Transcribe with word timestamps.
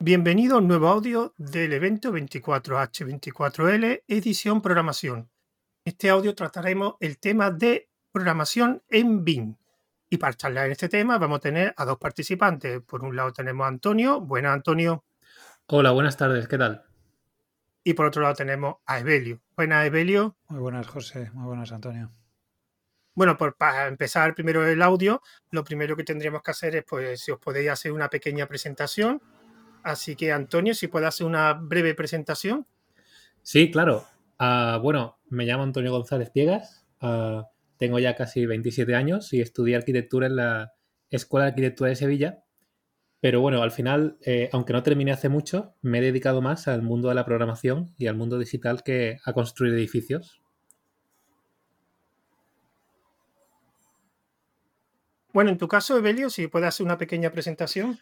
Bienvenido 0.00 0.54
a 0.54 0.58
un 0.58 0.68
nuevo 0.68 0.86
audio 0.86 1.34
del 1.38 1.72
evento 1.72 2.12
24H24L, 2.12 4.04
edición 4.06 4.62
programación. 4.62 5.28
En 5.84 5.90
este 5.90 6.08
audio 6.08 6.36
trataremos 6.36 6.94
el 7.00 7.18
tema 7.18 7.50
de 7.50 7.90
programación 8.12 8.80
en 8.90 9.24
BIM. 9.24 9.56
Y 10.08 10.18
para 10.18 10.34
charlar 10.34 10.66
en 10.66 10.72
este 10.72 10.88
tema 10.88 11.18
vamos 11.18 11.38
a 11.38 11.40
tener 11.40 11.74
a 11.76 11.84
dos 11.84 11.98
participantes. 11.98 12.80
Por 12.82 13.02
un 13.02 13.16
lado 13.16 13.32
tenemos 13.32 13.64
a 13.64 13.68
Antonio. 13.68 14.20
Buenas, 14.20 14.52
Antonio. 14.54 15.04
Hola, 15.66 15.90
buenas 15.90 16.16
tardes. 16.16 16.46
¿Qué 16.46 16.58
tal? 16.58 16.84
Y 17.82 17.94
por 17.94 18.06
otro 18.06 18.22
lado 18.22 18.36
tenemos 18.36 18.76
a 18.86 19.00
Evelio. 19.00 19.40
Buenas, 19.56 19.84
Evelio. 19.84 20.36
Muy 20.46 20.60
buenas, 20.60 20.86
José. 20.86 21.32
Muy 21.34 21.46
buenas, 21.46 21.72
Antonio. 21.72 22.12
Bueno, 23.16 23.36
pues 23.36 23.52
para 23.58 23.88
empezar 23.88 24.32
primero 24.36 24.64
el 24.64 24.80
audio, 24.80 25.20
lo 25.50 25.64
primero 25.64 25.96
que 25.96 26.04
tendríamos 26.04 26.40
que 26.40 26.52
hacer 26.52 26.76
es, 26.76 26.84
pues, 26.84 27.20
si 27.20 27.32
os 27.32 27.40
podéis 27.40 27.70
hacer 27.70 27.90
una 27.90 28.08
pequeña 28.08 28.46
presentación. 28.46 29.20
Así 29.82 30.16
que, 30.16 30.32
Antonio, 30.32 30.74
si 30.74 30.88
puedes 30.88 31.08
hacer 31.08 31.26
una 31.26 31.54
breve 31.54 31.94
presentación. 31.94 32.66
Sí, 33.42 33.70
claro. 33.70 34.04
Ah, 34.38 34.78
bueno, 34.82 35.18
me 35.28 35.44
llamo 35.44 35.62
Antonio 35.62 35.90
González 35.90 36.30
Piegas. 36.30 36.86
Ah, 37.00 37.48
tengo 37.78 37.98
ya 37.98 38.14
casi 38.14 38.46
27 38.46 38.94
años 38.94 39.32
y 39.32 39.40
estudié 39.40 39.76
arquitectura 39.76 40.26
en 40.26 40.36
la 40.36 40.72
Escuela 41.10 41.46
de 41.46 41.50
Arquitectura 41.50 41.90
de 41.90 41.96
Sevilla. 41.96 42.44
Pero 43.20 43.40
bueno, 43.40 43.62
al 43.62 43.72
final, 43.72 44.16
eh, 44.24 44.48
aunque 44.52 44.72
no 44.72 44.82
terminé 44.82 45.10
hace 45.10 45.28
mucho, 45.28 45.74
me 45.82 45.98
he 45.98 46.02
dedicado 46.02 46.40
más 46.40 46.68
al 46.68 46.82
mundo 46.82 47.08
de 47.08 47.16
la 47.16 47.24
programación 47.24 47.94
y 47.98 48.06
al 48.06 48.16
mundo 48.16 48.38
digital 48.38 48.82
que 48.84 49.18
a 49.24 49.32
construir 49.32 49.74
edificios. 49.74 50.40
Bueno, 55.32 55.50
en 55.50 55.58
tu 55.58 55.68
caso, 55.68 55.96
Evelio, 55.96 56.30
si 56.30 56.46
puedes 56.46 56.68
hacer 56.68 56.86
una 56.86 56.98
pequeña 56.98 57.30
presentación. 57.30 57.98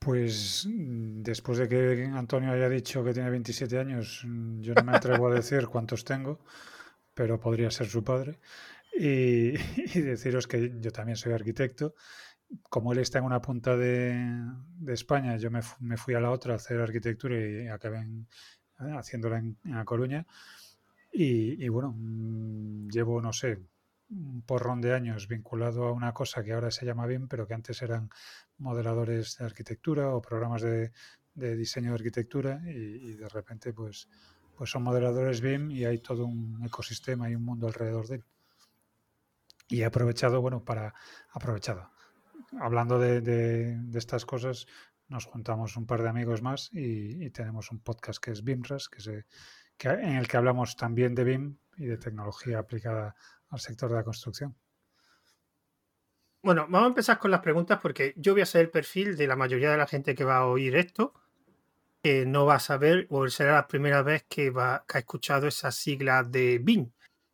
Pues 0.00 0.66
después 0.66 1.58
de 1.58 1.68
que 1.68 2.04
Antonio 2.06 2.52
haya 2.52 2.70
dicho 2.70 3.04
que 3.04 3.12
tiene 3.12 3.28
27 3.28 3.78
años, 3.78 4.22
yo 4.60 4.72
no 4.72 4.82
me 4.82 4.96
atrevo 4.96 5.28
a 5.28 5.34
decir 5.34 5.66
cuántos 5.66 6.06
tengo, 6.06 6.40
pero 7.12 7.38
podría 7.38 7.70
ser 7.70 7.86
su 7.86 8.02
padre. 8.02 8.38
Y, 8.94 9.52
deciros 10.00 10.46
que 10.46 10.72
yo 10.80 10.90
también 10.90 11.16
soy 11.16 11.34
arquitecto. 11.34 11.94
Como 12.70 12.92
él 12.94 13.00
está 13.00 13.18
en 13.18 13.26
una 13.26 13.42
punta 13.42 13.76
de, 13.76 14.42
España, 14.88 15.36
yo 15.36 15.50
me, 15.50 15.62
fui 15.98 16.14
a 16.14 16.20
la 16.20 16.30
otra 16.30 16.54
a 16.54 16.56
hacer 16.56 16.80
arquitectura 16.80 17.38
y 17.38 17.68
acabé 17.68 18.06
haciéndola 18.78 19.38
en, 19.38 19.58
La 19.64 19.84
Coruña. 19.84 20.26
Y, 21.12 21.62
y 21.62 21.68
bueno, 21.68 21.94
mm, 21.94 22.88
llevo, 22.88 23.20
no 23.20 23.34
sé, 23.34 23.58
un 24.10 24.42
porrón 24.42 24.80
de 24.80 24.94
años 24.94 25.28
vinculado 25.28 25.84
a 25.84 25.92
una 25.92 26.12
cosa 26.12 26.42
que 26.42 26.52
ahora 26.52 26.70
se 26.70 26.86
llama 26.86 27.06
BIM, 27.06 27.28
pero 27.28 27.46
que 27.46 27.54
antes 27.54 27.82
eran 27.82 28.10
modeladores 28.60 29.36
de 29.38 29.44
arquitectura 29.44 30.14
o 30.14 30.22
programas 30.22 30.62
de, 30.62 30.92
diseño 31.34 31.90
de 31.90 31.94
arquitectura 31.94 32.60
y, 32.66 33.14
de 33.14 33.28
repente 33.28 33.72
pues, 33.72 34.08
pues 34.56 34.70
son 34.70 34.82
modeladores 34.82 35.40
BIM 35.40 35.70
y 35.70 35.84
hay 35.84 35.98
todo 35.98 36.26
un 36.26 36.62
ecosistema 36.64 37.30
y 37.30 37.34
un 37.34 37.44
mundo 37.44 37.66
alrededor 37.66 38.06
de 38.06 38.16
él. 38.16 38.24
Y 39.68 39.82
he 39.82 39.84
aprovechado, 39.84 40.40
bueno, 40.40 40.64
para, 40.64 40.94
aprovechado, 41.30 41.90
hablando 42.60 42.98
de, 42.98 43.78
estas 43.94 44.26
cosas, 44.26 44.66
nos 45.08 45.24
juntamos 45.26 45.76
un 45.76 45.86
par 45.86 46.02
de 46.02 46.08
amigos 46.08 46.42
más 46.42 46.70
y, 46.72 47.30
tenemos 47.30 47.70
un 47.70 47.80
podcast 47.80 48.22
que 48.22 48.32
es 48.32 48.42
BIMRAS, 48.42 48.88
que, 48.88 49.00
se, 49.00 49.26
que 49.76 49.88
en 49.88 50.16
el 50.16 50.28
que 50.28 50.36
hablamos 50.36 50.76
también 50.76 51.14
de 51.14 51.24
BIM 51.24 51.56
y 51.76 51.86
de 51.86 51.96
tecnología 51.96 52.58
aplicada 52.58 53.14
al 53.48 53.60
sector 53.60 53.90
de 53.90 53.96
la 53.96 54.04
construcción. 54.04 54.56
Bueno, 56.42 56.66
vamos 56.70 56.86
a 56.86 56.88
empezar 56.88 57.18
con 57.18 57.30
las 57.30 57.40
preguntas 57.40 57.80
porque 57.82 58.14
yo 58.16 58.32
voy 58.32 58.40
a 58.40 58.46
ser 58.46 58.62
el 58.62 58.70
perfil 58.70 59.16
de 59.16 59.26
la 59.26 59.36
mayoría 59.36 59.70
de 59.70 59.76
la 59.76 59.86
gente 59.86 60.14
que 60.14 60.24
va 60.24 60.38
a 60.38 60.46
oír 60.46 60.74
esto, 60.74 61.12
que 62.02 62.24
no 62.24 62.46
va 62.46 62.54
a 62.54 62.60
saber 62.60 63.06
o 63.10 63.28
será 63.28 63.52
la 63.52 63.68
primera 63.68 64.02
vez 64.02 64.24
que, 64.26 64.50
va, 64.50 64.84
que 64.88 64.96
ha 64.96 65.00
escuchado 65.00 65.46
esa 65.46 65.70
sigla 65.70 66.22
de 66.22 66.58
BIM. 66.58 66.90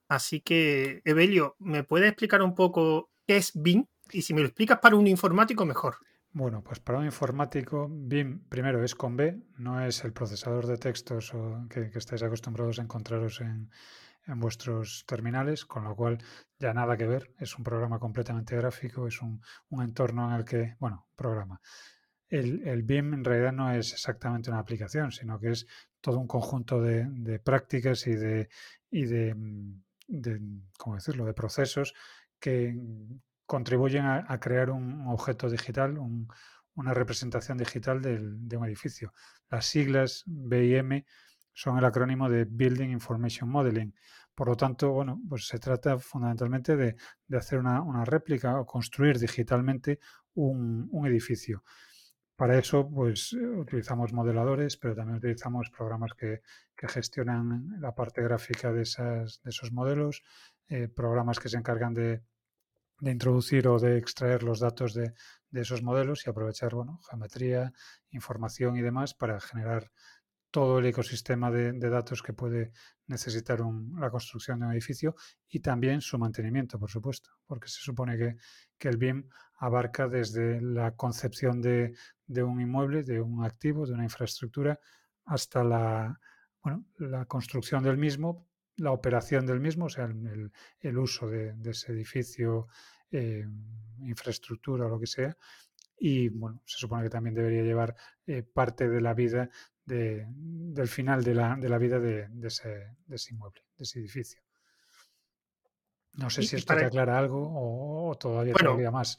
Así 0.09 0.41
que, 0.41 1.03
Evelio, 1.05 1.55
¿me 1.61 1.85
puedes 1.85 2.09
explicar 2.09 2.43
un 2.43 2.55
poco 2.55 3.11
qué 3.29 3.37
es 3.37 3.53
BIM? 3.55 3.87
Y 4.11 4.23
si 4.23 4.35
me 4.35 4.41
lo 4.41 4.49
explicas 4.49 4.81
para 4.81 4.97
un 4.97 5.07
informático, 5.07 5.65
mejor. 5.65 5.97
Bueno, 6.33 6.63
pues 6.63 6.81
para 6.81 6.99
un 6.99 7.05
informático, 7.05 7.89
BIM 7.89 8.41
primero 8.49 8.83
es 8.83 8.97
con 8.97 9.17
B, 9.17 9.39
no 9.57 9.85
es 9.85 10.05
el 10.05 10.13
procesador 10.13 10.67
de 10.67 10.79
textos 10.79 11.33
o 11.33 11.65
que 11.71 11.91
estáis 11.95 12.25
acostumbrados 12.25 12.81
a 12.81 12.83
encontraros 12.83 13.41
en, 13.41 13.71
en 14.27 14.41
vuestros 14.41 15.05
terminales, 15.07 15.65
con 15.65 15.85
lo 15.85 15.95
cual 15.95 16.19
ya 16.59 16.73
nada 16.73 16.97
que 16.97 17.07
ver, 17.07 17.33
es 17.39 17.57
un 17.57 17.65
programa 17.65 17.99
completamente 17.99 18.57
gráfico, 18.57 19.07
es 19.07 19.21
un, 19.23 19.41
entorno 19.81 20.29
en 20.31 20.37
el 20.37 20.45
que, 20.45 20.77
bueno, 20.79 21.09
programa. 21.15 21.61
El, 22.29 22.67
el, 22.67 22.83
BIM 22.83 23.15
en 23.15 23.25
realidad 23.25 23.53
no 23.53 23.73
es 23.73 23.93
exactamente 23.93 24.51
una 24.51 24.59
aplicación, 24.59 25.13
sino 25.13 25.39
que 25.39 25.51
es 25.51 25.67
todo 26.01 26.19
un 26.19 26.27
conjunto 26.27 26.81
de, 26.81 27.39
prácticas 27.45 28.07
y 28.07 28.15
de, 28.15 28.49
y 28.91 29.05
de, 29.05 29.35
mm, 29.35 29.83
de, 30.09 30.41
¿cómo 30.77 30.97
decirlo?, 30.97 31.25
de 31.25 31.35
procesos 31.35 31.95
que 32.41 32.75
contribuyen 33.45 34.07
a, 34.07 34.41
crear 34.41 34.71
un 34.71 35.07
objeto 35.07 35.49
digital, 35.49 35.99
una 36.75 36.95
representación 36.95 37.59
digital 37.59 38.03
de 38.03 38.57
un 38.57 38.67
edificio. 38.67 39.13
Las 39.49 39.67
siglas 39.67 40.25
BIM 40.27 41.05
son 41.57 41.79
el 41.79 41.85
acrónimo 41.87 42.29
de 42.29 42.45
Building 42.45 42.91
Information 42.91 43.49
Modeling. 43.49 43.95
Por 44.35 44.49
lo 44.49 44.57
tanto, 44.59 44.93
bueno, 44.93 45.19
pues 45.27 45.47
se 45.47 45.59
trata 45.59 45.99
fundamentalmente 45.99 46.77
de, 46.77 46.97
hacer 47.35 47.59
una, 47.59 48.05
réplica 48.05 48.61
o 48.61 48.67
construir 48.67 49.19
digitalmente 49.19 49.99
un, 50.35 50.91
edificio. 51.07 51.65
Para 52.37 52.59
eso, 52.59 52.87
pues 52.91 53.33
utilizamos 53.33 54.13
modeladores, 54.13 54.77
pero 54.77 54.95
también 54.95 55.17
utilizamos 55.17 55.71
programas 55.71 56.13
que, 56.13 56.43
gestionan 56.77 57.81
la 57.81 57.95
parte 57.95 58.23
gráfica 58.23 58.71
de, 58.71 58.83
esas, 58.83 59.41
de 59.43 59.49
esos 59.49 59.73
modelos, 59.73 60.23
eh, 60.69 60.89
programas 60.89 61.39
que 61.41 61.49
se 61.49 61.57
encargan 61.57 61.95
de, 61.95 62.23
introducir 63.01 63.67
o 63.69 63.79
de 63.79 63.97
extraer 63.97 64.43
los 64.43 64.61
datos 64.61 64.93
de, 64.93 65.15
de, 65.51 65.61
esos 65.63 65.83
modelos 65.83 66.27
y 66.27 66.31
aprovechar, 66.31 66.75
bueno, 66.75 67.01
geometría, 67.09 67.73
información 68.11 68.77
y 68.77 68.83
demás 68.83 69.15
para 69.15 69.41
generar 69.41 69.91
todo 70.57 70.79
el 70.79 70.87
ecosistema 70.87 71.51
de, 71.51 71.91
datos 71.91 72.23
que 72.23 72.33
puede 72.33 72.73
necesitar 73.09 73.61
la 74.01 74.09
construcción 74.09 74.59
de 74.59 74.65
un 74.65 74.73
edificio 74.73 75.15
y 75.51 75.61
también 75.61 76.01
su 76.01 76.19
mantenimiento, 76.19 76.79
por 76.79 76.91
supuesto, 76.91 77.29
porque 77.47 77.69
se 77.69 77.83
supone 77.83 78.17
que, 78.17 78.89
el 78.89 78.97
BIM 78.97 79.29
abarca 79.59 80.09
desde 80.09 80.63
la 80.63 80.97
concepción 80.97 81.61
de, 81.61 81.93
un 82.43 82.59
inmueble, 82.59 83.03
de 83.03 83.21
un 83.21 83.45
activo, 83.45 83.85
de 83.87 83.93
una 83.93 84.05
infraestructura, 84.05 84.81
hasta 85.27 85.63
la, 85.63 86.19
la 86.97 87.27
construcción 87.27 87.83
del 87.85 87.99
mismo, 87.99 88.49
la 88.79 88.93
operación 88.93 89.45
del 89.45 89.61
mismo, 89.61 89.85
o 89.85 89.91
sea, 89.91 90.07
el, 90.81 90.99
uso 90.99 91.29
de, 91.29 91.55
ese 91.67 91.93
edificio, 91.93 92.69
eh, 93.11 93.45
infraestructura 93.99 94.87
o 94.87 94.89
lo 94.89 94.99
que 94.99 95.07
sea. 95.07 95.37
Y 95.99 96.31
bueno, 96.31 96.63
se 96.65 96.79
supone 96.79 97.03
que 97.03 97.11
también 97.11 97.35
debería 97.35 97.63
llevar 97.63 97.95
eh, 98.27 98.43
parte 98.43 98.89
de 98.89 99.03
la 99.03 99.13
vida 99.13 99.51
del 99.87 100.89
final 100.89 101.23
de 101.23 101.35
la, 101.35 101.57
de 101.57 101.69
la 101.69 101.79
vida 101.79 101.99
de, 102.01 102.29
ese, 102.45 102.97
inmueble, 103.31 103.63
de 103.77 103.85
ese 103.85 104.01
edificio. 104.01 104.41
No 106.15 106.29
sé 106.31 106.43
si 106.43 106.57
esto 106.57 106.75
te 106.75 106.85
aclara 106.85 107.19
algo 107.19 108.09
o, 108.09 108.17
todavía, 108.17 108.55
todavía 108.55 108.91
más. 108.91 109.19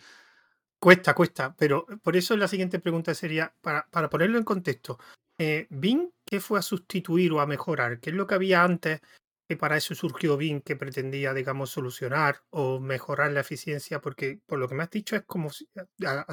Cuesta, 0.80 1.16
cuesta, 1.16 1.56
pero 1.58 1.86
por 2.04 2.16
eso 2.16 2.38
la 2.38 2.48
siguiente 2.48 2.80
pregunta 2.80 3.14
sería, 3.14 3.54
para, 3.62 3.88
ponerlo 4.10 4.38
en 4.38 4.44
contexto, 4.44 5.00
eh, 5.38 5.68
¿BIM 5.70 6.12
qué 6.26 6.40
fue 6.40 6.60
a 6.60 6.64
sustituir 6.64 7.32
o 7.32 7.40
a 7.40 7.48
mejorar? 7.48 8.00
¿Qué 8.00 8.12
es 8.12 8.16
lo 8.16 8.28
que 8.28 8.36
había 8.36 8.64
antes 8.64 9.02
que 9.48 9.56
para 9.56 9.78
eso 9.78 9.96
surgió 9.96 10.36
BIM 10.38 10.62
que 10.62 10.76
pretendía, 10.76 11.34
digamos, 11.34 11.70
solucionar 11.70 12.42
o 12.50 12.80
mejorar 12.80 13.32
la 13.32 13.40
eficiencia? 13.40 14.02
Porque 14.02 14.40
por 14.46 14.60
lo 14.60 14.68
que 14.68 14.76
me 14.76 14.84
has 14.84 14.92
dicho 14.92 15.16
es 15.16 15.24
como, 15.24 15.50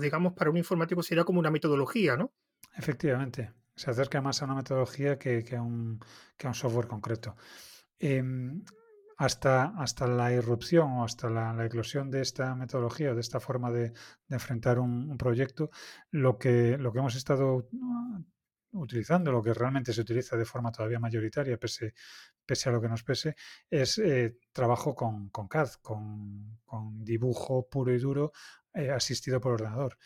digamos, 0.01 0.33
para 0.35 0.51
un 0.51 0.57
informático 0.57 1.03
sería 1.03 1.25
como 1.25 1.41
una 1.41 1.51
metodología, 1.51 2.17
¿no? 2.17 2.33
Efectivamente, 2.77 3.53
se 3.77 3.91
acerca 3.91 4.21
más 4.21 4.41
a 4.41 4.45
una 4.47 4.55
metodología 4.55 5.19
que, 5.19 5.45
a, 5.57 5.63
un, 5.63 6.01
software 6.53 6.87
concreto. 6.87 7.37
Em, 7.99 8.65
hasta, 9.17 10.07
la 10.07 10.33
irrupción 10.33 10.91
o 10.93 11.05
hasta 11.05 11.31
la, 11.31 11.65
eclosión 11.65 12.11
de 12.11 12.21
esta 12.21 12.55
metodología, 12.55 13.15
de 13.15 13.21
esta 13.21 13.41
forma 13.41 13.71
de, 13.71 13.93
enfrentar 14.29 14.79
un, 14.79 15.17
proyecto, 15.17 15.71
lo 16.11 16.39
que, 16.39 16.73
hemos 16.73 17.15
estado 17.15 17.69
uh, 17.71 18.25
utilizando, 18.73 19.33
lo 19.33 19.43
que 19.43 19.55
realmente 19.55 19.93
se 19.93 20.01
utiliza 20.01 20.37
de 20.37 20.45
forma 20.45 20.73
todavía 20.73 20.99
mayoritaria, 20.99 21.59
pese, 21.59 21.95
pese 22.45 22.69
a 22.69 22.73
lo 22.73 22.81
que 22.81 22.89
nos 22.89 23.05
pese, 23.05 23.37
es 23.71 23.99
eh, 23.99 24.37
trabajo 24.53 24.95
con, 24.95 25.31
CAD, 25.31 25.71
con, 25.81 26.59
dibujo 27.05 27.69
puro 27.69 27.93
y 27.93 27.99
duro 27.99 28.33
eh, 28.73 28.91
asistido 28.91 29.41
por 29.41 29.53
ordenador. 29.53 29.97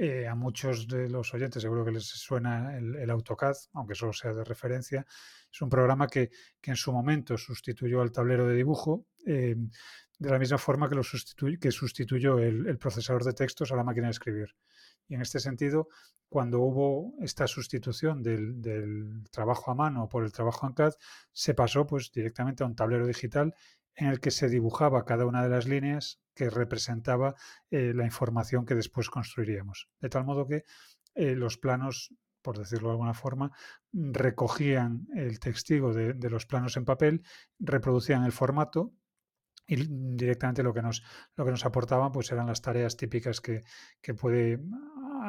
Eh, 0.00 0.28
a 0.28 0.36
muchos 0.36 0.86
de 0.86 1.08
los 1.08 1.34
oyentes 1.34 1.60
seguro 1.60 1.84
que 1.84 1.90
les 1.90 2.06
suena 2.06 2.78
el, 2.78 3.10
AutoCAD, 3.10 3.56
aunque 3.72 3.96
solo 3.96 4.12
sea 4.12 4.32
de 4.32 4.44
referencia. 4.44 5.04
Es 5.52 5.60
un 5.60 5.68
programa 5.68 6.06
que, 6.06 6.30
en 6.62 6.76
su 6.76 6.92
momento 6.92 7.36
sustituyó 7.36 8.00
al 8.00 8.12
tablero 8.12 8.46
de 8.46 8.54
dibujo, 8.54 9.06
eh, 9.26 9.56
de 10.16 10.30
la 10.30 10.38
misma 10.38 10.56
forma 10.56 10.88
que, 10.88 10.94
lo 10.94 11.02
que 11.60 11.72
sustituyó 11.72 12.38
el, 12.38 12.78
procesador 12.78 13.24
de 13.24 13.32
textos 13.32 13.72
a 13.72 13.76
la 13.76 13.82
máquina 13.82 14.06
de 14.06 14.12
escribir. 14.12 14.54
Y 15.08 15.16
en 15.16 15.22
este 15.22 15.40
sentido, 15.40 15.88
cuando 16.28 16.60
hubo 16.60 17.14
esta 17.20 17.48
sustitución 17.48 18.22
del, 18.22 19.24
trabajo 19.32 19.72
a 19.72 19.74
mano 19.74 20.08
por 20.08 20.22
el 20.22 20.30
trabajo 20.30 20.68
en 20.68 20.74
CAD, 20.74 20.92
se 21.32 21.54
pasó 21.54 21.88
pues 21.88 22.12
directamente 22.12 22.62
a 22.62 22.66
un 22.66 22.76
tablero 22.76 23.04
digital 23.04 23.52
en 23.98 24.06
el 24.06 24.20
que 24.20 24.30
se 24.30 24.48
dibujaba 24.48 25.04
cada 25.04 25.26
una 25.26 25.42
de 25.42 25.48
las 25.48 25.66
líneas 25.66 26.20
que 26.34 26.50
representaba 26.50 27.34
eh, 27.70 27.92
la 27.94 28.04
información 28.04 28.64
que 28.64 28.76
después 28.76 29.10
construiríamos. 29.10 29.88
De 30.00 30.08
tal 30.08 30.24
modo 30.24 30.46
que 30.46 30.62
eh, 31.16 31.34
los 31.34 31.58
planos, 31.58 32.14
por 32.40 32.58
decirlo 32.58 32.88
de 32.88 32.92
alguna 32.92 33.14
forma, 33.14 33.50
recogían 33.92 35.08
el 35.14 35.40
testigo 35.40 35.92
de, 35.92 36.14
los 36.30 36.46
planos 36.46 36.76
en 36.76 36.84
papel, 36.84 37.22
reproducían 37.58 38.24
el 38.24 38.30
formato 38.30 38.94
y 39.66 39.84
directamente 40.16 40.62
lo 40.62 40.72
que 40.72 40.80
nos, 40.80 41.02
lo 41.34 41.44
que 41.44 41.50
nos 41.50 41.66
aportaban 41.66 42.12
pues 42.12 42.30
eran 42.30 42.46
las 42.46 42.62
tareas 42.62 42.96
típicas 42.96 43.40
que, 43.40 43.64
que 44.00 44.14
puede 44.14 44.60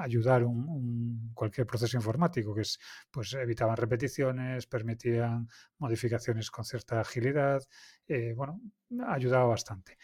ayudar 0.01 0.44
un, 0.44 1.31
cualquier 1.34 1.66
proceso 1.68 1.98
informático, 1.98 2.54
que 2.54 2.62
es, 2.62 2.80
pues 3.12 3.34
evitaban 3.34 3.78
repeticiones, 3.78 4.68
permitían 4.68 5.48
modificaciones 5.78 6.51
con 6.51 6.66
cierta 6.66 7.00
agilidad, 7.00 7.62
eh, 8.07 8.34
bueno, 8.36 8.62
ayudaba 9.07 9.46
bastante. 9.46 9.98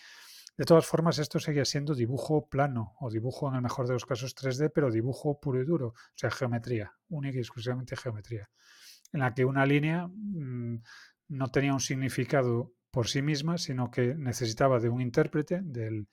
De 0.57 0.63
todas 0.63 0.85
formas, 0.85 1.19
esto 1.19 1.39
seguía 1.39 1.65
siendo 1.65 1.93
dibujo 1.93 2.47
plano 2.47 2.95
o 2.99 3.09
dibujo 3.09 3.49
en 3.49 3.55
el 3.55 3.61
mejor 3.61 3.87
de 3.87 3.93
los 3.93 4.05
casos 4.05 4.33
3D, 4.35 4.71
pero 4.73 4.89
dibujo 4.89 5.39
puro 5.39 5.61
y 5.61 5.65
duro, 5.65 5.87
o 5.87 6.13
sea, 6.15 6.31
geometría, 6.31 6.93
única 7.09 7.37
y 7.37 7.41
exclusivamente 7.41 7.97
geometría, 7.97 8.49
en 9.11 9.19
la 9.19 9.33
que 9.33 9.43
una 9.43 9.65
línea 9.65 10.07
mm, 10.07 10.81
no 11.27 11.51
tenía 11.51 11.73
un 11.73 11.81
significado 11.81 12.71
por 12.95 13.09
sí 13.09 13.21
misma, 13.21 13.57
sino 13.57 13.91
que 13.91 14.15
necesitaba 14.15 14.79
de 14.79 14.87
un 14.87 15.01
intérprete, 15.01 15.59
del, 15.61 16.07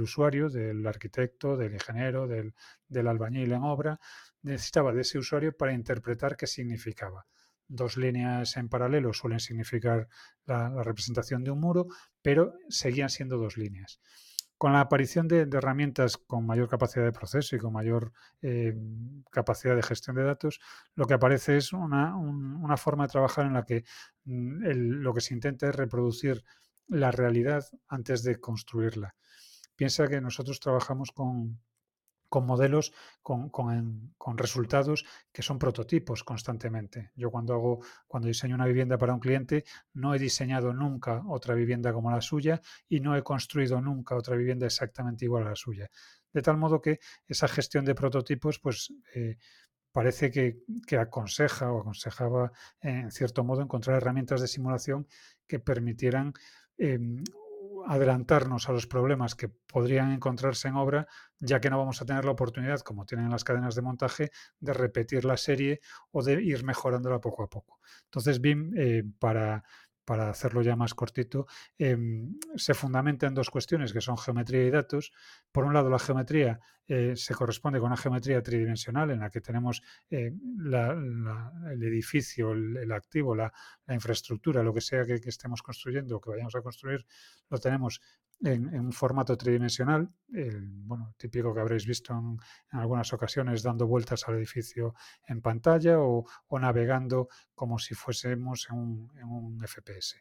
usuario, 0.00 0.48
del 0.48 0.84
arquitecto, 0.84 1.56
del 1.56 1.74
ingeniero, 1.74 2.26
del, 2.26 3.06
albañil 3.06 3.52
en 3.52 3.62
obra, 3.62 4.00
necesitaba 4.42 4.92
de 4.92 5.02
ese 5.02 5.16
usuario 5.18 5.56
para 5.56 5.72
interpretar 5.72 6.36
qué 6.36 6.48
significaba. 6.48 7.24
Dos 7.68 7.96
líneas 7.96 8.56
en 8.56 8.68
paralelo 8.68 9.12
suelen 9.12 9.38
significar 9.38 10.08
la 10.44 10.82
representación 10.82 11.44
de 11.44 11.52
un 11.52 11.60
muro, 11.60 11.86
pero 12.20 12.54
seguían 12.68 13.10
siendo 13.10 13.38
dos 13.38 13.56
líneas. 13.56 14.00
Con 14.64 14.72
la 14.72 14.80
aparición 14.80 15.28
de, 15.28 15.42
herramientas 15.42 16.16
con 16.16 16.46
mayor 16.46 16.70
capacidad 16.70 17.04
de 17.04 17.12
proceso 17.12 17.54
y 17.54 17.58
con 17.58 17.74
mayor 17.74 18.14
eh, 18.40 18.74
capacidad 19.30 19.76
de 19.76 19.82
gestión 19.82 20.16
de 20.16 20.22
datos, 20.22 20.58
lo 20.94 21.04
que 21.04 21.12
aparece 21.12 21.58
es 21.58 21.74
una, 21.74 22.16
forma 22.78 23.04
de 23.04 23.12
trabajar 23.12 23.44
en 23.44 23.52
la 23.52 23.66
que 23.66 23.84
mm, 24.24 25.02
lo 25.02 25.12
que 25.12 25.20
se 25.20 25.34
intenta 25.34 25.68
es 25.68 25.76
reproducir 25.76 26.42
la 26.88 27.10
realidad 27.10 27.66
antes 27.88 28.22
de 28.22 28.40
construirla. 28.40 29.14
Piensa 29.76 30.08
que 30.08 30.22
nosotros 30.22 30.60
trabajamos 30.60 31.12
con, 31.12 31.60
con 32.28 32.46
modelos, 32.46 32.92
con, 33.22 33.50
resultados 34.36 35.04
que 35.32 35.42
son 35.42 35.58
prototipos 35.58 36.24
constantemente. 36.24 37.10
Yo 37.14 37.30
cuando 37.30 37.54
hago, 37.54 37.80
cuando 38.06 38.28
diseño 38.28 38.54
una 38.54 38.66
vivienda 38.66 38.98
para 38.98 39.14
un 39.14 39.20
cliente, 39.20 39.64
no 39.92 40.14
he 40.14 40.18
diseñado 40.18 40.72
nunca 40.72 41.22
otra 41.28 41.54
vivienda 41.54 41.92
como 41.92 42.10
la 42.10 42.20
suya 42.20 42.60
y 42.88 43.00
no 43.00 43.16
he 43.16 43.22
construido 43.22 43.80
nunca 43.80 44.16
otra 44.16 44.36
vivienda 44.36 44.66
exactamente 44.66 45.24
igual 45.24 45.46
a 45.46 45.50
la 45.50 45.56
suya. 45.56 45.90
De 46.32 46.42
tal 46.42 46.56
modo 46.56 46.80
que 46.80 46.98
esa 47.28 47.46
gestión 47.46 47.84
de 47.84 47.94
prototipos, 47.94 48.58
pues 48.58 48.92
eh, 49.14 49.38
parece 49.92 50.32
que, 50.32 50.58
aconseja 50.98 51.72
o 51.72 51.80
aconsejaba 51.80 52.50
en 52.80 53.12
cierto 53.12 53.44
modo 53.44 53.62
encontrar 53.62 53.98
herramientas 53.98 54.40
de 54.40 54.48
simulación 54.48 55.06
que 55.46 55.60
permitieran 55.60 56.32
em, 56.76 57.22
adelantarnos 57.86 58.68
a 58.68 58.72
los 58.72 58.86
problemas 58.86 59.34
que 59.34 59.48
podrían 59.48 60.12
encontrarse 60.12 60.68
en 60.68 60.76
obra, 60.76 61.06
ya 61.38 61.60
que 61.60 61.70
no 61.70 61.78
vamos 61.78 62.00
a 62.00 62.04
tener 62.04 62.24
la 62.24 62.32
oportunidad, 62.32 62.80
como 62.80 63.06
tienen 63.06 63.30
las 63.30 63.44
cadenas 63.44 63.74
de 63.74 63.82
montaje, 63.82 64.30
de 64.60 64.72
repetir 64.72 65.24
la 65.24 65.36
serie 65.36 65.80
o 66.10 66.22
de 66.22 66.42
ir 66.42 66.64
mejorándola 66.64 67.20
poco 67.20 67.42
a 67.42 67.50
poco. 67.50 67.80
Entonces, 68.04 68.40
BIM, 68.40 68.72
eh, 68.76 69.04
para, 69.18 69.64
para 70.04 70.30
hacerlo 70.30 70.62
ya 70.62 70.76
más 70.76 70.94
cortito, 70.94 71.46
em, 71.78 72.38
se 72.56 72.74
fundamenta 72.74 73.26
en 73.26 73.34
dos 73.34 73.50
cuestiones 73.50 73.92
que 73.92 74.00
son 74.00 74.18
geometría 74.18 74.64
y 74.64 74.70
datos. 74.70 75.12
Por 75.52 75.64
un 75.64 75.74
lado, 75.74 75.90
la 75.90 75.98
geometría 75.98 76.60
eh, 76.86 77.14
se 77.16 77.34
corresponde 77.34 77.78
con 77.78 77.86
una 77.86 77.96
geometría 77.96 78.42
tridimensional 78.42 79.10
en 79.10 79.20
la 79.20 79.30
que 79.30 79.40
tenemos 79.40 79.82
eh, 80.10 80.30
el 80.30 81.82
edificio, 81.82 82.52
el, 82.52 82.92
activo, 82.92 83.34
la, 83.34 83.52
infraestructura, 83.88 84.62
lo 84.62 84.74
que 84.74 84.82
sea 84.82 85.06
que, 85.06 85.14
estemos 85.14 85.62
construyendo 85.62 86.16
o 86.16 86.20
que 86.20 86.30
vayamos 86.30 86.54
a 86.54 86.60
construir, 86.60 87.06
lo 87.48 87.58
tenemos 87.58 88.00
en, 88.42 88.78
un 88.78 88.92
formato 88.92 89.36
tridimensional, 89.36 90.08
el, 90.32 90.68
bueno, 90.84 91.14
típico 91.16 91.54
que 91.54 91.60
habréis 91.60 91.86
visto 91.86 92.12
en, 92.12 92.38
algunas 92.78 93.12
ocasiones 93.12 93.62
dando 93.62 93.86
vueltas 93.86 94.26
al 94.28 94.36
edificio 94.36 94.94
en 95.26 95.40
pantalla 95.40 96.00
o, 96.00 96.24
navegando 96.58 97.28
como 97.54 97.78
si 97.78 97.94
fuésemos 97.94 98.68
en 98.70 98.76
un, 98.76 99.60
FPS. 99.66 100.16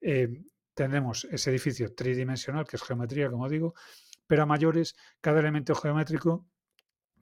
Eh, 0.00 0.28
tenemos 0.74 1.26
ese 1.30 1.50
edificio 1.50 1.94
tridimensional, 1.94 2.66
que 2.66 2.76
es 2.76 2.82
geometría, 2.82 3.30
como 3.30 3.48
digo, 3.48 3.74
pero 4.26 4.42
a 4.42 4.46
mayores, 4.46 4.96
cada 5.20 5.40
elemento 5.40 5.74
geométrico 5.74 6.46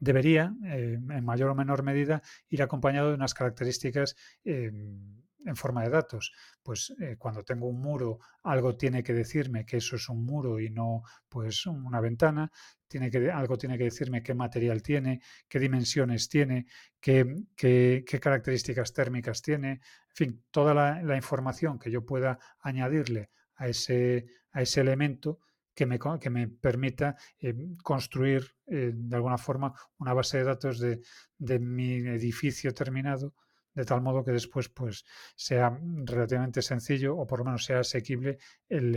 debería, 0.01 0.55
eh, 0.65 0.99
en 0.99 1.25
mayor 1.25 1.51
o 1.51 1.55
menor 1.55 1.83
medida, 1.83 2.23
ir 2.49 2.63
acompañado 2.63 3.09
de 3.09 3.15
unas 3.15 3.35
características 3.35 4.17
em, 4.45 5.24
en 5.45 5.57
forma 5.57 5.83
de 5.83 5.91
datos. 5.91 6.33
Pues 6.63 6.95
eh, 7.01 7.17
cuando 7.19 7.43
tengo 7.43 7.69
un 7.69 7.81
muro, 7.81 8.19
algo 8.43 8.77
tiene 8.77 9.03
que 9.03 9.13
decirme 9.13 9.65
que 9.65 9.79
eso 9.79 9.97
es 9.97 10.09
un 10.09 10.25
muro 10.25 10.61
y 10.61 10.71
no 10.71 11.03
pues 11.29 11.67
una 11.67 12.01
ventana. 12.01 12.51
Tiene 12.87 13.11
que, 13.11 13.31
algo 13.31 13.59
tiene 13.59 13.77
que 13.77 13.85
decirme 13.85 14.23
qué 14.23 14.35
material 14.35 14.83
tiene, 14.83 15.21
qué 15.49 15.59
dimensiones 15.59 16.29
tiene, 16.29 16.67
qué, 17.01 17.35
qué, 17.57 18.05
características 18.21 18.93
térmicas 18.93 19.43
tiene. 19.43 19.71
En 19.71 20.15
fin, 20.15 20.45
toda 20.51 20.75
la, 20.75 21.17
información 21.17 21.79
que 21.79 21.91
yo 21.91 22.05
pueda 22.05 22.39
añadirle 22.61 23.31
a 23.57 23.69
ese, 23.69 24.27
a 24.53 24.63
ese 24.63 24.81
elemento 24.81 25.41
que 25.75 25.87
me, 25.87 25.99
que 26.21 26.31
me 26.31 26.47
permita 26.49 27.17
eh, 27.41 27.55
construir 27.83 28.55
eh, 28.67 28.93
de 28.95 29.17
alguna 29.17 29.39
forma 29.39 29.75
una 29.99 30.15
base 30.15 30.39
de 30.39 30.45
datos 30.45 30.79
de, 30.79 31.01
de 31.37 31.59
mi 31.59 31.97
edificio 31.97 32.73
terminado 32.73 33.35
de 33.75 33.85
tal 33.85 34.01
modo 34.01 34.25
que 34.25 34.31
después 34.33 34.69
pues, 34.69 35.05
sea 35.35 35.79
relativamente 36.05 36.63
sencillo 36.63 37.17
o 37.17 37.27
por 37.27 37.41
lo 37.41 37.47
menos 37.47 37.65
sea 37.65 37.81
asequible 37.81 38.39
el, 38.69 38.97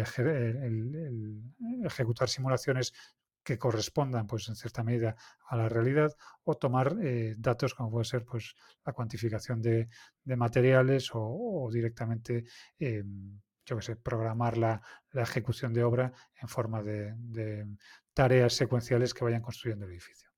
ejecutar 1.83 2.29
simulaciones 2.29 2.93
que 3.43 3.57
correspondan 3.57 4.27
pues 4.27 4.49
en 4.49 4.55
cierta 4.55 4.83
medida 4.83 5.15
a 5.47 5.55
la 5.55 5.69
realidad 5.69 6.13
o 6.43 6.55
tomar 6.55 6.97
eh, 7.01 7.35
datos 7.37 7.73
como 7.73 7.89
puede 7.89 8.05
ser 8.05 8.25
pues 8.25 8.55
la 8.85 8.93
cuantificación 8.93 9.61
de, 9.61 9.87
materiales 10.25 11.09
o, 11.13 11.69
directamente 11.71 12.43
eh, 12.77 13.03
yo 13.67 13.81
sé, 13.81 13.97
programar 13.97 14.57
la, 14.57 14.81
ejecución 15.13 15.73
de 15.73 15.83
obra 15.83 16.13
en 16.41 16.47
forma 16.47 16.81
de, 16.83 17.67
tareas 18.13 18.53
secuenciales 18.53 19.13
que 19.13 19.23
vayan 19.23 19.41
construyendo 19.41 19.85
el 19.85 19.91
edificio. 19.91 20.29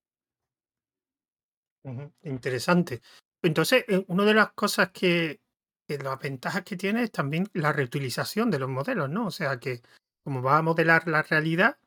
Interesante. 2.24 3.02
Entonces, 3.42 3.86
eh, 3.88 4.04
una 4.08 4.26
de 4.26 4.34
las 4.34 4.52
cosas 4.54 4.92
que, 4.92 5.42
las 5.88 6.20
ventajas 6.20 6.64
que 6.64 6.78
tiene 6.78 7.04
es 7.04 7.12
también 7.12 7.50
la 7.54 7.74
reutilización 7.74 8.52
de 8.52 8.60
los 8.60 8.70
modelos, 8.70 9.10
¿no? 9.10 9.26
O 9.28 9.32
sea 9.32 9.60
que 9.60 9.82
como 10.24 10.44
va 10.44 10.58
a 10.58 10.62
modelar 10.62 11.08
la 11.08 11.24
realidad, 11.24 11.78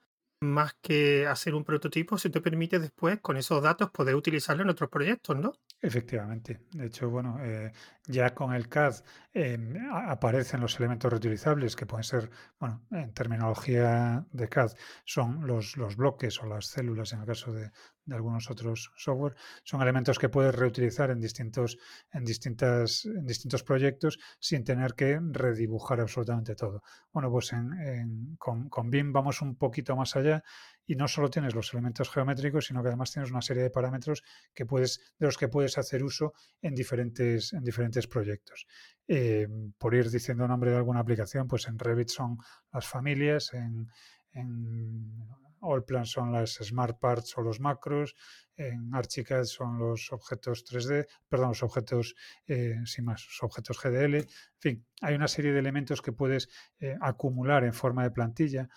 más 0.41 0.75
que 0.83 1.27
hacer 1.27 1.55
un 1.55 1.65
prototipo, 1.65 2.19
se 2.19 2.31
te 2.31 2.41
permite 2.41 2.81
después 2.81 3.21
con 3.21 3.37
esos 3.37 3.63
datos 3.63 3.91
poder 3.91 4.17
utilizarlo 4.17 4.65
en 4.65 4.71
otros 4.71 4.91
proyectos, 4.91 5.37
¿no? 5.37 5.53
Efectivamente. 5.81 6.61
De 6.73 6.87
hecho, 6.87 7.09
bueno, 7.11 7.39
eh, 7.41 7.73
ya 8.07 8.35
con 8.35 8.53
el 8.53 8.69
CAD 8.69 9.03
em, 9.33 9.77
aparecen 9.91 10.61
los 10.61 10.79
elementos 10.79 11.11
reutilizables 11.11 11.77
que 11.77 11.87
pueden 11.87 12.05
ser, 12.05 12.31
bueno, 12.59 12.83
en 12.91 13.13
terminología 13.13 14.25
de 14.33 14.49
CAD 14.49 14.73
son 15.05 15.47
los, 15.47 15.77
los 15.77 15.97
bloques 15.97 16.41
o 16.43 16.47
las 16.47 16.67
células 16.67 17.13
en 17.13 17.21
el 17.21 17.27
caso 17.27 17.53
de, 17.53 17.71
de 18.05 18.15
algunos 18.15 18.51
otros 18.51 18.91
software, 18.97 19.35
son 19.63 19.83
elementos 19.83 20.19
que 20.19 20.29
puedes 20.29 20.55
reutilizar 20.55 21.11
en 21.11 21.21
distintos, 21.21 21.79
en, 22.13 22.25
distintas, 22.25 23.05
en 23.05 23.27
distintos 23.27 23.63
proyectos 23.63 24.19
sin 24.39 24.65
tener 24.65 24.95
que 24.95 25.21
redibujar 25.31 26.01
absolutamente 26.01 26.55
todo. 26.55 26.83
Bueno, 27.13 27.31
pues 27.31 27.53
en, 27.53 28.37
con, 28.39 28.69
con, 28.69 28.91
BIM 28.91 29.13
vamos 29.13 29.41
un 29.43 29.57
poquito 29.57 29.97
más 29.97 30.17
allá 30.17 30.43
y 30.87 30.97
no 30.97 31.07
solo 31.07 31.31
tienes 31.31 31.55
los 31.55 31.73
elementos 31.73 32.11
geométricos, 32.11 32.67
sino 32.67 32.83
que 32.83 32.89
además 32.89 33.13
tienes 33.13 33.31
una 33.31 33.43
serie 33.43 33.63
de 33.63 33.71
parámetros 33.71 34.23
que 34.53 34.67
puedes, 34.67 35.15
de 35.19 35.27
los 35.27 35.39
que 35.39 35.49
puedes 35.49 35.79
hacer 35.79 36.03
uso 36.03 36.35
en 36.61 36.75
diferentes, 36.75 37.53
en 37.53 37.63
diferentes 37.63 38.07
proyectos. 38.07 38.67
Eh, 39.07 39.49
por 39.79 39.95
ir 39.95 40.11
diciendo 40.11 40.47
nombre 40.49 40.71
de 40.71 40.77
alguna 40.77 41.01
aplicación, 41.01 41.47
pues 41.47 41.69
en 41.69 41.79
Revit 41.79 42.09
son 42.09 42.39
las 42.73 42.87
familias, 42.87 43.53
en, 43.55 43.89
en 44.33 45.29
Allplan 45.63 46.07
son 46.07 46.33
las 46.33 46.55
Smart 46.55 46.99
Parts 46.99 47.39
o 47.39 47.43
los 47.43 47.61
macros, 47.61 48.15
en 48.57 48.95
Archicad 48.95 49.45
son 49.45 49.79
los 49.79 50.13
objetos 50.13 50.65
3D, 50.65 51.07
perdón, 51.29 51.49
los 51.49 51.63
objetos, 51.63 52.15
eh, 52.47 52.77
sin 52.85 53.05
más, 53.05 53.25
los 53.27 53.43
objetos 53.43 53.81
GDL. 53.81 54.17
En 54.17 54.27
fin, 54.59 54.87
hay 55.01 55.15
una 55.15 55.29
serie 55.29 55.53
de 55.53 55.59
elementos 55.59 56.03
que 56.03 56.13
puedes 56.13 56.49
eh, 56.79 56.97
acumular 57.01 57.65
en 57.65 57.73
forma 57.73 58.03
de 58.03 58.11
plantilla 58.11 58.69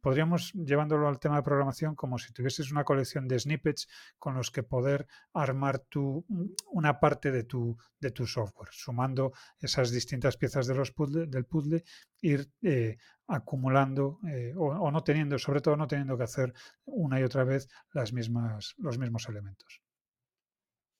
podríamos, 0.00 0.52
llevándolo 0.52 1.08
al 1.08 1.18
tema 1.18 1.36
de 1.36 1.42
programación, 1.42 1.94
como 1.94 2.18
si 2.18 2.32
tuvieses 2.32 2.70
una 2.70 2.84
colección 2.84 3.28
de 3.28 3.38
snippets 3.38 3.88
con 4.18 4.34
los 4.34 4.50
que 4.50 4.62
poder 4.62 5.06
armar 5.32 5.80
tu, 5.80 6.24
una 6.70 7.00
parte 7.00 7.30
de 7.30 7.44
tu, 7.44 7.76
de 8.00 8.10
tu 8.10 8.26
software, 8.26 8.70
sumando 8.72 9.32
esas 9.58 9.90
distintas 9.90 10.36
piezas 10.36 10.66
de 10.66 10.74
los 10.74 10.92
del 10.96 11.44
puzzle, 11.44 11.84
ir 12.20 12.50
eh, 12.62 12.96
acumulando 13.26 14.20
eh, 14.28 14.52
o, 14.56 14.90
no 14.90 15.02
teniendo, 15.02 15.38
sobre 15.38 15.60
todo 15.60 15.76
no 15.76 15.86
teniendo 15.86 16.16
que 16.16 16.24
hacer 16.24 16.52
una 16.84 17.20
y 17.20 17.22
otra 17.24 17.44
vez 17.44 17.68
las 17.92 18.12
mismas, 18.12 18.74
los 18.78 18.98
mismos 18.98 19.28
elementos. 19.28 19.80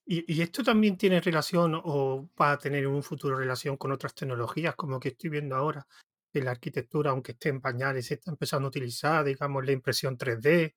¿Y, 0.04 0.34
¿Y, 0.34 0.42
esto 0.42 0.64
también 0.64 0.96
tiene 0.96 1.20
relación 1.20 1.80
o 1.84 2.28
va 2.40 2.52
a 2.52 2.58
tener 2.58 2.82
en 2.82 2.90
un 2.90 3.04
futuro 3.04 3.36
relación 3.36 3.76
con 3.76 3.92
otras 3.92 4.14
tecnologías, 4.14 4.74
como 4.74 4.98
que 4.98 5.10
estoy 5.10 5.30
viendo 5.30 5.54
ahora? 5.54 5.86
Que 6.32 6.42
la 6.42 6.52
arquitectura, 6.52 7.10
aunque 7.10 7.32
esté 7.32 7.50
en 7.50 7.60
pañales, 7.60 8.06
se 8.06 8.14
está 8.14 8.30
empezando 8.30 8.66
a 8.66 8.70
utilizar, 8.70 9.24
digamos, 9.24 9.64
la 9.64 9.72
impresión 9.72 10.16
3D. 10.16 10.74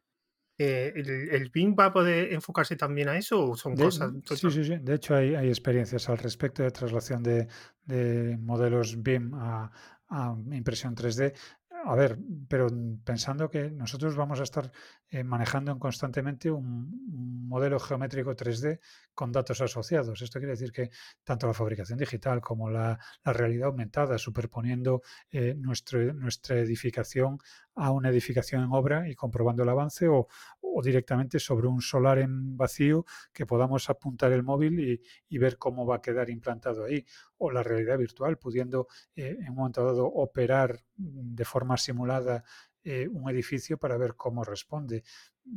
Eh, 0.57 0.93
el, 0.95 1.09
¿El 1.09 1.49
BIM 1.49 1.75
va 1.77 1.85
a 1.85 1.93
poder 1.93 2.31
enfocarse 2.31 2.75
también 2.75 3.09
a 3.09 3.17
eso 3.17 3.49
o 3.49 3.57
son 3.57 3.75
cosas? 3.75 4.11
Sí, 4.25 4.49
sí, 4.49 4.63
sí. 4.63 4.77
De 4.81 4.95
hecho, 4.95 5.15
hay, 5.15 5.35
hay 5.35 5.49
experiencias 5.49 6.07
al 6.07 6.17
respecto 6.17 6.63
de 6.63 6.71
traslación 6.71 7.23
de, 7.23 7.47
de 7.83 8.37
modelos 8.37 9.01
BIM 9.01 9.33
a, 9.33 9.71
a 10.07 10.35
impresión 10.51 10.95
3D 10.95 11.33
a 11.85 11.95
ver, 11.95 12.17
pero 12.47 12.67
pensando 13.03 13.49
que 13.49 13.69
nosotros 13.69 14.15
vamos 14.15 14.39
a 14.39 14.43
estar 14.43 14.71
eh, 15.09 15.23
manejando 15.23 15.77
constantemente 15.77 16.49
un, 16.49 17.45
modelo 17.47 17.79
geométrico 17.79 18.35
3D 18.35 18.79
con 19.13 19.31
datos 19.31 19.61
asociados. 19.61 20.21
Esto 20.21 20.39
quiere 20.39 20.53
decir 20.53 20.71
que 20.71 20.89
tanto 21.23 21.45
la 21.47 21.53
fabricación 21.53 21.99
digital 21.99 22.41
como 22.41 22.69
la, 22.69 22.99
realidad 23.23 23.67
aumentada, 23.67 24.17
superponiendo 24.17 25.03
eh, 25.29 25.53
nuestra 25.55 26.55
edificación 26.57 27.37
a 27.75 27.91
una 27.91 28.09
edificación 28.09 28.63
en 28.63 28.69
obra 28.71 29.07
y 29.07 29.15
comprobando 29.15 29.63
el 29.63 29.69
avance 29.69 30.07
o, 30.07 30.27
directamente 30.83 31.39
sobre 31.39 31.67
un 31.67 31.81
solar 31.81 32.19
en 32.19 32.57
vacío 32.57 33.05
que 33.31 33.45
podamos 33.45 33.89
apuntar 33.89 34.33
el 34.33 34.43
móvil 34.43 35.01
y, 35.29 35.37
ver 35.37 35.57
cómo 35.57 35.85
va 35.85 35.97
a 35.97 36.01
quedar 36.01 36.29
implantado 36.29 36.85
ahí. 36.85 37.05
O 37.37 37.51
la 37.51 37.63
realidad 37.63 37.97
virtual, 37.97 38.37
pudiendo 38.37 38.87
eh, 39.15 39.37
en 39.39 39.49
un 39.49 39.55
momento 39.55 39.85
dado 39.85 40.05
operar 40.05 40.83
de 40.97 41.45
forma 41.45 41.77
simulada 41.77 42.43
eh, 42.85 43.07
un 43.11 43.27
edificio 43.31 43.79
para 43.79 43.97
ver 43.97 44.15
cómo 44.15 44.43
responde. 44.43 45.03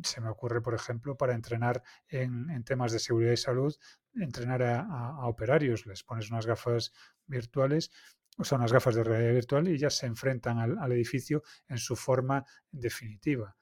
Se 0.02 0.22
me 0.22 0.30
ocurre, 0.30 0.62
por 0.62 0.74
ejemplo, 0.74 1.14
para 1.16 1.34
entrenar 1.34 1.82
en, 2.08 2.64
temas 2.64 2.90
de 2.90 2.98
seguridad 2.98 3.32
y 3.32 3.36
salud, 3.36 3.76
entrenar 4.14 4.62
a, 4.62 5.26
operarios. 5.26 5.84
Les 5.84 6.02
pones 6.02 6.30
unas 6.30 6.46
gafas 6.46 6.92
virtuales 7.26 7.90
o 8.38 8.44
sea, 8.44 8.56
unas 8.56 8.72
gafas 8.72 8.94
de 8.94 9.02
realidad 9.04 9.34
virtual 9.34 9.68
y 9.68 9.76
ya 9.76 9.90
se 9.90 10.06
enfrentan 10.06 10.58
al, 10.58 10.92
edificio 10.92 11.42
en 11.68 11.76
su 11.76 11.96
forma 11.96 12.46
definitiva. 12.70 13.56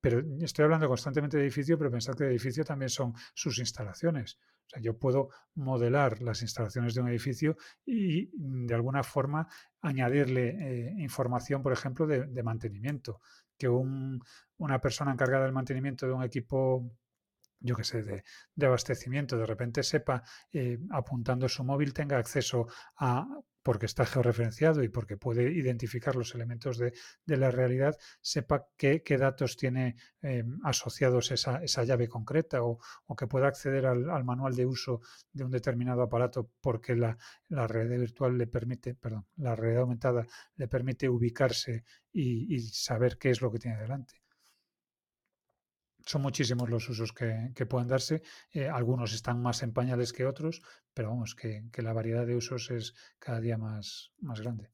Pero 0.00 0.22
estoy 0.40 0.64
hablando 0.64 0.88
constantemente 0.88 1.36
de 1.36 1.44
edificio, 1.44 1.76
pero 1.76 1.90
pensad 1.90 2.14
que 2.14 2.24
el 2.24 2.30
edificio 2.30 2.64
también 2.64 2.88
son 2.88 3.12
sus 3.34 3.58
instalaciones. 3.58 4.38
O 4.66 4.70
sea, 4.70 4.82
yo 4.82 4.98
puedo 4.98 5.30
modelar 5.54 6.22
las 6.22 6.42
instalaciones 6.42 6.94
de 6.94 7.00
un 7.00 7.08
edificio 7.08 7.56
y 7.84 8.30
mm, 8.36 8.66
de 8.66 8.74
alguna 8.74 9.02
forma 9.02 9.48
añadirle 9.82 10.48
eh, 10.48 10.94
información, 10.98 11.62
por 11.62 11.72
ejemplo, 11.72 12.06
de, 12.06 12.42
mantenimiento. 12.42 13.20
Que 13.58 13.68
una 13.68 14.80
persona 14.80 15.12
encargada 15.12 15.44
del 15.44 15.52
mantenimiento 15.52 16.06
de 16.06 16.12
un 16.12 16.22
equipo 16.22 16.90
yo 17.60 17.76
qué 17.76 17.84
sé, 17.84 18.02
de, 18.02 18.66
abastecimiento, 18.66 19.36
de 19.38 19.46
repente 19.46 19.82
sepa, 19.82 20.22
eh, 20.52 20.78
apuntando 20.90 21.48
su 21.48 21.62
móvil, 21.64 21.92
tenga 21.92 22.18
acceso 22.18 22.66
a 22.96 23.26
porque 23.62 23.86
está 23.86 24.06
georreferenciado 24.06 24.82
y 24.82 24.88
porque 24.88 25.16
puede 25.16 25.52
identificar 25.52 26.16
los 26.16 26.34
elementos 26.34 26.78
de, 26.78 26.92
la 27.26 27.50
realidad, 27.50 27.96
sepa 28.20 28.66
qué, 28.76 29.02
datos 29.18 29.56
tiene 29.56 29.96
eh, 30.22 30.44
asociados 30.64 31.30
esa, 31.30 31.62
esa, 31.62 31.84
llave 31.84 32.08
concreta 32.08 32.62
o, 32.62 32.78
que 33.16 33.26
pueda 33.26 33.48
acceder 33.48 33.86
al, 33.86 34.24
manual 34.24 34.54
de 34.54 34.66
uso 34.66 35.00
de 35.32 35.44
un 35.44 35.50
determinado 35.50 36.02
aparato 36.02 36.50
porque 36.60 36.96
la, 36.96 37.18
la, 37.48 37.66
virtual 37.66 38.38
le 38.38 38.46
permite, 38.46 38.94
perdón, 38.94 39.26
la 39.36 39.54
realidad 39.54 39.82
aumentada 39.82 40.26
le 40.56 40.68
permite 40.68 41.08
ubicarse 41.08 41.84
y, 42.12 42.58
saber 42.60 43.18
qué 43.18 43.30
es 43.30 43.40
lo 43.40 43.50
que 43.52 43.58
tiene 43.58 43.78
delante 43.78 44.19
son 46.10 46.22
muchísimos 46.22 46.68
los 46.68 46.88
usos 46.88 47.12
que, 47.12 47.66
pueden 47.66 47.86
darse. 47.86 48.22
Eh, 48.50 48.68
algunos 48.68 49.12
están 49.12 49.40
más 49.40 49.62
en 49.62 49.72
pañales 49.72 50.12
que 50.12 50.26
otros, 50.26 50.60
pero 50.92 51.10
vamos, 51.10 51.36
que, 51.36 51.62
la 51.76 51.92
variedad 51.92 52.26
de 52.26 52.34
usos 52.34 52.68
es 52.72 52.94
cada 53.20 53.40
día 53.40 53.56
más, 53.56 54.10
más 54.20 54.40
grande. 54.40 54.72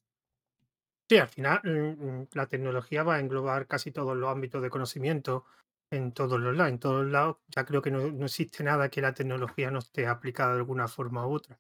Sí, 1.10 1.18
al 1.18 1.28
final 1.28 1.60
mm, 1.62 2.28
la 2.32 2.46
tecnología 2.46 3.02
va 3.02 3.16
a 3.16 3.20
englobar 3.20 3.66
casi 3.66 3.92
todos 3.92 4.16
los 4.16 4.30
ámbitos 4.30 4.62
de 4.62 4.70
conocimiento 4.70 5.44
en 5.90 6.12
todos 6.12 6.40
los 6.40 6.56
lados. 6.56 6.72
En 6.72 6.78
todos 6.78 7.02
los 7.04 7.12
lados 7.12 7.36
ya 7.54 7.66
creo 7.66 7.82
que 7.82 7.90
no, 7.90 8.24
existe 8.24 8.64
nada 8.64 8.88
que 8.88 9.02
la 9.02 9.12
tecnología 9.12 9.70
no 9.70 9.80
esté 9.80 10.06
aplicada 10.06 10.54
de 10.54 10.60
alguna 10.60 10.88
forma 10.88 11.26
u 11.26 11.34
otra. 11.34 11.58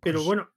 Pero 0.00 0.18
pues 0.18 0.26
bueno, 0.26 0.50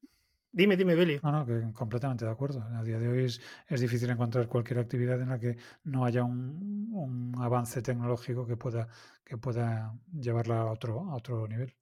Dime, 0.56 0.78
dime, 0.78 0.96
Beli. 0.96 1.20
No, 1.22 1.34
no, 1.34 1.46
que 1.46 1.74
completamente 1.74 2.24
de 2.24 2.32
acuerdo. 2.32 2.62
A 2.62 2.82
día 2.82 2.98
de 2.98 3.10
hoy 3.10 3.26
es, 3.26 3.42
difícil 3.82 4.10
encontrar 4.10 4.48
cualquier 4.48 4.80
actividad 4.80 5.22
en 5.22 5.28
la 5.28 5.38
que 5.38 5.58
no 5.84 6.06
haya 6.06 6.24
un, 6.24 7.36
avance 7.42 7.82
tecnológico 7.82 8.48
que 8.48 8.56
pueda, 8.56 8.88
que 9.26 9.36
pueda 9.38 9.94
llevarla 10.18 10.62
a 10.62 10.72
otro, 10.72 11.10
a 11.12 11.16
otro 11.16 11.46
nivel. 11.50 11.76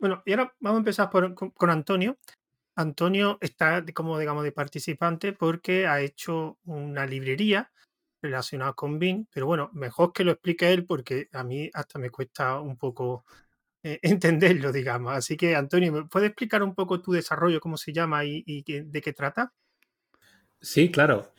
Bueno, 0.00 0.20
y 0.26 0.32
ahora 0.32 0.52
vamos 0.58 0.78
a 0.78 0.80
empezar 0.80 1.10
con, 1.10 1.70
Antonio. 1.70 2.18
Antonio 2.74 3.38
está 3.40 3.84
como, 3.94 4.18
digamos, 4.18 4.42
de 4.42 4.50
participante 4.50 5.32
porque 5.32 5.86
ha 5.86 6.00
hecho 6.00 6.58
una 6.64 7.06
librería 7.06 7.70
relacionada 8.20 8.72
con 8.72 8.98
BIM, 8.98 9.26
pero 9.32 9.46
bueno, 9.46 9.70
mejor 9.74 10.12
que 10.12 10.24
lo 10.24 10.32
explique 10.32 10.72
él 10.72 10.86
porque 10.86 11.28
a 11.32 11.44
mí 11.44 11.70
hasta 11.72 12.00
me 12.00 12.10
cuesta 12.10 12.60
un 12.60 12.76
poco 12.76 13.24
eh, 13.82 13.98
entenderlo, 14.02 14.72
digamos. 14.72 15.12
Así 15.12 15.36
que, 15.36 15.56
Antonio, 15.56 15.92
¿me 15.92 16.04
puedes 16.04 16.28
explicar 16.28 16.62
un 16.62 16.74
poco 16.74 17.00
tu 17.00 17.12
desarrollo, 17.12 17.60
cómo 17.60 17.76
se 17.76 17.92
llama 17.92 18.24
y, 18.24 18.62
de 18.64 19.00
qué 19.00 19.12
trata? 19.12 19.52
Sí, 20.60 20.90
claro. 20.90 21.32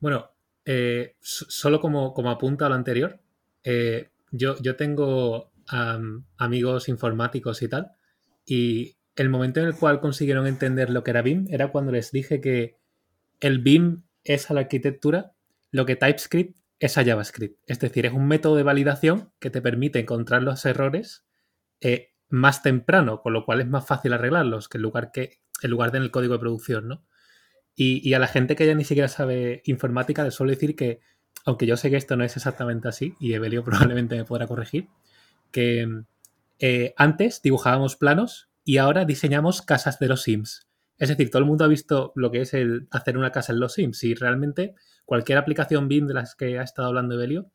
bueno, 0.00 0.30
eh, 0.64 1.16
solo 1.20 1.80
como, 1.80 2.12
como 2.14 2.30
apunta 2.30 2.66
a 2.66 2.68
lo 2.68 2.74
anterior, 2.74 3.20
eh, 3.64 4.10
yo, 4.30 4.56
yo 4.60 4.76
tengo 4.76 5.52
amigos 6.38 6.88
informáticos 6.88 7.60
y 7.60 7.68
tal, 7.68 7.92
y 8.46 8.96
el 9.16 9.28
momento 9.28 9.60
en 9.60 9.66
el 9.66 9.74
cual 9.74 10.00
consiguieron 10.00 10.46
entender 10.46 10.88
lo 10.88 11.04
que 11.04 11.10
era 11.10 11.20
BIM 11.20 11.46
era 11.50 11.70
cuando 11.70 11.92
les 11.92 12.10
dije 12.10 12.40
que 12.40 12.78
el 13.40 13.58
BIM 13.58 14.02
es 14.24 14.50
a 14.50 14.54
la 14.54 14.60
arquitectura 14.60 15.32
lo 15.70 15.84
que 15.84 15.96
TypeScript 15.96 16.56
es 16.80 16.98
a 16.98 17.04
JavaScript. 17.04 17.60
Es 17.66 17.78
decir, 17.80 18.06
es 18.06 18.12
un 18.12 18.26
método 18.26 18.56
de 18.56 18.62
validación 18.62 19.32
que 19.38 19.50
te 19.50 19.60
permite 19.60 20.00
encontrar 20.00 20.42
los 20.42 20.64
errores 20.64 21.24
eh, 21.80 22.14
más 22.28 22.62
temprano, 22.62 23.20
con 23.20 23.32
lo 23.32 23.44
cual 23.44 23.60
es 23.60 23.66
más 23.66 23.86
fácil 23.86 24.12
arreglarlos 24.12 24.68
que 24.68 24.78
en 24.78 24.82
lugar, 24.82 25.10
que, 25.12 25.40
en 25.62 25.70
lugar 25.70 25.90
de 25.90 25.98
en 25.98 26.04
el 26.04 26.10
código 26.10 26.34
de 26.34 26.40
producción, 26.40 26.88
¿no? 26.88 27.04
Y, 27.80 28.12
a 28.12 28.18
la 28.18 28.26
gente 28.26 28.56
que 28.56 28.66
ya 28.66 28.74
ni 28.74 28.82
siquiera 28.82 29.06
sabe 29.06 29.62
informática 29.64 30.24
les 30.24 30.34
suelo 30.34 30.50
decir 30.50 30.74
que, 30.74 30.98
aunque 31.44 31.64
yo 31.64 31.76
sé 31.76 31.90
que 31.90 31.96
esto 31.96 32.16
no 32.16 32.24
es 32.24 32.36
exactamente 32.36 32.88
así, 32.88 33.14
y 33.20 33.34
Evelio 33.34 33.62
probablemente 33.64 34.16
me 34.16 34.24
podrá 34.24 34.48
corregir, 34.48 34.88
que 35.52 35.86
eh, 36.58 36.94
antes 36.96 37.40
dibujábamos 37.40 37.94
planos 37.94 38.50
y 38.64 38.78
ahora 38.78 39.04
diseñamos 39.04 39.62
casas 39.62 40.00
de 40.00 40.08
los 40.08 40.22
Sims. 40.22 40.66
Es 40.98 41.08
decir, 41.08 41.30
todo 41.30 41.38
el 41.38 41.46
mundo 41.46 41.64
ha 41.64 41.68
visto 41.68 42.12
lo 42.16 42.32
que 42.32 42.40
es 42.40 42.52
hacer 42.90 43.16
una 43.16 43.30
casa 43.30 43.52
en 43.52 43.60
los 43.60 43.74
Sims 43.74 44.02
y 44.02 44.14
realmente 44.14 44.74
cualquier 45.08 45.38
aplicación 45.38 45.88
BIM 45.88 46.06
de 46.06 46.12
las 46.12 46.34
que 46.34 46.58
ha 46.58 46.62
estado 46.62 46.88
hablando 46.88 47.14
Evelio, 47.14 47.50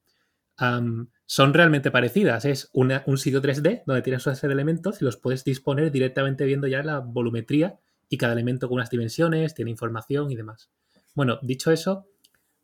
son 0.58 1.54
realmente 1.54 1.92
parecidas. 1.92 2.46
Es 2.46 2.72
un 2.74 3.18
sitio 3.20 3.44
3D 3.44 3.84
donde 3.86 4.02
tienes 4.02 4.26
una 4.26 4.34
serie 4.34 4.56
de 4.56 4.62
elementos 4.62 5.00
y 5.00 5.06
los 5.06 5.18
puedes 5.18 5.44
disponer 5.44 5.92
directamente 5.92 6.46
viendo 6.46 6.66
ya 6.66 6.82
la 6.82 6.98
volumetría 6.98 7.78
y 8.10 8.18
cada 8.18 8.34
elemento 8.34 8.68
con 8.68 8.78
unas 8.78 8.90
dimensiones, 8.90 9.54
tiene 9.54 9.70
información 9.70 10.32
y 10.32 10.36
demás. 10.36 10.72
Bueno, 11.14 11.38
dicho 11.44 11.72
eso, 11.72 12.08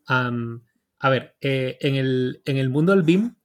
a 0.08 1.10
ver, 1.10 1.36
eh, 1.40 1.78
en, 1.82 1.96
el, 2.58 2.70
mundo 2.72 2.92
del 2.92 3.04
BIM 3.04 3.36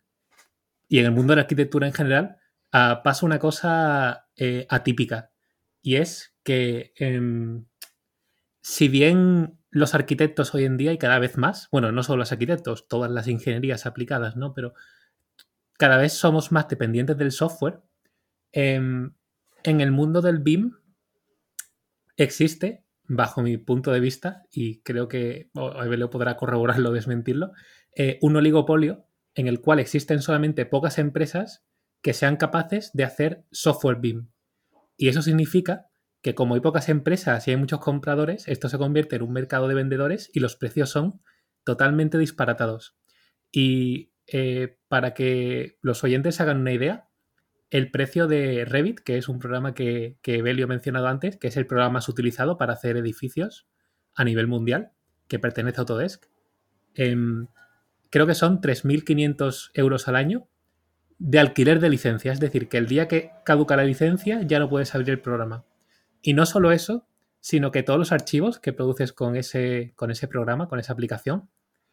y 0.88 0.98
en 1.00 1.04
el 1.04 1.12
mundo 1.12 1.32
de 1.32 1.36
la 1.36 1.42
arquitectura 1.42 1.86
en 1.86 1.92
general, 1.92 2.38
ah, 2.72 3.02
pasa 3.04 3.26
una 3.26 3.38
cosa 3.38 4.28
eh, 4.34 4.66
atípica 4.70 5.30
y 5.82 5.96
es 5.96 6.34
que 6.42 6.94
em, 6.96 7.66
si 8.62 8.88
bien 8.88 9.58
los 9.74 9.92
arquitectos 9.92 10.54
hoy 10.54 10.64
en 10.64 10.76
día 10.76 10.92
y 10.92 10.98
cada 10.98 11.18
vez 11.18 11.36
más, 11.36 11.68
bueno, 11.72 11.90
no 11.90 12.04
solo 12.04 12.18
los 12.18 12.30
arquitectos, 12.30 12.86
todas 12.86 13.10
las 13.10 13.26
ingenierías 13.26 13.86
aplicadas, 13.86 14.36
¿no? 14.36 14.54
Pero 14.54 14.72
cada 15.76 15.96
vez 15.96 16.12
somos 16.12 16.52
más 16.52 16.68
dependientes 16.68 17.18
del 17.18 17.32
software. 17.32 17.80
Em, 18.52 19.14
en 19.64 19.80
el 19.80 19.90
mundo 19.90 20.22
del 20.22 20.38
BIM 20.38 20.76
existe, 22.16 22.84
bajo 23.02 23.42
mi 23.42 23.56
punto 23.56 23.90
de 23.90 23.98
vista, 23.98 24.44
y 24.52 24.80
creo 24.82 25.08
que 25.08 25.50
Evelio 25.54 26.08
podrá 26.08 26.36
corroborarlo 26.36 26.90
o 26.90 26.92
desmentirlo, 26.92 27.50
eh, 27.96 28.20
un 28.22 28.36
oligopolio 28.36 29.08
en 29.34 29.48
el 29.48 29.60
cual 29.60 29.80
existen 29.80 30.22
solamente 30.22 30.66
pocas 30.66 30.98
empresas 30.98 31.64
que 32.00 32.12
sean 32.12 32.36
capaces 32.36 32.92
de 32.94 33.02
hacer 33.02 33.44
software 33.50 33.96
BIM. 33.96 34.28
Y 34.96 35.08
eso 35.08 35.20
significa 35.20 35.88
que 36.24 36.34
como 36.34 36.54
hay 36.54 36.62
pocas 36.62 36.88
empresas 36.88 37.46
y 37.46 37.50
hay 37.50 37.58
muchos 37.58 37.80
compradores, 37.80 38.48
esto 38.48 38.70
se 38.70 38.78
convierte 38.78 39.16
en 39.16 39.22
un 39.22 39.32
mercado 39.34 39.68
de 39.68 39.74
vendedores 39.74 40.30
y 40.32 40.40
los 40.40 40.56
precios 40.56 40.88
son 40.88 41.20
totalmente 41.64 42.16
disparatados. 42.16 42.96
Y 43.52 44.14
eh, 44.26 44.78
para 44.88 45.12
que 45.12 45.76
los 45.82 46.02
oyentes 46.02 46.40
hagan 46.40 46.60
una 46.60 46.72
idea, 46.72 47.10
el 47.68 47.90
precio 47.90 48.26
de 48.26 48.64
Revit, 48.64 49.00
que 49.00 49.18
es 49.18 49.28
un 49.28 49.38
programa 49.38 49.74
que, 49.74 50.16
Belio 50.24 50.64
ha 50.64 50.68
mencionado 50.68 51.08
antes, 51.08 51.36
que 51.36 51.48
es 51.48 51.58
el 51.58 51.66
programa 51.66 51.94
más 51.94 52.08
utilizado 52.08 52.56
para 52.56 52.72
hacer 52.72 52.96
edificios 52.96 53.68
a 54.14 54.24
nivel 54.24 54.46
mundial, 54.46 54.92
que 55.28 55.38
pertenece 55.38 55.76
a 55.76 55.82
Autodesk, 55.82 56.24
em, 56.94 57.48
creo 58.08 58.26
que 58.26 58.34
son 58.34 58.62
3.500 58.62 59.72
euros 59.74 60.08
al 60.08 60.16
año 60.16 60.48
de 61.18 61.38
alquiler 61.38 61.80
de 61.80 61.90
licencia. 61.90 62.32
Es 62.32 62.40
decir, 62.40 62.70
que 62.70 62.78
el 62.78 62.86
día 62.86 63.08
que 63.08 63.30
caduca 63.44 63.76
la 63.76 63.84
licencia 63.84 64.40
ya 64.40 64.58
no 64.58 64.70
puedes 64.70 64.94
abrir 64.94 65.10
el 65.10 65.20
programa. 65.20 65.66
Y 66.26 66.32
no 66.32 66.46
solo 66.46 66.72
eso, 66.72 67.06
sino 67.40 67.70
que 67.70 67.82
todos 67.82 67.98
los 67.98 68.10
archivos 68.10 68.58
que 68.58 68.72
produces 68.72 69.12
con 69.12 69.36
ese, 69.36 69.92
con 69.94 70.10
ese 70.10 70.26
programa, 70.26 70.68
con 70.68 70.80
esa 70.80 70.94
aplicación, 70.94 71.50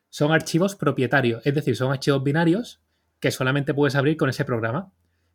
son 0.10 0.32
archivos 0.32 0.78
propietarios. 0.78 1.46
Es 1.46 1.54
decir, 1.54 1.76
son 1.76 1.92
archivos 1.92 2.24
binarios 2.24 2.82
que 3.20 3.30
solamente 3.30 3.74
puedes 3.74 3.98
abrir 3.98 4.16
con 4.16 4.30
ese 4.30 4.46
programa. 4.46 4.94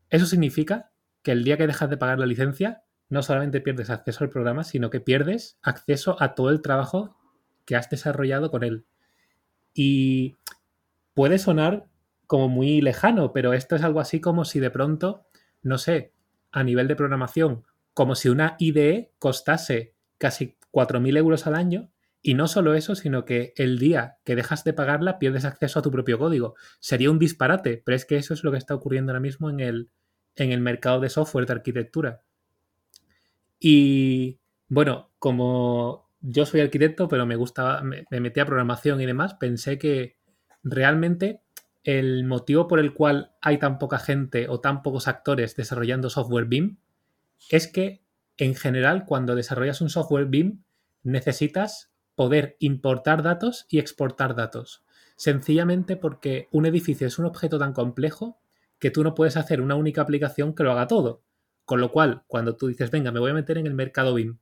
Eso 0.09 0.25
significa 0.25 0.93
que 1.23 1.33
el 1.33 1.45
día 1.45 1.59
que 1.59 1.67
dejas 1.67 1.91
de 1.91 1.99
pagar 1.99 2.19
la 2.19 2.25
licencia, 2.25 2.85
no 3.11 3.23
solamente 3.23 3.61
pierdes 3.61 3.91
acceso 3.91 4.25
al 4.25 4.31
programa, 4.31 4.65
sino 4.65 4.89
que 4.89 5.01
pierdes 5.01 5.59
acceso 5.61 6.17
a 6.19 6.35
todo 6.35 6.49
el 6.49 6.63
trabajo 6.63 7.19
que 7.67 7.77
has 7.77 7.91
desarrollado 7.91 8.51
con 8.51 8.65
él. 8.65 8.87
Y 9.75 10.37
puede 11.13 11.39
sonar 11.39 11.87
como 12.27 12.49
muy 12.49 12.81
lejano, 12.81 13.35
pero 13.35 13.53
esto 13.53 13.77
es 13.77 13.83
algo 13.83 14.01
así 14.01 14.23
como 14.23 14.47
si 14.47 14.59
de 14.59 14.71
pronto, 14.71 15.27
no 15.61 15.77
sé, 15.77 16.15
a 16.51 16.65
nivel 16.65 16.89
de 16.89 16.97
programación, 16.97 17.67
como 17.97 18.15
si 18.15 18.29
una 18.29 18.57
IDE 18.59 19.15
costase 19.19 19.95
casi 20.19 20.59
4.000 20.71 21.17
euros 21.17 21.47
al 21.47 21.55
año 21.55 21.91
y 22.21 22.35
no 22.35 22.47
solo 22.47 22.75
eso, 22.75 22.95
sino 22.95 23.25
que 23.25 23.55
el 23.57 23.79
día 23.79 24.19
que 24.23 24.37
dejas 24.37 24.65
de 24.65 24.75
pagarla 24.75 25.19
pierdes 25.19 25.47
acceso 25.47 25.79
a 25.79 25.83
tu 25.83 25.91
propio 25.91 26.19
código. 26.19 26.57
Sería 26.79 27.11
un 27.11 27.19
disparate, 27.19 27.83
pero 27.83 27.97
es 27.97 28.05
que 28.05 28.19
eso 28.19 28.35
es 28.35 28.45
lo 28.45 28.53
que 28.53 28.59
está 28.59 28.75
ocurriendo 28.75 29.13
ahora 29.13 29.21
mismo 29.21 29.49
en 29.49 29.61
el, 29.61 29.89
en 30.35 30.53
el 30.53 30.61
mercado 30.61 31.01
de 31.01 31.09
software 31.09 31.47
de 31.47 31.55
arquitectura. 31.55 32.21
Y 33.59 34.41
bueno, 34.69 35.13
como 35.19 36.11
yo 36.21 36.45
soy 36.45 36.61
arquitecto, 36.61 37.09
pero 37.09 37.25
me 37.25 37.37
gustaba, 37.37 37.81
me, 37.81 38.05
me 38.11 38.21
metí 38.21 38.41
a 38.41 38.47
programación 38.47 39.01
y 39.01 39.07
demás, 39.07 39.37
pensé 39.37 39.79
que 39.79 40.19
realmente 40.63 41.41
el 41.83 42.25
motivo 42.25 42.69
por 42.69 42.79
el 42.79 42.93
cual 42.93 43.33
hay 43.41 43.57
tan 43.57 43.79
poca 43.79 43.99
gente 43.99 44.51
o 44.51 44.61
tan 44.61 44.83
pocos 44.83 45.09
actores 45.09 45.57
desarrollando 45.57 46.11
software 46.11 46.45
BIM 46.45 46.77
es 47.51 47.69
que 47.69 48.05
en 48.37 48.55
general 48.55 49.05
cuando 49.07 49.35
desarrollas 49.35 49.81
un 49.81 49.91
software 49.91 50.27
BIM 50.27 50.63
necesitas 51.03 51.93
poder 52.15 52.57
importar 52.61 53.23
datos 53.23 53.67
y 53.69 53.79
exportar 53.79 54.35
datos. 54.35 54.85
Sencillamente 55.17 55.97
porque 55.97 56.49
un 56.51 56.67
edificio 56.67 57.07
es 57.07 57.19
un 57.19 57.27
objeto 57.27 57.59
tan 57.59 57.73
complejo 57.73 58.41
que 58.79 58.91
tú 58.91 59.03
no 59.03 59.15
puedes 59.15 59.37
hacer 59.37 59.61
una 59.61 59.75
única 59.75 60.03
aplicación 60.03 60.55
que 60.55 60.63
lo 60.63 60.73
haga 60.73 60.87
todo. 60.87 61.23
Con 61.65 61.81
lo 61.81 61.91
cual, 61.91 62.25
cuando 62.27 62.57
tú 62.57 62.69
dices, 62.69 62.91
venga, 62.91 63.11
me 63.11 63.21
voy 63.21 63.31
a 63.31 63.35
meter 63.35 63.59
en 63.59 63.67
el 63.67 63.75
mercado 63.75 64.15
BIM, 64.15 64.39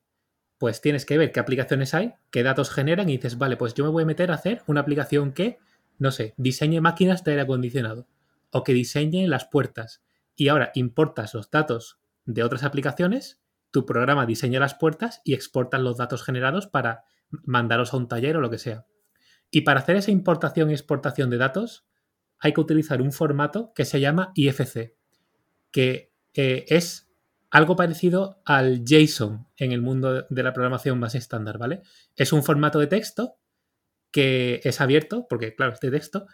pues 0.59 0.81
tienes 0.81 1.07
que 1.07 1.19
ver 1.19 1.33
qué 1.33 1.41
aplicaciones 1.41 1.95
hay, 1.95 2.15
qué 2.31 2.43
datos 2.43 2.71
generan 2.71 3.09
y 3.09 3.17
dices, 3.17 3.39
vale, 3.39 3.57
pues 3.57 3.75
yo 3.75 3.85
me 3.85 3.91
voy 3.91 4.03
a 4.03 4.07
meter 4.07 4.31
a 4.31 4.35
hacer 4.35 4.63
una 4.67 4.81
aplicación 4.81 5.33
que 5.33 5.59
no 5.99 6.11
sé, 6.11 6.35
diseñe 6.37 6.81
máquinas 6.81 7.25
de 7.25 7.33
aire 7.33 7.43
acondicionado 7.43 8.07
o 8.51 8.65
que 8.65 8.73
diseñe 8.73 9.27
las 9.29 9.47
puertas 9.47 10.03
y 10.37 10.49
ahora 10.49 10.71
importas 10.75 11.35
los 11.35 11.51
datos 11.51 11.99
de 12.25 12.43
otras 12.43 12.65
aplicaciones, 12.65 13.41
tu 13.71 13.87
programa 13.87 14.27
diseña 14.27 14.61
las 14.61 14.75
puertas 14.75 15.21
y 15.25 15.35
exportas 15.35 15.81
los 15.81 15.97
datos 15.97 16.23
generados 16.23 16.67
para 16.67 17.05
mandarlos 17.45 17.93
a 17.93 17.97
un 17.97 18.09
taller 18.09 18.37
o 18.37 18.41
lo 18.41 18.51
que 18.51 18.59
sea. 18.59 18.87
Y 19.51 19.63
para 19.63 19.81
hacer 19.81 19.97
esa 19.97 20.11
importación 20.11 20.71
y 20.71 20.75
exportación 20.75 21.31
de 21.31 21.39
datos 21.39 21.87
hay 22.39 22.53
que 22.53 22.61
utilizar 22.61 23.01
un 23.01 23.13
formato 23.13 23.73
que 23.75 23.85
se 23.85 24.01
llama 24.01 24.33
IFC, 24.35 24.97
que 25.71 26.13
eh, 26.35 26.65
es 26.69 27.09
algo 27.51 27.77
parecido 27.77 28.43
al 28.45 28.85
JSON 28.85 29.47
en 29.57 29.73
el 29.73 29.81
mundo 29.81 30.27
de 30.29 30.43
la 30.43 30.53
programación 30.53 30.99
más 30.99 31.15
estándar, 31.15 31.59
¿vale? 31.59 31.83
Es 32.17 32.33
un 32.33 32.43
formato 32.43 32.81
de 32.81 32.89
texto 32.89 33.37
que 34.11 34.61
es 34.65 34.81
abierto, 34.81 35.27
porque 35.29 35.55
claro, 35.55 35.73
este 35.73 35.91
texto, 35.91 36.27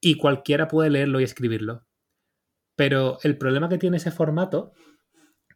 y 0.00 0.16
cualquiera 0.16 0.68
puede 0.68 0.90
leerlo 0.90 1.20
y 1.20 1.24
escribirlo. 1.24 1.86
Pero 2.76 3.18
el 3.22 3.36
problema 3.36 3.68
que 3.68 3.78
tiene 3.78 3.98
ese 3.98 4.10
formato 4.10 4.72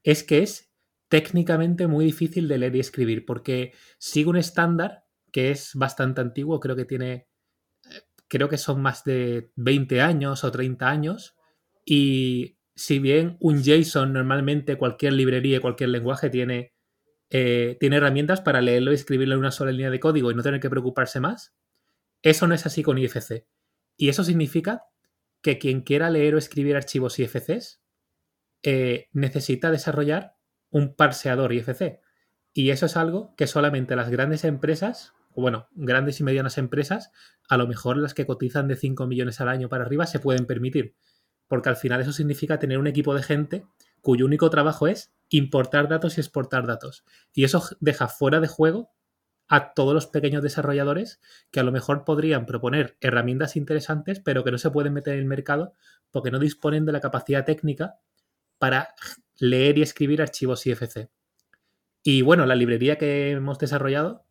es 0.05 0.23
que 0.23 0.43
es 0.43 0.71
técnicamente 1.09 1.87
muy 1.87 2.05
difícil 2.05 2.47
de 2.47 2.59
leer 2.59 2.77
y 2.77 2.81
escribir, 2.81 3.25
porque 3.25 3.73
sigue 3.99 4.31
un 4.31 4.37
estándar 4.37 5.05
que 5.33 5.51
es 5.51 5.73
bastante 5.75 6.21
antiguo, 6.21 6.61
creo 6.61 6.77
que 6.77 6.85
tiene, 6.85 7.27
creo 8.29 8.49
que 8.49 8.59
son 8.59 8.81
más 8.81 9.03
de 9.05 9.51
20 9.57 10.01
años 10.01 10.45
o 10.45 10.53
30 10.53 10.89
años, 10.89 11.35
y 11.85 12.59
si 12.77 12.99
bien 12.99 13.37
un 13.41 13.63
JSON 13.63 14.13
normalmente 14.13 14.77
cualquier 14.77 15.15
librería, 15.15 15.61
cualquier 15.61 15.91
lenguaje 15.91 16.31
tiene, 16.31 16.75
eh, 17.31 17.77
tiene 17.81 17.97
herramientas 17.97 18.41
para 18.41 18.61
leerlo 18.61 18.93
y 18.93 18.95
escribirlo 18.95 19.35
en 19.35 19.41
una 19.41 19.51
sola 19.51 19.73
línea 19.73 19.91
de 19.91 20.01
código 20.01 20.31
y 20.31 20.35
no 20.35 20.43
tener 20.43 20.61
que 20.61 20.71
preocuparse 20.71 21.21
más, 21.21 21.55
eso 22.23 22.47
no 22.47 22.55
es 22.55 22.67
así 22.67 22.83
con 22.83 22.99
IFC. 22.99 23.47
Y 23.97 24.09
eso 24.09 24.25
significa 24.25 24.83
que 25.43 25.59
quien 25.59 25.83
quiera 25.83 26.11
leer 26.11 26.35
o 26.35 26.39
escribir 26.39 26.75
archivos 26.75 27.19
IFCs 27.19 27.84
eh, 28.65 29.09
necesita 29.13 29.71
desarrollar 29.71 30.37
un 30.71 30.95
parseador 30.95 31.53
IFC. 31.53 32.01
Y 32.55 32.71
eso 32.71 32.87
es 32.87 32.97
algo 32.97 33.35
que 33.37 33.47
solamente 33.47 33.95
las 33.95 34.09
grandes 34.09 34.43
empresas, 34.45 35.13
bueno, 35.37 35.69
grandes 35.73 36.19
y 36.21 36.25
medianas 36.25 36.57
empresas, 36.57 37.11
a 37.49 37.59
lo 37.59 37.69
mejor 37.69 37.99
las 37.99 38.15
que 38.15 38.25
cotizan 38.25 38.67
de 38.67 38.77
5 38.77 39.07
millones 39.07 39.41
al 39.43 39.51
año 39.51 39.69
para 39.69 39.85
arriba, 39.85 40.07
se 40.07 40.19
pueden 40.19 40.47
permitir. 40.47 40.97
Porque 41.47 41.69
al 41.69 41.77
final 41.77 42.01
eso 42.01 42.13
significa 42.13 42.59
tener 42.59 42.79
un 42.79 42.87
equipo 42.87 43.15
de 43.15 43.23
gente 43.23 43.67
cuyo 44.01 44.25
único 44.25 44.49
trabajo 44.49 44.87
es 44.89 45.13
importar 45.29 45.89
datos 45.89 46.17
y 46.17 46.23
exportar 46.23 46.67
datos. 46.67 47.05
Y 47.35 47.45
eso 47.45 47.63
deja 47.81 48.09
fuera 48.09 48.41
de 48.41 48.49
juego 48.49 48.95
a 49.47 49.75
todos 49.75 49.93
los 49.93 50.07
pequeños 50.07 50.43
desarrolladores 50.43 51.21
que 51.51 51.61
a 51.61 51.65
lo 51.65 51.73
mejor 51.73 52.05
podrían 52.05 52.47
proponer 52.47 52.97
herramientas 53.03 53.57
interesantes, 53.57 54.21
pero 54.21 54.43
que 54.43 54.53
no 54.53 54.59
se 54.59 54.71
pueden 54.71 54.95
meter 54.95 55.15
en 55.15 55.21
el 55.21 55.27
mercado 55.27 55.75
porque 56.11 56.31
no 56.31 56.39
disponen 56.39 56.87
de 56.87 56.93
la 56.93 57.01
capacidad 57.01 57.45
técnica 57.45 57.99
para 58.59 58.95
leer 59.37 59.79
y 59.79 59.83
escribir 59.83 60.23
archivos 60.23 60.67
IFC. 60.67 61.09
Y 62.03 62.23
bueno, 62.23 62.47
la 62.47 62.55
librería 62.55 62.99
que 62.99 63.31
hemos 63.33 63.59
desarrollado 63.59 64.27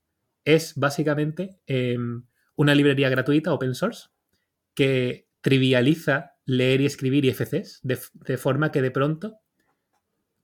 es 0.46 0.76
básicamente 0.76 1.60
em, 1.66 2.24
una 2.56 2.76
librería 2.76 3.10
gratuita, 3.10 3.54
open 3.54 3.76
source, 3.76 4.10
que 4.76 5.28
trivializa 5.42 6.36
leer 6.46 6.82
y 6.82 6.86
escribir 6.86 7.26
IFCs 7.26 7.82
de 7.84 8.38
forma 8.38 8.72
que 8.72 8.82
de 8.82 8.92
pronto 8.92 9.40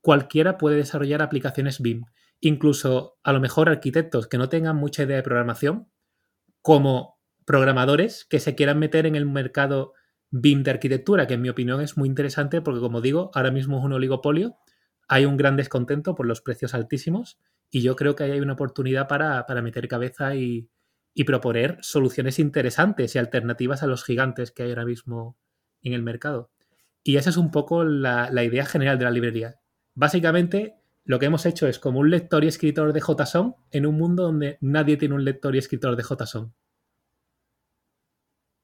cualquiera 0.01 0.57
puede 0.57 0.77
desarrollar 0.77 1.21
aplicaciones 1.21 1.81
BIM 1.81 2.05
incluso 2.41 3.17
a 3.23 3.33
lo 3.33 3.39
mejor 3.39 3.69
arquitectos 3.69 4.27
que 4.27 4.37
no 4.37 4.49
tengan 4.49 4.75
mucha 4.75 5.03
idea 5.03 5.17
de 5.17 5.23
programación, 5.23 5.89
como 6.61 7.19
programadores 7.45 8.25
que 8.25 8.39
se 8.39 8.55
quieran 8.55 8.79
meter 8.79 9.05
en 9.05 9.15
el 9.15 9.25
mercado 9.25 9.93
BIM 10.31 10.63
de 10.63 10.71
arquitectura, 10.71 11.27
que 11.27 11.33
en 11.35 11.41
mi 11.41 11.49
opinión 11.49 11.81
es 11.81 11.97
muy 11.97 12.07
interesante 12.07 12.61
porque, 12.61 12.79
como 12.79 13.01
digo, 13.01 13.31
ahora 13.33 13.51
mismo 13.51 13.79
es 13.79 13.83
un 13.83 13.93
oligopolio, 13.93 14.57
hay 15.07 15.25
un 15.25 15.37
gran 15.37 15.57
descontento 15.57 16.15
por 16.15 16.27
los 16.27 16.41
precios 16.41 16.73
altísimos 16.73 17.39
y 17.71 17.81
yo 17.81 17.95
creo 17.95 18.15
que 18.15 18.23
hay 18.23 18.39
una 18.39 18.53
oportunidad 18.53 19.07
para, 19.07 19.45
meter 19.61 19.87
cabeza 19.87 20.35
y, 20.35 20.69
proponer 21.25 21.77
soluciones 21.81 22.39
interesantes 22.39 23.13
y 23.13 23.19
alternativas 23.19 23.83
a 23.83 23.87
los 23.87 24.05
gigantes 24.05 24.51
que 24.51 24.63
hay 24.63 24.69
ahora 24.69 24.85
mismo 24.85 25.37
en 25.81 25.91
el 25.91 26.01
mercado. 26.01 26.49
Y 27.03 27.17
esa 27.17 27.29
es 27.29 27.35
un 27.35 27.51
poco 27.51 27.83
la, 27.83 28.29
la 28.31 28.45
idea 28.45 28.65
general 28.65 28.97
de 28.97 29.03
la 29.03 29.11
librería. 29.11 29.59
Básicamente, 29.95 30.75
lo 31.03 31.19
que 31.19 31.25
hemos 31.25 31.45
hecho 31.45 31.67
es 31.67 31.77
como 31.77 31.99
un 31.99 32.09
lector 32.09 32.45
y 32.45 32.47
escritor 32.47 32.93
de 32.93 33.01
JSON 33.01 33.55
en 33.71 33.85
un 33.85 33.95
mundo 33.95 34.23
donde 34.23 34.59
nadie 34.61 34.95
tiene 34.95 35.15
un 35.15 35.25
lector 35.25 35.55
y 35.55 35.57
escritor 35.57 35.97
de 35.97 36.03
JSON. 36.03 36.53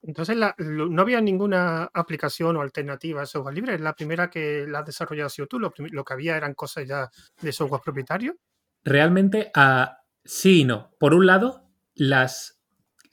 Entonces, 0.08 0.38
no 0.58 1.02
había 1.02 1.20
ninguna 1.20 1.90
aplicación 1.94 2.56
o 2.56 2.62
alternativa 2.62 3.24
a 3.24 3.26
software 3.26 3.56
libre. 3.56 3.80
La 3.80 3.96
primera 3.96 4.30
que 4.30 4.66
la 4.68 4.80
has 4.80 4.86
desarrollado 4.86 5.30
sido 5.30 5.48
tú. 5.48 5.60
Lo, 5.60 5.72
que 5.72 6.14
había 6.14 6.38
eran 6.38 6.54
cosas 6.54 6.88
ya 6.88 7.10
de 7.42 7.52
software 7.52 7.82
propietario. 7.84 8.36
Realmente, 8.84 9.52
uh, 9.56 9.88
sí 10.24 10.62
y 10.62 10.64
no. 10.64 10.92
Por 11.00 11.16
un 11.16 11.26
lado, 11.26 11.72
las, 11.96 12.62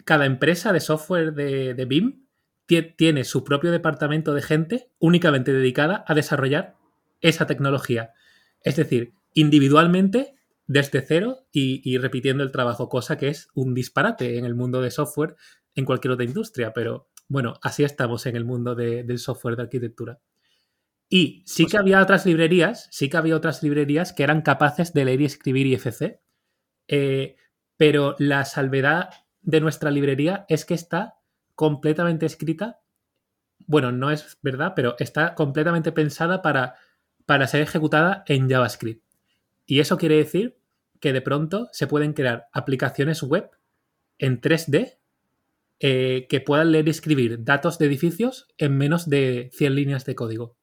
cada 0.04 0.26
empresa 0.26 0.72
de 0.72 0.80
software 0.80 1.32
de 1.32 1.84
BIM 1.86 2.22
tiene 2.96 3.24
su 3.24 3.44
propio 3.44 3.70
departamento 3.70 4.34
de 4.34 4.42
gente 4.42 4.90
únicamente 4.98 5.52
dedicada 5.52 6.04
a 6.06 6.14
desarrollar 6.14 6.76
esa 7.20 7.46
tecnología. 7.46 8.12
Es 8.62 8.76
decir, 8.76 9.14
individualmente 9.34 10.34
desde 10.66 11.02
cero 11.02 11.46
y, 11.52 11.98
repitiendo 11.98 12.42
el 12.42 12.52
trabajo, 12.52 12.88
cosa 12.88 13.18
que 13.18 13.28
es 13.28 13.48
un 13.54 13.74
disparate 13.74 14.38
en 14.38 14.44
el 14.44 14.54
mundo 14.54 14.80
de 14.80 14.90
software 14.90 15.36
en 15.74 15.84
cualquier 15.84 16.12
otra 16.12 16.24
industria, 16.24 16.72
pero 16.72 17.08
bueno, 17.28 17.54
así 17.62 17.82
estamos 17.84 18.26
en 18.26 18.36
el 18.36 18.44
mundo 18.44 18.74
del 18.74 19.18
software 19.18 19.56
de 19.56 19.62
arquitectura. 19.62 20.20
Y 21.08 21.42
sí 21.46 21.64
O 21.64 21.66
que 21.66 21.70
sea- 21.72 21.80
había 21.80 22.02
otras 22.02 22.24
librerías, 22.26 22.88
sí 22.90 23.08
que 23.08 23.16
había 23.16 23.36
otras 23.36 23.62
librerías 23.62 24.12
que 24.12 24.22
eran 24.22 24.42
capaces 24.42 24.92
de 24.92 25.04
leer 25.04 25.20
y 25.20 25.24
escribir 25.26 25.66
IFC, 25.66 26.20
eh, 26.88 27.36
pero 27.76 28.16
la 28.18 28.44
salvedad 28.44 29.10
de 29.40 29.60
nuestra 29.60 29.90
librería 29.90 30.44
es 30.48 30.64
que 30.64 30.74
está 30.74 31.16
completamente 31.54 32.26
escrita, 32.26 32.80
bueno, 33.66 33.92
no 33.92 34.10
es 34.10 34.38
verdad, 34.42 34.72
pero 34.74 34.96
está 34.98 35.34
completamente 35.34 35.92
pensada 35.92 36.42
para, 36.42 36.74
para 37.26 37.46
ser 37.46 37.60
ejecutada 37.60 38.24
en 38.26 38.48
JavaScript. 38.48 39.04
Y 39.66 39.80
eso 39.80 39.96
quiere 39.96 40.16
decir 40.16 40.58
que 41.00 41.12
de 41.12 41.20
pronto 41.22 41.68
se 41.72 41.86
pueden 41.86 42.12
crear 42.12 42.48
aplicaciones 42.52 43.22
web 43.22 43.50
en 44.18 44.40
3D 44.40 44.98
eh, 45.82 46.26
que 46.30 46.40
puedan 46.40 46.72
leer 46.72 46.88
y 46.88 46.92
escribir 46.92 47.44
datos 47.44 47.78
de 47.78 47.86
edificios 47.86 48.48
en 48.58 48.78
menos 48.78 49.10
de 49.10 49.50
100 49.54 49.74
líneas 49.76 50.06
de 50.06 50.14
código. 50.16 50.56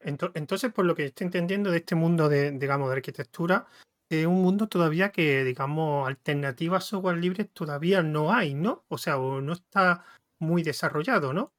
Ento- 0.00 0.32
Entonces, 0.34 0.72
por 0.72 0.84
lo 0.84 0.94
que 0.94 1.06
estoy 1.06 1.26
entendiendo 1.26 1.70
de 1.70 1.78
este 1.78 1.94
mundo 1.94 2.28
de, 2.28 2.50
digamos, 2.52 2.88
de 2.90 2.96
arquitectura, 2.96 3.66
es 4.08 4.26
un 4.26 4.42
mundo 4.42 4.68
todavía 4.68 5.10
que, 5.12 5.44
digamos, 5.44 6.06
alternativas 6.08 6.84
software 6.84 7.18
libres 7.18 7.50
todavía 7.52 8.02
no 8.02 8.32
hay, 8.34 8.54
¿no? 8.54 8.84
O 8.88 8.98
sea, 8.98 9.18
o 9.18 9.40
no 9.40 9.52
está 9.54 10.04
muy 10.38 10.62
desarrollado, 10.62 11.32
¿no? 11.32 11.52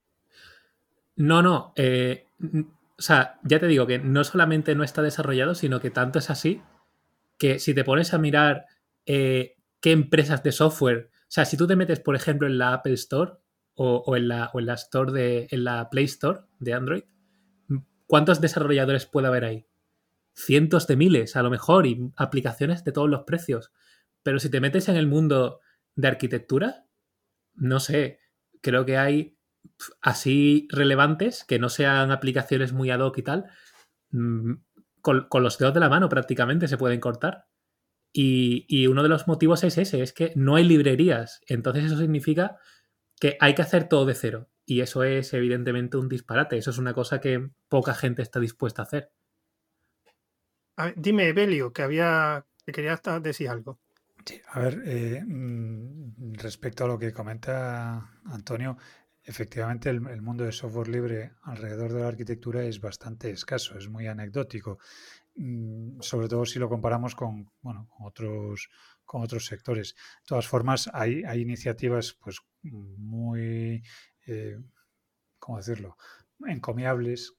No, 1.15 1.41
no. 1.41 1.73
eh, 1.75 2.25
o 2.97 3.01
sea, 3.01 3.39
ya 3.43 3.59
te 3.59 3.67
digo 3.67 3.85
que 3.87 3.99
no 3.99 4.23
solamente 4.23 4.75
no 4.75 4.83
está 4.83 5.01
desarrollado, 5.01 5.55
sino 5.55 5.79
que 5.79 5.91
tanto 5.91 6.19
es 6.19 6.29
así 6.29 6.61
que 7.39 7.59
si 7.59 7.73
te 7.73 7.83
pones 7.83 8.13
a 8.13 8.19
mirar 8.19 8.65
eh, 9.05 9.55
qué 9.83 9.91
empresas 9.91 10.41
de 10.43 10.53
software, 10.53 11.09
o 11.13 11.25
sea, 11.27 11.43
si 11.43 11.57
tú 11.57 11.67
te 11.67 11.75
metes, 11.75 11.99
por 11.99 12.15
ejemplo, 12.15 12.47
en 12.47 12.57
la 12.57 12.73
Apple 12.73 12.93
Store 12.93 13.33
o, 13.73 14.15
en, 14.15 14.29
la, 14.29 14.49
o 14.53 14.61
en 14.61 14.65
la 14.67 14.75
Store 14.75 15.11
de, 15.11 15.49
en 15.51 15.65
la 15.65 15.89
Play 15.89 16.05
Store 16.05 16.39
de 16.59 16.73
Android, 16.73 17.03
¿cuántos 18.07 18.39
desarrolladores 18.39 19.05
puede 19.05 19.27
haber 19.27 19.43
ahí? 19.43 19.67
Cientos 20.33 20.87
de 20.87 20.95
miles, 20.95 21.35
a 21.35 21.43
lo 21.43 21.49
mejor, 21.49 21.85
y 21.85 22.13
aplicaciones 22.15 22.85
de 22.85 22.93
todos 22.93 23.09
los 23.09 23.23
precios. 23.23 23.73
Pero 24.23 24.39
si 24.39 24.49
te 24.49 24.61
metes 24.61 24.87
en 24.87 24.95
el 24.95 25.07
mundo 25.07 25.59
de 25.97 26.07
arquitectura, 26.07 26.85
no 27.53 27.81
sé, 27.81 28.21
creo 28.61 28.85
que 28.85 28.97
hay 28.97 29.37
así 29.99 30.65
relevantes 30.71 31.43
que 31.43 31.59
no 31.59 31.67
sean 31.67 32.09
aplicaciones 32.11 32.71
muy 32.71 32.89
ad 32.89 33.01
hoc 33.01 33.17
y 33.17 33.23
tal, 33.23 33.47
mm, 34.11 34.53
con, 35.01 35.27
con 35.27 35.43
los 35.43 35.57
dedos 35.57 35.73
de 35.73 35.81
la 35.81 35.89
mano 35.89 36.07
prácticamente 36.07 36.69
se 36.69 36.77
pueden 36.77 37.01
cortar. 37.01 37.47
Y, 38.13 38.65
y 38.69 38.87
uno 38.87 39.03
de 39.03 39.09
los 39.09 39.27
motivos 39.27 39.63
es 39.63 39.77
ese, 39.77 40.01
es 40.03 40.13
que 40.13 40.31
no 40.35 40.55
hay 40.55 40.63
librerías. 40.65 41.41
Entonces 41.47 41.85
eso 41.85 41.97
significa 41.97 42.57
que 43.19 43.37
hay 43.41 43.55
que 43.55 43.63
hacer 43.63 43.89
todo 43.89 44.05
de 44.05 44.15
cero. 44.15 44.49
Y 44.65 44.81
eso 44.81 45.03
es 45.03 45.33
evidentemente 45.33 45.97
un 45.97 46.09
disparate. 46.09 46.57
Eso 46.57 46.71
es 46.71 46.77
una 46.77 46.93
cosa 46.93 47.19
que 47.19 47.49
poca 47.69 47.93
gente 47.95 48.21
está 48.21 48.39
dispuesta 48.39 48.83
a 48.83 48.85
hacer. 48.85 49.11
A 50.77 50.85
ver, 50.85 50.93
dime, 50.97 51.33
Belio, 51.33 51.73
que 51.73 51.81
había 51.81 52.45
que 52.65 52.71
querías 52.71 53.01
ta- 53.01 53.19
decir 53.19 53.49
algo. 53.49 53.79
Sí, 54.25 54.41
a 54.47 54.59
ver, 54.59 54.81
eh, 54.85 55.21
mm, 55.25 56.33
respecto 56.35 56.85
a 56.85 56.87
lo 56.87 56.97
que 56.97 57.11
comenta 57.11 58.11
Antonio, 58.25 58.77
efectivamente 59.23 59.89
el, 59.89 60.07
el 60.07 60.21
mundo 60.21 60.43
de 60.45 60.51
software 60.51 60.87
libre 60.87 61.33
alrededor 61.43 61.91
de 61.93 62.01
la 62.01 62.07
arquitectura 62.07 62.63
es 62.63 62.79
bastante 62.79 63.31
escaso, 63.31 63.77
es 63.77 63.89
muy 63.89 64.07
anecdótico, 64.07 64.79
sobre 65.99 66.27
todo 66.27 66.45
si 66.45 66.59
lo 66.59 66.69
comparamos 66.69 67.15
con, 67.15 67.51
bueno, 67.61 67.89
otros, 67.99 68.69
con 69.05 69.21
otros 69.23 69.45
sectores. 69.45 69.95
De 69.95 70.27
todas 70.27 70.47
formas, 70.47 70.89
hay, 70.93 71.23
hay 71.23 71.41
iniciativas 71.41 72.13
pues 72.13 72.39
muy, 72.61 73.83
eh, 74.27 74.59
¿cómo 75.39 75.57
decirlo?, 75.57 75.97
encomiables. 76.45 77.33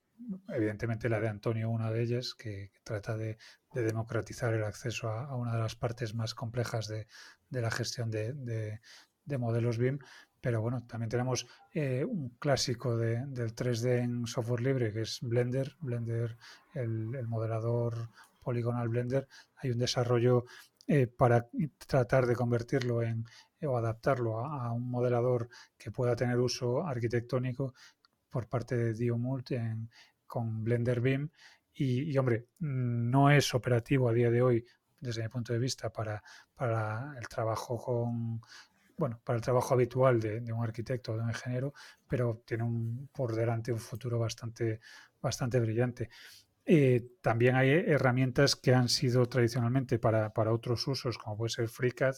Evidentemente 0.48 1.08
la 1.08 1.20
de 1.20 1.28
Antonio, 1.28 1.70
una 1.70 1.90
de 1.90 2.02
ellas, 2.02 2.34
que, 2.34 2.70
trata 2.84 3.16
de, 3.16 3.36
de 3.72 3.82
democratizar 3.82 4.54
el 4.54 4.64
acceso 4.64 5.08
a, 5.08 5.24
a 5.26 5.36
una 5.36 5.52
de 5.54 5.60
las 5.60 5.74
partes 5.76 6.14
más 6.14 6.34
complejas 6.34 6.88
de, 6.88 7.06
de 7.50 7.60
la 7.60 7.70
gestión 7.70 8.10
de- 8.10 8.80
de 9.24 9.38
modelos 9.38 9.78
BIM. 9.78 9.98
Pero 10.44 10.60
bueno, 10.60 10.84
también 10.86 11.08
tenemos 11.08 11.46
eh, 11.72 12.04
un 12.04 12.36
clásico 12.38 12.98
de- 12.98 13.24
del 13.28 13.54
3D 13.54 14.02
en 14.02 14.26
software 14.26 14.60
libre, 14.60 14.92
que 14.92 15.00
es 15.00 15.20
Blender. 15.22 15.74
Blender, 15.80 16.36
el, 16.74 17.14
el 17.14 17.26
modelador 17.26 18.10
poligonal 18.42 18.90
Blender. 18.90 19.26
Hay 19.56 19.70
un 19.70 19.78
desarrollo 19.78 20.44
eh, 20.86 21.06
para 21.06 21.48
tratar 21.86 22.26
de 22.26 22.36
convertirlo 22.36 23.02
en 23.02 23.24
o 23.62 23.78
adaptarlo 23.78 24.40
a, 24.40 24.70
un 24.70 24.90
modelador 24.90 25.48
que 25.78 25.90
pueda 25.90 26.14
tener 26.14 26.38
uso 26.38 26.86
arquitectónico 26.86 27.72
por 28.28 28.46
parte 28.46 28.76
de 28.76 28.92
Diomult 28.92 29.50
con 30.26 30.62
Blender 30.62 31.00
BIM. 31.00 31.30
Y, 31.72 32.18
hombre, 32.18 32.48
no 32.58 33.30
es 33.30 33.54
operativo 33.54 34.10
a 34.10 34.12
día 34.12 34.30
de 34.30 34.42
hoy, 34.42 34.66
desde 35.00 35.22
mi 35.22 35.28
punto 35.30 35.54
de 35.54 35.58
vista, 35.58 35.90
para, 35.90 36.22
para 36.54 37.16
el 37.18 37.26
trabajo 37.28 37.78
con, 37.78 38.42
bueno, 38.96 39.20
para 39.24 39.36
el 39.36 39.42
trabajo 39.42 39.74
habitual 39.74 40.20
de, 40.20 40.40
de 40.40 40.52
un 40.52 40.62
arquitecto 40.62 41.12
o 41.12 41.16
de 41.16 41.22
un 41.22 41.30
ingeniero, 41.30 41.74
pero 42.08 42.42
tiene 42.46 42.64
un, 42.64 43.08
por 43.12 43.34
delante 43.34 43.72
un 43.72 43.78
futuro 43.80 44.18
bastante, 44.18 44.80
bastante 45.20 45.58
brillante. 45.60 46.10
Eh, 46.66 47.06
también 47.20 47.56
hay 47.56 47.70
herramientas 47.70 48.56
que 48.56 48.74
han 48.74 48.88
sido 48.88 49.26
tradicionalmente 49.26 49.98
para, 49.98 50.32
para 50.32 50.52
otros 50.52 50.86
usos, 50.88 51.18
como 51.18 51.36
puede 51.36 51.50
ser 51.50 51.68
FreeCAD, 51.68 52.16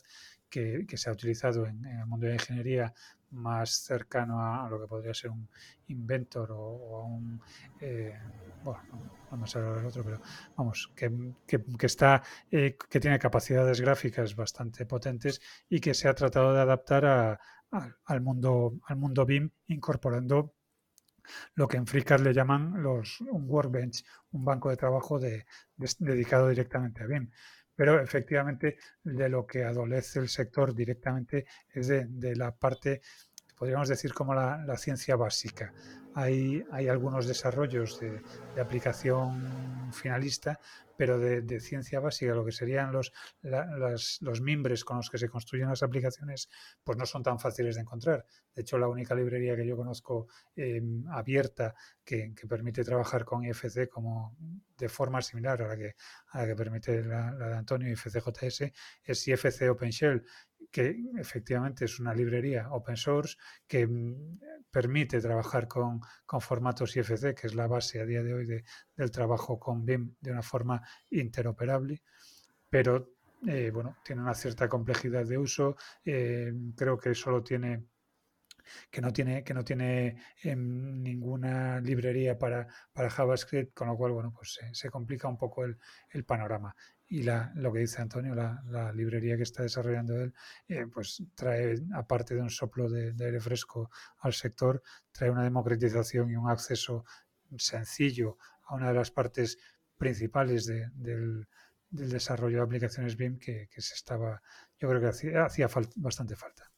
que, 0.48 0.86
que 0.88 0.96
se 0.96 1.10
ha 1.10 1.12
utilizado 1.12 1.66
en, 1.66 1.84
el 1.84 2.06
mundo 2.06 2.26
de 2.26 2.34
ingeniería 2.34 2.94
más 3.30 3.70
cercano 3.84 4.40
a, 4.40 4.66
a 4.66 4.70
lo 4.70 4.80
que 4.80 4.86
podría 4.86 5.12
ser 5.14 5.30
un 5.30 5.48
Inventor 5.88 6.50
o, 6.52 6.96
a 7.02 7.04
un... 7.06 7.42
eh, 7.80 8.14
bueno, 8.62 8.82
no, 8.90 9.12
no 9.30 9.36
me 9.36 9.46
sale 9.46 9.66
ahora 9.66 9.80
el 9.80 9.86
otro, 9.86 10.04
pero 10.04 10.20
vamos, 10.56 10.92
que, 10.96 11.10
que- 11.46 11.64
que 11.78 11.86
está, 11.86 12.22
eh, 12.50 12.76
que 12.90 13.00
tiene 13.00 13.18
capacidades 13.18 13.80
gráficas 13.80 14.34
bastante 14.36 14.86
potentes 14.86 15.40
y 15.68 15.80
que 15.80 15.94
se 15.94 16.08
ha 16.08 16.14
tratado 16.14 16.52
de 16.54 16.60
adaptar 16.60 17.04
a- 17.04 17.40
a- 17.72 17.96
al, 18.06 18.20
mundo, 18.20 18.78
al 18.86 18.96
mundo 18.96 19.24
BIM 19.26 19.50
incorporando 19.68 20.55
lo 21.54 21.68
que 21.68 21.76
en 21.76 21.86
FreeCAD 21.86 22.20
le 22.20 22.32
llaman 22.34 22.82
los, 22.82 23.20
un 23.20 23.44
workbench, 23.48 24.04
un 24.32 24.44
banco 24.44 24.70
de 24.70 24.76
trabajo 24.76 25.18
de- 25.18 25.46
dedicado 25.98 26.48
directamente 26.48 27.02
a 27.02 27.06
BIM. 27.06 27.30
Pero 27.74 28.00
efectivamente 28.00 28.78
de 29.02 29.28
lo 29.28 29.46
que 29.46 29.62
adolece 29.64 30.18
el 30.20 30.28
sector 30.28 30.74
directamente 30.74 31.46
es 31.68 31.88
de, 31.88 32.06
de 32.08 32.34
la 32.34 32.56
parte, 32.56 33.02
podríamos 33.56 33.88
decir 33.88 34.12
como 34.12 34.34
la, 34.34 34.76
ciencia 34.76 35.16
básica. 35.16 35.72
Hay, 36.14 36.64
hay 36.70 36.88
algunos 36.88 37.26
desarrollos 37.26 38.00
de, 38.00 38.22
de 38.54 38.60
aplicación 38.60 39.92
finalista, 39.92 40.58
pero 40.96 41.18
de, 41.18 41.60
ciencia 41.60 42.00
básica, 42.00 42.34
lo 42.34 42.44
que 42.44 42.52
serían 42.52 42.92
los, 42.92 43.12
los 44.20 44.40
mimbres 44.40 44.84
con 44.84 44.96
los 44.96 45.10
que 45.10 45.18
se 45.18 45.28
construyen 45.28 45.68
las 45.68 45.82
aplicaciones, 45.82 46.48
pues 46.82 46.96
no 46.96 47.06
son 47.06 47.22
tan 47.22 47.38
fáciles 47.38 47.76
de 47.76 47.82
encontrar. 47.82 48.24
De 48.54 48.62
hecho, 48.62 48.78
la 48.78 48.88
única 48.88 49.14
librería 49.14 49.56
que 49.56 49.66
yo 49.66 49.76
conozco 49.76 50.28
eh, 50.54 50.82
abierta 51.10 51.74
que, 52.04 52.32
que 52.34 52.46
permite 52.46 52.84
trabajar 52.84 53.24
con 53.24 53.44
IFC 53.44 53.88
como 53.88 54.36
de 54.76 54.88
forma 54.88 55.20
similar 55.22 55.62
a 55.62 55.68
la 55.68 55.76
que, 55.76 55.94
a 56.28 56.42
la 56.42 56.46
que 56.46 56.56
permite 56.56 57.04
la, 57.04 57.32
la 57.32 57.48
de 57.48 57.56
Antonio 57.56 57.90
IFCJS 57.90 58.72
es 59.04 59.28
IFC 59.28 59.70
OpenShell, 59.70 60.24
que 60.70 60.96
efectivamente 61.18 61.84
es 61.84 61.98
una 62.00 62.14
librería 62.14 62.68
open 62.70 62.96
source 62.96 63.36
que 63.66 63.86
mm, 63.86 64.38
permite 64.70 65.20
trabajar 65.20 65.68
con, 65.68 66.00
con 66.24 66.40
formatos 66.40 66.96
IFC, 66.96 67.34
que 67.34 67.46
es 67.46 67.54
la 67.54 67.66
base 67.66 68.00
a 68.00 68.06
día 68.06 68.22
de 68.22 68.34
hoy 68.34 68.46
de- 68.46 68.64
del 68.96 69.10
trabajo 69.10 69.58
con 69.58 69.84
BIM 69.84 70.14
de 70.20 70.32
una 70.32 70.42
forma 70.42 70.82
interoperable, 71.10 72.02
pero 72.68 73.12
eh, 73.46 73.70
bueno, 73.72 73.96
tiene 74.04 74.22
una 74.22 74.34
cierta 74.34 74.68
complejidad 74.68 75.26
de 75.26 75.38
uso. 75.38 75.76
eh, 76.04 76.52
creo 76.76 76.98
que 76.98 77.14
solo 77.14 77.42
tiene 77.42 77.84
que 78.90 79.00
no 79.00 79.12
tiene, 79.12 79.44
que 79.44 79.54
no 79.54 79.64
tiene 79.64 80.16
em, 80.42 81.02
ninguna 81.02 81.80
librería 81.80 82.38
para, 82.38 82.66
para 82.92 83.10
JavaScript, 83.10 83.74
con 83.74 83.88
lo 83.88 83.96
cual, 83.96 84.12
bueno, 84.12 84.32
pues 84.32 84.58
se, 84.72 84.90
complica 84.90 85.28
un 85.28 85.38
poco 85.38 85.64
el, 85.64 85.78
el 86.10 86.24
panorama. 86.24 86.74
Y 87.08 87.22
la, 87.22 87.52
lo 87.54 87.72
que 87.72 87.80
dice 87.80 88.02
Antonio, 88.02 88.34
la, 88.34 88.62
la 88.66 88.92
librería 88.92 89.36
que 89.36 89.44
está 89.44 89.62
desarrollando 89.62 90.20
él, 90.20 90.34
eh, 90.68 90.86
pues 90.92 91.22
trae, 91.34 91.76
aparte 91.94 92.34
de 92.34 92.40
un 92.42 92.50
soplo 92.50 92.88
de, 92.88 93.14
aire 93.24 93.40
fresco 93.40 93.90
al 94.20 94.32
sector, 94.32 94.82
trae 95.12 95.30
una 95.30 95.44
democratización 95.44 96.30
y 96.30 96.36
un 96.36 96.50
acceso 96.50 97.04
sencillo 97.58 98.38
a 98.66 98.74
una 98.74 98.88
de 98.88 98.94
las 98.94 99.10
partes 99.10 99.58
principales 99.96 100.66
de- 100.66 100.88
del, 100.94 101.46
del 101.90 102.10
desarrollo 102.10 102.58
de 102.58 102.62
aplicaciones 102.64 103.16
BIM 103.16 103.38
que, 103.38 103.68
que 103.72 103.80
se 103.80 103.94
estaba, 103.94 104.42
yo 104.78 104.88
creo 104.88 105.00
que 105.00 105.08
hacía, 105.08 105.44
hacía 105.44 105.68
fal- 105.68 105.92
bastante 105.96 106.36
falta. 106.36 106.70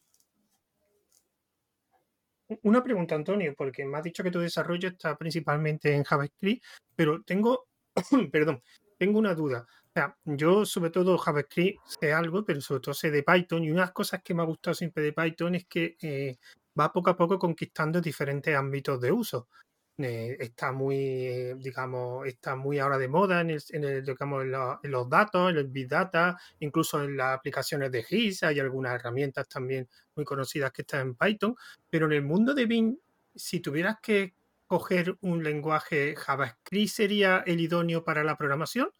Una 2.62 2.82
pregunta, 2.82 3.14
Antonio, 3.14 3.54
porque 3.56 3.84
me 3.84 3.98
has 3.98 4.04
dicho 4.04 4.22
que 4.22 4.30
tu 4.30 4.40
desarrollo 4.40 4.88
está 4.88 5.16
principalmente 5.16 5.94
en 5.94 6.02
JavaScript, 6.04 6.64
pero 6.96 7.22
tengo, 7.22 7.66
perdón, 8.32 8.62
tengo 8.96 9.18
una 9.18 9.34
duda. 9.34 9.66
O 9.88 9.92
sea, 9.92 10.16
yo 10.24 10.64
sobre 10.64 10.90
todo 10.90 11.18
JavaScript 11.18 11.78
sé 12.00 12.12
algo, 12.12 12.44
pero 12.44 12.60
sobre 12.60 12.80
todo 12.80 12.94
sé 12.94 13.10
de 13.10 13.22
Python 13.22 13.64
y 13.64 13.70
una 13.70 13.82
de 13.82 13.86
las 13.86 13.92
cosas 13.92 14.22
que 14.22 14.34
me 14.34 14.42
ha 14.42 14.46
gustado 14.46 14.74
siempre 14.74 15.02
de 15.02 15.12
Python 15.12 15.56
es 15.56 15.66
que 15.66 15.96
eh, 16.00 16.38
va 16.78 16.92
poco 16.92 17.10
a 17.10 17.16
poco 17.16 17.38
conquistando 17.38 18.00
diferentes 18.00 18.54
ámbitos 18.56 19.00
de 19.00 19.12
uso. 19.12 19.48
Eh, 20.00 20.36
está 20.38 20.70
muy, 20.70 21.54
digamos, 21.58 22.24
está 22.26 22.54
muy 22.54 22.78
ahora 22.78 22.98
de 22.98 23.08
moda 23.08 23.40
en, 23.40 23.50
el, 23.50 23.62
en, 23.70 23.84
el, 23.84 24.04
digamos, 24.04 24.44
en, 24.44 24.90
los 24.90 25.10
datos, 25.10 25.50
en 25.50 25.56
el 25.56 25.66
Big 25.66 25.88
Data, 25.88 26.38
incluso 26.60 27.02
en 27.02 27.16
las 27.16 27.36
aplicaciones 27.36 27.90
de 27.90 28.04
GIS, 28.04 28.44
hay 28.44 28.60
algunas 28.60 28.94
herramientas 28.94 29.48
también 29.48 29.88
muy 30.14 30.24
conocidas 30.24 30.70
que 30.70 30.82
están 30.82 31.00
en 31.00 31.14
Python, 31.16 31.56
pero 31.90 32.06
en 32.06 32.12
el 32.12 32.22
mundo 32.22 32.54
de 32.54 32.66
Bing, 32.66 32.96
si 33.34 33.58
tuvieras 33.58 33.96
que 34.00 34.34
coger 34.68 35.16
un 35.20 35.42
lenguaje 35.42 36.14
JavaScript, 36.14 36.90
¿sería 36.90 37.42
el 37.44 37.60
idóneo 37.60 38.04
para 38.04 38.22
la 38.22 38.36
programación? 38.36 38.90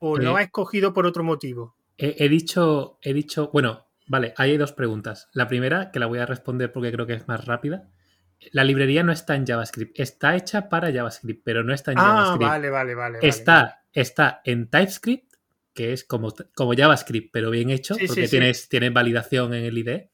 ¿O 0.00 0.18
lo 0.18 0.36
has 0.36 0.44
escogido 0.44 0.92
por 0.92 1.06
otro 1.06 1.22
motivo? 1.22 1.76
He, 1.98 2.16
he, 2.18 2.28
dicho, 2.28 2.98
he 3.02 3.12
dicho, 3.12 3.50
bueno, 3.52 3.86
vale, 4.08 4.34
hay 4.36 4.56
dos 4.56 4.72
preguntas. 4.72 5.28
La 5.32 5.46
primera, 5.46 5.92
que 5.92 6.00
la 6.00 6.06
voy 6.06 6.18
a 6.18 6.26
responder 6.26 6.72
porque 6.72 6.90
creo 6.90 7.06
que 7.06 7.14
es 7.14 7.28
más 7.28 7.44
rápida 7.44 7.90
la 8.52 8.64
librería 8.64 9.02
no 9.02 9.12
está 9.12 9.34
en 9.34 9.46
JavaScript. 9.46 9.98
Está 9.98 10.36
hecha 10.36 10.68
para 10.68 10.92
JavaScript, 10.92 11.42
pero 11.44 11.64
no 11.64 11.74
está 11.74 11.92
en 11.92 11.98
ah, 11.98 12.02
JavaScript. 12.02 12.42
Vale, 12.42 12.70
vale, 12.70 12.94
vale. 12.94 13.18
Está, 13.22 13.62
vale. 13.62 13.74
está 13.92 14.40
en 14.44 14.68
TypeScript, 14.68 15.34
que 15.74 15.92
es 15.92 16.04
como, 16.04 16.32
como 16.54 16.74
JavaScript, 16.74 17.30
pero 17.32 17.50
bien 17.50 17.70
hecho, 17.70 17.94
sí, 17.94 18.06
porque 18.06 18.24
sí, 18.26 18.30
tienes, 18.30 18.62
sí. 18.62 18.68
tienes 18.68 18.92
validación 18.92 19.54
en 19.54 19.64
el 19.64 19.78
IDE. 19.78 20.12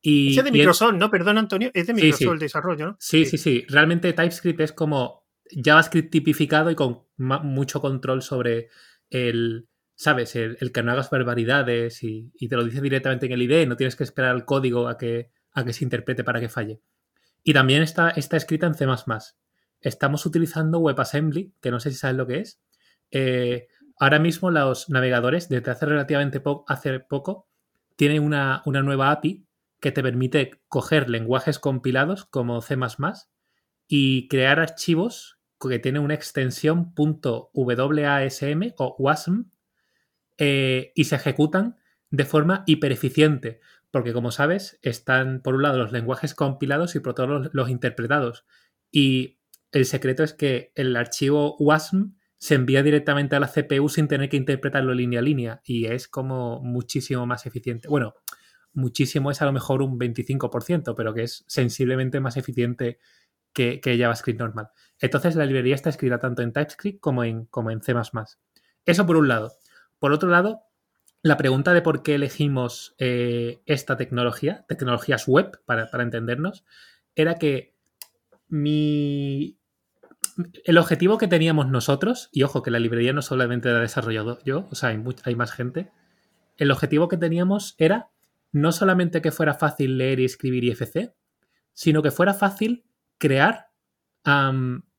Y, 0.00 0.38
es 0.38 0.44
de 0.44 0.52
Microsoft. 0.52 0.94
¿no? 0.94 1.10
Perdón, 1.10 1.38
Antonio, 1.38 1.70
es 1.74 1.86
de 1.86 1.94
Microsoft 1.94 2.34
el 2.34 2.38
desarrollo, 2.38 2.86
¿no? 2.86 2.96
Sí, 3.00 3.24
sí, 3.24 3.38
sí, 3.38 3.64
Realmente 3.68 4.12
TypeScript 4.12 4.60
es 4.60 4.72
como 4.72 5.26
JavaScript 5.50 6.10
tipificado 6.10 6.70
y 6.70 6.74
con 6.74 7.02
mucho 7.16 7.80
control 7.80 8.22
sobre 8.22 8.68
el, 9.10 9.68
¿sabes? 9.94 10.36
El, 10.36 10.56
el 10.60 10.70
que 10.70 10.82
no 10.82 10.92
hagas 10.92 11.10
barbaridades 11.10 12.04
y, 12.04 12.30
y, 12.34 12.48
te 12.48 12.56
lo 12.56 12.64
dice 12.64 12.80
directamente 12.80 13.26
en 13.26 13.32
el 13.32 13.42
IDE, 13.42 13.66
no 13.66 13.76
tienes 13.76 13.96
que 13.96 14.04
esperar 14.04 14.30
al 14.30 14.44
código 14.44 14.88
a 14.88 14.96
que, 14.96 15.30
a 15.52 15.64
que 15.64 15.72
se 15.72 15.84
interprete 15.84 16.22
para 16.22 16.40
que 16.40 16.48
falle. 16.48 16.80
Y 17.48 17.52
también 17.52 17.80
está, 17.80 18.10
está 18.10 18.36
escrita 18.36 18.66
en 18.66 18.74
C. 18.74 18.86
Estamos 19.80 20.26
utilizando 20.26 20.80
WebAssembly, 20.80 21.54
que 21.60 21.70
no 21.70 21.78
sé 21.78 21.92
si 21.92 21.96
sabes 21.96 22.16
lo 22.16 22.26
que 22.26 22.40
es. 22.40 22.60
Eh, 23.12 23.68
ahora 24.00 24.18
mismo 24.18 24.50
los 24.50 24.90
navegadores, 24.90 25.48
desde 25.48 25.70
hace 25.70 25.86
relativamente 25.86 26.42
hace 26.66 26.98
poco, 26.98 27.46
tienen 27.94 28.24
una, 28.24 28.62
una, 28.66 28.82
nueva 28.82 29.12
API 29.12 29.46
que 29.78 29.92
te 29.92 30.02
permite 30.02 30.60
coger 30.66 31.08
lenguajes 31.08 31.60
compilados 31.60 32.24
como 32.24 32.60
C 32.62 32.76
y 33.86 34.26
crear 34.26 34.58
archivos 34.58 35.38
que 35.60 35.78
tienen 35.78 36.02
una 36.02 36.14
extensión 36.14 36.94
.wasm 36.96 37.44
o 38.76 38.96
WASM 38.98 39.44
eh, 40.38 40.92
y 40.96 41.04
se 41.04 41.14
ejecutan 41.14 41.76
de 42.10 42.24
forma 42.24 42.64
hipereficiente 42.66 43.60
porque 43.96 44.12
como 44.12 44.30
sabes, 44.30 44.78
están 44.82 45.40
por 45.40 45.54
un 45.54 45.62
lado 45.62 45.78
los 45.78 45.90
lenguajes 45.90 46.34
compilados 46.34 46.94
y 46.96 47.00
por 47.00 47.12
otro 47.12 47.26
los, 47.26 47.48
los 47.54 47.70
interpretados. 47.70 48.44
Y 48.92 49.40
el 49.72 49.86
secreto 49.86 50.22
es 50.22 50.34
que 50.34 50.70
el 50.74 50.94
archivo 50.96 51.56
WASM 51.58 52.14
se 52.36 52.56
envía 52.56 52.82
directamente 52.82 53.36
a 53.36 53.40
la 53.40 53.50
CPU 53.50 53.88
sin 53.88 54.06
tener 54.06 54.28
que 54.28 54.36
interpretarlo 54.36 54.92
línea 54.92 55.20
a 55.20 55.22
línea 55.22 55.62
y 55.64 55.86
es 55.86 56.08
como 56.08 56.60
muchísimo 56.60 57.24
más 57.24 57.46
eficiente. 57.46 57.88
Bueno, 57.88 58.12
muchísimo 58.74 59.30
es 59.30 59.40
a 59.40 59.46
lo 59.46 59.54
mejor 59.54 59.80
un 59.80 59.98
25%, 59.98 60.94
pero 60.94 61.14
que 61.14 61.22
es 61.22 61.46
sensiblemente 61.48 62.20
más 62.20 62.36
eficiente 62.36 62.98
que, 63.54 63.80
que 63.80 63.96
JavaScript 63.96 64.38
normal. 64.38 64.68
Entonces 65.00 65.36
la 65.36 65.46
librería 65.46 65.74
está 65.74 65.88
escrita 65.88 66.18
tanto 66.18 66.42
en 66.42 66.52
TypeScript 66.52 67.00
como 67.00 67.24
en, 67.24 67.46
como 67.46 67.70
en 67.70 67.80
C++. 67.80 67.94
Eso 68.84 69.06
por 69.06 69.16
un 69.16 69.28
lado. 69.28 69.52
Por 69.98 70.12
otro 70.12 70.28
lado, 70.28 70.64
la 71.22 71.36
pregunta 71.36 71.74
de 71.74 71.82
por 71.82 72.02
qué 72.02 72.14
elegimos 72.14 72.94
eh, 72.98 73.60
esta 73.66 73.96
tecnología, 73.96 74.64
tecnologías 74.68 75.26
web, 75.26 75.60
para, 75.64 75.90
para, 75.90 76.02
entendernos, 76.02 76.64
era 77.14 77.34
que 77.34 77.74
mi. 78.48 79.58
El 80.64 80.76
objetivo 80.78 81.18
que 81.18 81.28
teníamos 81.28 81.68
nosotros, 81.68 82.28
y 82.30 82.42
ojo 82.42 82.62
que 82.62 82.70
la 82.70 82.78
librería 82.78 83.12
no 83.12 83.22
solamente 83.22 83.70
la 83.70 83.78
he 83.78 83.82
desarrollado 83.82 84.38
yo, 84.44 84.68
o 84.70 84.74
sea, 84.74 84.90
hay, 84.90 85.02
hay 85.24 85.34
más 85.34 85.52
gente. 85.52 85.90
El 86.58 86.70
objetivo 86.70 87.08
que 87.08 87.16
teníamos 87.16 87.74
era 87.78 88.10
no 88.52 88.72
solamente 88.72 89.22
que 89.22 89.32
fuera 89.32 89.54
fácil 89.54 89.98
leer 89.98 90.20
y 90.20 90.24
escribir 90.24 90.64
IFC, 90.64 91.14
sino 91.72 92.02
que 92.02 92.10
fuera 92.10 92.34
fácil 92.34 92.84
crear 93.18 93.68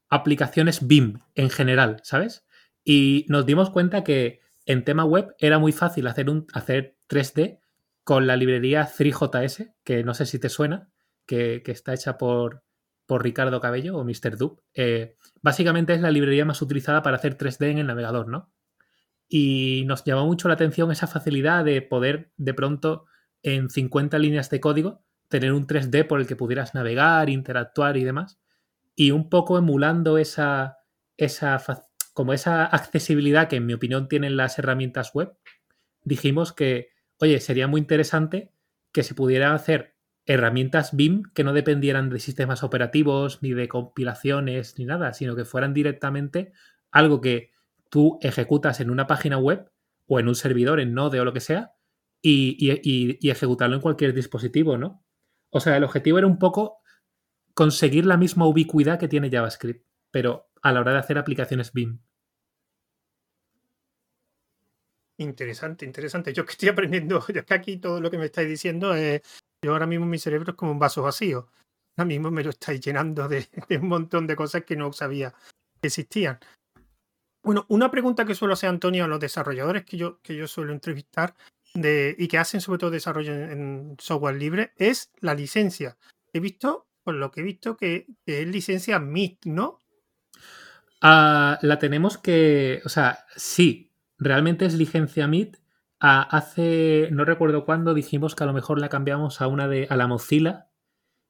aplicaciones 0.09 0.87
BIM 0.87 1.19
en 1.35 1.49
general, 1.49 1.99
¿sabes? 2.03 2.45
Y 2.83 3.25
nos 3.27 3.45
dimos 3.45 3.69
cuenta 3.69 4.03
que 4.03 4.39
en 4.67 4.83
tema 4.83 5.05
web 5.05 5.33
era 5.39 5.57
muy 5.57 5.71
fácil 5.71 6.05
hacer, 6.07 6.27
hacer 6.53 6.97
3D 7.09 7.59
con 8.03 8.27
la 8.27 8.35
librería 8.35 8.87
3JS, 8.87 9.73
que 9.83 10.03
no 10.03 10.13
sé 10.13 10.25
si 10.25 10.39
te 10.39 10.49
suena, 10.49 10.89
que, 11.25 11.63
que 11.63 11.71
está 11.71 11.93
hecha 11.93 12.17
por, 12.17 12.63
por, 13.05 13.23
Ricardo 13.23 13.59
Cabello 13.59 13.97
o 13.97 14.03
Mr. 14.03 14.37
Dub. 14.37 14.61
Eh, 14.73 15.15
básicamente 15.41 15.93
es 15.93 16.01
la 16.01 16.11
librería 16.11 16.45
más 16.45 16.61
utilizada 16.61 17.01
para 17.01 17.15
hacer 17.15 17.37
3D 17.37 17.71
en 17.71 17.77
el 17.79 17.87
navegador, 17.87 18.27
¿no? 18.27 18.51
Y 19.29 19.83
nos 19.87 20.03
llamó 20.03 20.25
mucho 20.25 20.47
la 20.49 20.53
atención 20.53 20.91
esa 20.91 21.07
facilidad 21.07 21.65
de 21.65 21.81
poder 21.81 22.31
de 22.37 22.53
pronto 22.53 23.05
en 23.41 23.69
50 23.69 24.19
líneas 24.19 24.49
de 24.49 24.59
código 24.59 25.03
tener 25.29 25.53
un 25.53 25.67
3D 25.67 26.07
por 26.07 26.19
el 26.19 26.27
que 26.27 26.35
pudieras 26.35 26.73
navegar, 26.75 27.29
interactuar 27.29 27.97
y 27.97 28.03
demás. 28.03 28.39
Y 28.95 29.11
un 29.11 29.29
poco 29.29 29.57
emulando 29.57 30.17
esa, 30.17 30.77
esa, 31.17 31.59
como 32.17 32.33
esa 32.33 32.65
accesibilidad 32.65 33.47
que 33.47 33.57
en 33.57 33.67
mi 33.67 33.73
opinión 33.73 34.07
tienen 34.07 34.37
las 34.37 34.57
herramientas 34.57 35.11
web, 35.13 35.37
dijimos 36.03 36.51
que, 36.51 36.89
oye, 37.19 37.39
sería 37.39 37.67
muy 37.67 37.79
interesante 37.79 38.51
que 38.91 39.03
se 39.03 39.13
pudieran 39.13 39.53
hacer 39.53 39.95
herramientas 40.25 40.95
BIM 40.95 41.25
que 41.35 41.43
no 41.43 41.53
dependieran 41.53 42.09
de 42.09 42.17
sistemas 42.17 42.63
operativos, 42.63 43.43
ni 43.43 43.53
de 43.53 43.67
compilaciones, 43.67 44.79
ni 44.79 44.85
nada, 44.85 45.13
sino 45.13 45.35
que 45.35 45.45
fueran 45.45 45.75
directamente 45.75 46.53
algo 46.89 47.21
que 47.21 47.51
tú 47.91 48.17
ejecutas 48.23 48.79
en 48.79 48.89
una 48.89 49.05
página 49.05 49.37
web 49.37 49.69
o 50.07 50.19
en 50.19 50.27
un 50.27 50.33
servidor, 50.33 50.79
en 50.79 50.95
Node 50.95 51.19
o 51.19 51.23
lo 51.23 51.33
que 51.33 51.39
sea, 51.39 51.73
y, 52.19 52.57
y, 52.59 53.19
y 53.21 53.29
ejecutarlo 53.29 53.75
en 53.75 53.81
cualquier 53.83 54.15
dispositivo, 54.15 54.75
¿no? 54.75 55.05
O 55.51 55.59
sea, 55.59 55.77
el 55.77 55.83
objetivo 55.83 56.17
era 56.17 56.25
un 56.25 56.39
poco 56.39 56.79
conseguir 57.53 58.07
la 58.07 58.17
misma 58.17 58.47
ubicuidad 58.47 58.97
que 58.97 59.07
tiene 59.07 59.29
JavaScript, 59.29 59.85
pero 60.09 60.49
a 60.63 60.71
la 60.71 60.79
hora 60.79 60.93
de 60.93 60.97
hacer 60.97 61.19
aplicaciones 61.19 61.73
BIM. 61.73 61.99
Interesante, 65.17 65.85
interesante. 65.85 66.33
Yo 66.33 66.45
que 66.45 66.51
estoy 66.51 66.69
aprendiendo, 66.69 67.25
yo 67.27 67.45
que 67.45 67.53
aquí 67.53 67.77
todo 67.77 67.99
lo 67.99 68.11
que 68.11 68.17
me 68.17 68.25
estáis 68.25 68.47
diciendo 68.47 68.93
es, 68.93 69.21
yo 69.63 69.73
ahora 69.73 69.87
mismo 69.87 70.05
mi 70.05 70.19
cerebro 70.19 70.51
es 70.51 70.57
como 70.57 70.71
un 70.71 70.79
vaso 70.79 71.01
vacío. 71.01 71.49
Ahora 71.97 72.07
mismo 72.07 72.29
me 72.29 72.43
lo 72.43 72.51
estáis 72.51 72.79
llenando 72.79 73.27
de, 73.27 73.47
un 73.81 73.87
montón 73.87 74.27
de 74.27 74.35
cosas 74.35 74.63
que 74.63 74.75
no 74.75 74.93
sabía 74.93 75.33
que 75.81 75.87
existían. 75.87 76.39
Bueno, 77.43 77.65
una 77.69 77.89
pregunta 77.89 78.25
que 78.25 78.35
suelo 78.35 78.53
hacer 78.53 78.69
Antonio 78.69 79.05
a 79.05 79.07
los 79.07 79.19
desarrolladores 79.19 79.85
que 79.85 79.97
yo, 79.97 80.21
que 80.21 80.35
yo 80.35 80.47
suelo 80.47 80.73
entrevistar 80.73 81.33
y 81.73 82.27
que 82.27 82.37
hacen 82.37 82.61
sobre 82.61 82.79
todo 82.79 82.89
desarrollo 82.91 83.33
en, 83.33 83.95
software 83.99 84.35
libre 84.35 84.73
es 84.77 85.11
la 85.19 85.33
licencia. 85.33 85.97
He 86.33 86.39
visto, 86.39 86.87
por 87.03 87.15
lo 87.15 87.31
que 87.31 87.41
he 87.41 87.43
visto, 87.43 87.77
que, 87.77 88.07
es 88.25 88.47
licencia 88.47 88.97
MIT, 88.97 89.45
¿no? 89.45 89.79
Uh, 91.03 91.55
la 91.61 91.77
tenemos 91.79 92.17
que, 92.17 92.81
o 92.83 92.89
sea, 92.89 93.25
sí, 93.35 93.86
realmente 94.17 94.65
es 94.65 94.73
licencia 94.75 95.25
MIT. 95.25 95.57
Hace, 95.99 97.09
no 97.11 97.25
recuerdo 97.25 97.65
cuándo, 97.65 97.93
dijimos 97.93 98.35
que 98.35 98.43
a 98.43 98.47
lo 98.47 98.53
mejor 98.53 98.79
la 98.79 98.89
cambiamos 98.89 99.41
a 99.41 99.47
una 99.47 99.67
de, 99.67 99.87
a 99.89 99.95
la 99.95 100.07
Mozilla, 100.07 100.69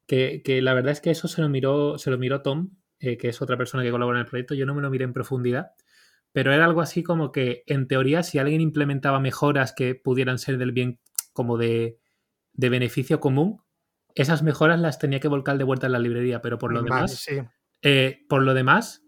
que, 0.06 0.42
que 0.44 0.60
la 0.60 0.74
verdad 0.74 0.92
es 0.92 1.00
que 1.00 1.10
eso 1.10 1.26
se 1.26 1.40
lo 1.40 1.48
miró, 1.48 1.98
se 1.98 2.10
lo 2.10 2.18
miró 2.18 2.42
Tom, 2.42 2.70
eh, 3.00 3.16
que 3.16 3.28
es 3.28 3.40
otra 3.40 3.56
persona 3.56 3.82
que 3.82 3.90
colabora 3.90 4.18
en 4.18 4.24
el 4.24 4.28
proyecto, 4.28 4.54
yo 4.54 4.66
no 4.66 4.74
me 4.74 4.82
lo 4.82 4.90
miré 4.90 5.04
en 5.04 5.12
profundidad, 5.12 5.72
pero 6.32 6.52
era 6.52 6.64
algo 6.64 6.80
así 6.80 7.02
como 7.02 7.32
que, 7.32 7.62
en 7.66 7.86
teoría, 7.88 8.22
si 8.22 8.38
alguien 8.38 8.60
implementaba 8.60 9.20
mejoras 9.20 9.72
que 9.72 9.94
pudieran 9.94 10.38
ser 10.38 10.58
del 10.58 10.72
bien 10.72 11.00
como 11.32 11.56
de, 11.56 11.98
de 12.52 12.68
beneficio 12.68 13.20
común, 13.20 13.62
esas 14.14 14.42
mejoras 14.42 14.80
las 14.80 14.98
tenía 14.98 15.20
que 15.20 15.28
volcar 15.28 15.58
de 15.58 15.64
vuelta 15.64 15.86
en 15.86 15.92
la 15.92 15.98
librería, 15.98 16.42
pero 16.42 16.58
por 16.58 16.72
lo 16.72 16.82
vale, 16.82 16.94
demás, 16.94 17.12
sí. 17.12 17.38
eh, 17.82 18.26
por 18.28 18.42
lo 18.42 18.52
demás, 18.52 19.04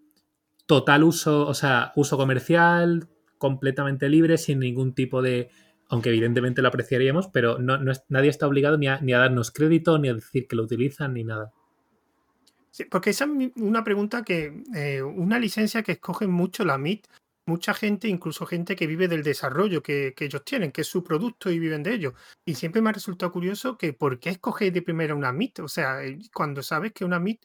total 0.66 1.02
uso, 1.02 1.46
o 1.46 1.54
sea, 1.54 1.92
uso 1.96 2.16
comercial, 2.16 3.08
completamente 3.40 4.08
libre, 4.08 4.38
sin 4.38 4.60
ningún 4.60 4.94
tipo 4.94 5.22
de. 5.22 5.50
Aunque 5.88 6.10
evidentemente 6.10 6.62
lo 6.62 6.68
apreciaríamos, 6.68 7.26
pero 7.28 7.58
no, 7.58 7.76
nadie 8.08 8.30
está 8.30 8.46
obligado 8.46 8.78
ni 8.78 8.86
a, 8.86 9.00
darnos 9.00 9.50
crédito, 9.50 9.98
ni 9.98 10.08
a 10.08 10.14
decir 10.14 10.46
que 10.46 10.54
lo 10.54 10.62
utilizan, 10.62 11.14
ni 11.14 11.24
nada. 11.24 11.50
Sí, 12.70 12.84
porque 12.84 13.10
esa 13.10 13.24
es 13.24 13.50
una 13.56 13.82
pregunta 13.82 14.22
que. 14.22 14.62
Eh, 14.76 15.02
una 15.02 15.40
licencia 15.40 15.82
que 15.82 15.92
escogen 15.92 16.30
mucho 16.30 16.64
la 16.64 16.76
MIT, 16.76 17.08
mucha 17.46 17.74
gente, 17.74 18.06
incluso 18.06 18.46
gente 18.46 18.76
que 18.76 18.86
vive 18.86 19.08
del 19.08 19.24
desarrollo 19.24 19.82
que, 19.82 20.12
que, 20.14 20.26
ellos 20.26 20.44
tienen, 20.44 20.70
que 20.70 20.82
es 20.82 20.86
su 20.86 21.02
producto 21.02 21.50
y 21.50 21.58
viven 21.58 21.82
de 21.82 21.94
ello. 21.94 22.14
Y 22.44 22.54
siempre 22.54 22.82
me 22.82 22.90
ha 22.90 22.92
resultado 22.92 23.32
curioso 23.32 23.76
que 23.76 23.92
¿por 23.94 24.20
qué 24.20 24.30
escogéis 24.30 24.72
de 24.72 24.82
primera 24.82 25.16
una 25.16 25.32
MIT? 25.32 25.60
O 25.60 25.68
sea, 25.68 26.04
eh, 26.04 26.18
cuando 26.32 26.62
sabes 26.62 26.92
que 26.92 27.04
una 27.04 27.18
MIT 27.18 27.40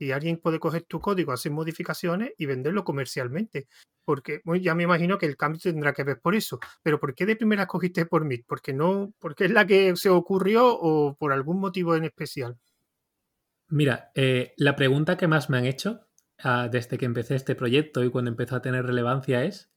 y 0.00 0.12
alguien 0.12 0.38
puede 0.38 0.58
coger 0.58 0.82
tu 0.82 1.00
código, 1.00 1.32
hacer 1.32 1.52
modificaciones 1.52 2.32
y 2.38 2.46
venderlo 2.46 2.84
comercialmente. 2.84 3.68
Porque 4.04 4.40
ya 4.60 4.74
me 4.74 4.84
imagino 4.84 5.18
que 5.18 5.26
el 5.26 5.36
cambio 5.36 5.60
tendrá 5.62 5.92
que 5.92 6.02
ver 6.02 6.20
por 6.20 6.34
eso. 6.34 6.58
Pero 6.82 6.98
¿por 6.98 7.14
qué 7.14 7.26
de 7.26 7.36
primera 7.36 7.62
escogiste 7.62 8.06
por 8.06 8.24
MIT? 8.24 8.46
¿Porque 8.46 8.72
no, 8.72 9.12
porque 9.18 9.44
es 9.44 9.50
la 9.50 9.66
que 9.66 9.94
se 9.94 10.08
ocurrió 10.08 10.74
o 10.74 11.14
por 11.14 11.32
algún 11.32 11.60
motivo 11.60 11.94
en 11.94 12.04
especial? 12.04 12.58
Mira, 13.68 14.10
eh, 14.14 14.54
la 14.56 14.74
pregunta 14.74 15.16
que 15.16 15.28
más 15.28 15.50
me 15.50 15.58
han 15.58 15.66
hecho 15.66 16.08
ah, 16.42 16.68
desde 16.72 16.98
que 16.98 17.04
empecé 17.04 17.36
este 17.36 17.54
proyecto 17.54 18.02
y 18.02 18.10
cuando 18.10 18.30
empezó 18.30 18.56
a 18.56 18.62
tener 18.62 18.84
relevancia 18.84 19.44
es 19.44 19.70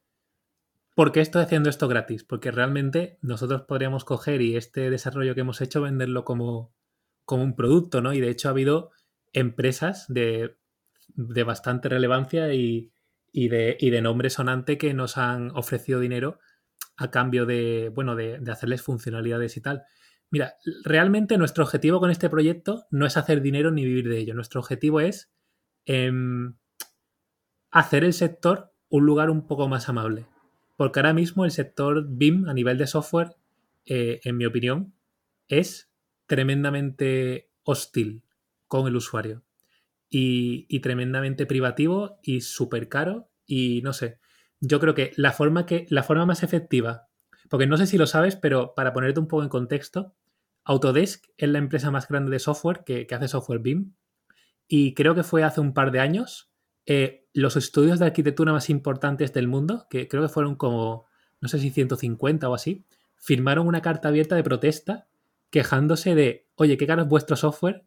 ¿por 0.95 1.11
qué 1.11 1.21
estoy 1.21 1.43
haciendo 1.43 1.69
esto 1.69 1.87
gratis? 1.87 2.23
Porque 2.23 2.51
realmente 2.51 3.17
nosotros 3.21 3.63
podríamos 3.63 4.05
coger 4.05 4.41
y 4.41 4.55
este 4.55 4.89
desarrollo 4.89 5.35
que 5.35 5.41
hemos 5.41 5.61
hecho 5.61 5.81
venderlo 5.81 6.23
como, 6.23 6.73
como 7.25 7.43
un 7.43 7.55
producto, 7.55 8.01
¿no? 8.01 8.13
Y 8.13 8.21
de 8.21 8.29
hecho 8.29 8.47
ha 8.47 8.51
habido 8.51 8.91
empresas 9.33 10.05
de, 10.07 10.55
de 11.15 11.43
bastante 11.43 11.89
relevancia 11.89 12.53
y, 12.53 12.91
y, 13.31 13.49
de, 13.49 13.75
y 13.79 13.89
de 13.89 14.01
nombre 14.01 14.29
sonante 14.29 14.77
que 14.77 14.93
nos 14.93 15.17
han 15.17 15.51
ofrecido 15.51 15.99
dinero 15.99 16.39
a 16.95 17.11
cambio 17.11 17.45
de, 17.45 17.91
bueno, 17.93 18.15
de, 18.15 18.39
hacerles 18.49 18.81
funcionalidades 18.81 19.57
y 19.57 19.61
tal. 19.61 19.83
Mira, 20.29 20.55
realmente 20.83 21.37
nuestro 21.37 21.63
objetivo 21.63 21.99
con 21.99 22.11
este 22.11 22.29
proyecto 22.29 22.85
no 22.91 23.05
es 23.05 23.17
hacer 23.17 23.41
dinero 23.41 23.71
ni 23.71 23.83
vivir 23.83 24.07
de 24.07 24.19
ello. 24.19 24.33
Nuestro 24.35 24.61
objetivo 24.61 24.99
es 24.99 25.31
em, 25.85 26.55
hacer 27.71 28.03
el 28.03 28.13
sector 28.13 28.71
un 28.89 29.05
lugar 29.05 29.29
un 29.29 29.47
poco 29.47 29.67
más 29.67 29.89
amable. 29.89 30.27
Porque 30.75 30.99
ahora 30.99 31.13
mismo 31.13 31.45
el 31.45 31.51
sector 31.51 32.05
BIM 32.07 32.47
a 32.47 32.53
nivel 32.53 32.77
de 32.77 32.87
software, 32.87 33.35
eh, 33.85 34.21
en 34.23 34.37
mi 34.37 34.45
opinión, 34.45 34.93
es 35.47 35.91
tremendamente 36.25 37.51
hostil 37.63 38.23
con 38.73 38.87
el 38.87 38.95
usuario. 38.95 39.43
Y, 40.09 40.79
tremendamente 40.79 41.45
privativo 41.45 42.19
y 42.23 42.41
súper 42.41 42.89
caro. 42.89 43.29
Y 43.45 43.81
no 43.83 43.93
sé. 43.93 44.17
Yo 44.59 44.79
creo 44.79 44.95
que 44.95 45.11
la 45.15 45.31
forma 45.31 45.67
que. 45.67 45.85
La 45.89 46.01
forma 46.01 46.25
más 46.25 46.41
efectiva. 46.41 47.07
Porque 47.49 47.67
no 47.67 47.77
sé 47.77 47.85
si 47.85 47.99
lo 47.99 48.07
sabes, 48.07 48.35
pero 48.35 48.73
para 48.75 48.91
ponerte 48.91 49.19
un 49.19 49.27
poco 49.27 49.43
en 49.43 49.49
contexto, 49.49 50.15
Autodesk 50.63 51.25
es 51.37 51.49
la 51.49 51.59
empresa 51.59 51.91
más 51.91 52.07
grande 52.07 52.31
de 52.31 52.39
software 52.39 52.83
que, 52.83 53.05
que 53.05 53.13
hace 53.13 53.27
software 53.27 53.59
BIM. 53.59 53.93
Y 54.67 54.95
creo 54.95 55.13
que 55.13 55.21
fue 55.21 55.43
hace 55.43 55.61
un 55.61 55.75
par 55.75 55.91
de 55.91 55.99
años. 55.99 56.49
Eh, 56.87 57.27
los 57.33 57.55
estudios 57.55 57.99
de 57.99 58.05
arquitectura 58.05 58.53
más 58.53 58.71
importantes 58.71 59.33
del 59.33 59.47
mundo, 59.47 59.85
que 59.87 60.07
creo 60.07 60.23
que 60.23 60.29
fueron 60.29 60.55
como, 60.55 61.05
no 61.41 61.47
sé 61.47 61.59
si 61.59 61.69
150 61.69 62.49
o 62.49 62.55
así, 62.55 62.85
firmaron 63.17 63.67
una 63.67 63.83
carta 63.83 64.07
abierta 64.07 64.35
de 64.35 64.43
protesta 64.43 65.07
quejándose 65.51 66.15
de, 66.15 66.47
oye, 66.55 66.77
qué 66.77 66.87
caro 66.87 67.03
es 67.03 67.07
vuestro 67.07 67.35
software, 67.35 67.85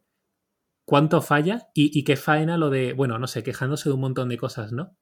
cuánto 0.87 1.21
falla 1.21 1.67
y, 1.73 2.01
qué 2.05 2.15
faena 2.15 2.57
lo 2.57 2.69
de, 2.69 2.93
bueno, 2.93 3.19
no 3.19 3.27
sé, 3.27 3.43
quejándose 3.43 3.89
de 3.89 3.95
un 3.95 3.99
montón 3.99 4.29
de 4.29 4.37
cosas, 4.37 4.71
¿no? 4.71 4.95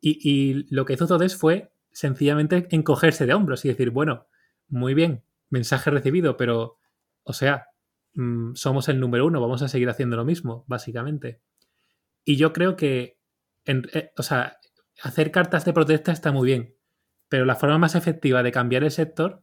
Y, 0.00 0.72
lo 0.72 0.84
que 0.84 0.92
hizo 0.92 1.02
Autodesk 1.02 1.36
fue 1.36 1.72
sencillamente 1.90 2.68
encogerse 2.70 3.26
de 3.26 3.34
hombros 3.34 3.64
y 3.64 3.68
decir, 3.68 3.90
bueno, 3.90 4.28
muy 4.68 4.94
bien, 4.94 5.24
mensaje 5.50 5.90
recibido, 5.90 6.36
pero, 6.36 6.78
o 7.24 7.32
sea, 7.32 7.70
mmm, 8.14 8.54
somos 8.54 8.88
el 8.88 9.00
número 9.00 9.26
uno, 9.26 9.40
vamos 9.40 9.62
a 9.62 9.68
seguir 9.68 9.88
haciendo 9.88 10.16
lo 10.16 10.24
mismo, 10.24 10.64
básicamente. 10.68 11.42
Y 12.24 12.36
yo 12.36 12.52
creo 12.52 12.76
que, 12.76 13.18
eh, 13.64 14.12
o 14.16 14.22
sea, 14.22 14.58
hacer 15.02 15.32
cartas 15.32 15.64
de 15.64 15.72
protesta 15.72 16.12
está 16.12 16.30
muy 16.30 16.46
bien, 16.46 16.76
pero 17.28 17.46
la 17.46 17.56
forma 17.56 17.78
más 17.78 17.96
efectiva 17.96 18.44
de 18.44 18.52
cambiar 18.52 18.84
el 18.84 18.92
sector 18.92 19.42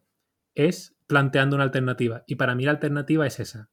es 0.56 0.96
planteando 1.08 1.58
una 1.58 1.66
alternativa. 1.66 2.24
Y 2.26 2.36
para 2.36 2.56
mí 2.56 2.64
la 2.64 2.72
alternativa 2.72 3.28
es 3.28 3.42
esa. 3.42 3.70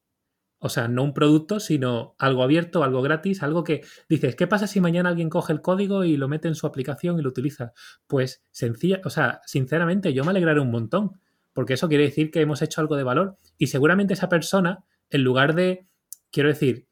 O 0.63 0.69
sea, 0.69 0.89
no 0.89 1.03
un 1.03 1.15
producto, 1.15 1.59
sino 1.59 2.15
algo 2.19 2.43
abierto, 2.43 2.85
algo 2.85 3.01
gratis, 3.01 3.43
algo 3.43 3.65
que 3.65 3.83
dices, 4.11 4.37
¿qué 4.37 4.47
pasa 4.47 4.67
si 4.67 4.81
mañana 4.81 5.09
alguien 5.09 5.31
coge 5.31 5.55
el 5.55 5.63
código 5.63 6.05
y 6.05 6.19
lo 6.19 6.29
mete 6.29 6.49
en 6.49 6.55
su 6.55 6.67
aplicación 6.67 7.19
y 7.19 7.23
lo 7.23 7.31
utiliza? 7.31 7.73
Pues 8.07 8.45
sencilla, 8.51 9.01
o 9.05 9.11
sea, 9.11 9.41
sinceramente 9.47 10.13
yo 10.13 10.23
me 10.23 10.31
alegraré 10.31 10.61
un 10.61 10.71
montón, 10.71 11.19
porque 11.55 11.75
eso 11.75 11.89
quiere 11.89 12.05
decir 12.05 12.31
que 12.31 12.43
hemos 12.43 12.61
hecho 12.61 12.83
algo 12.83 12.97
de 12.97 13.05
valor 13.05 13.39
y 13.57 13.69
seguramente 13.69 14.13
esa 14.13 14.29
persona, 14.29 14.85
en 15.09 15.25
lugar 15.25 15.55
de, 15.55 15.89
quiero 16.31 16.51
decir, 16.51 16.87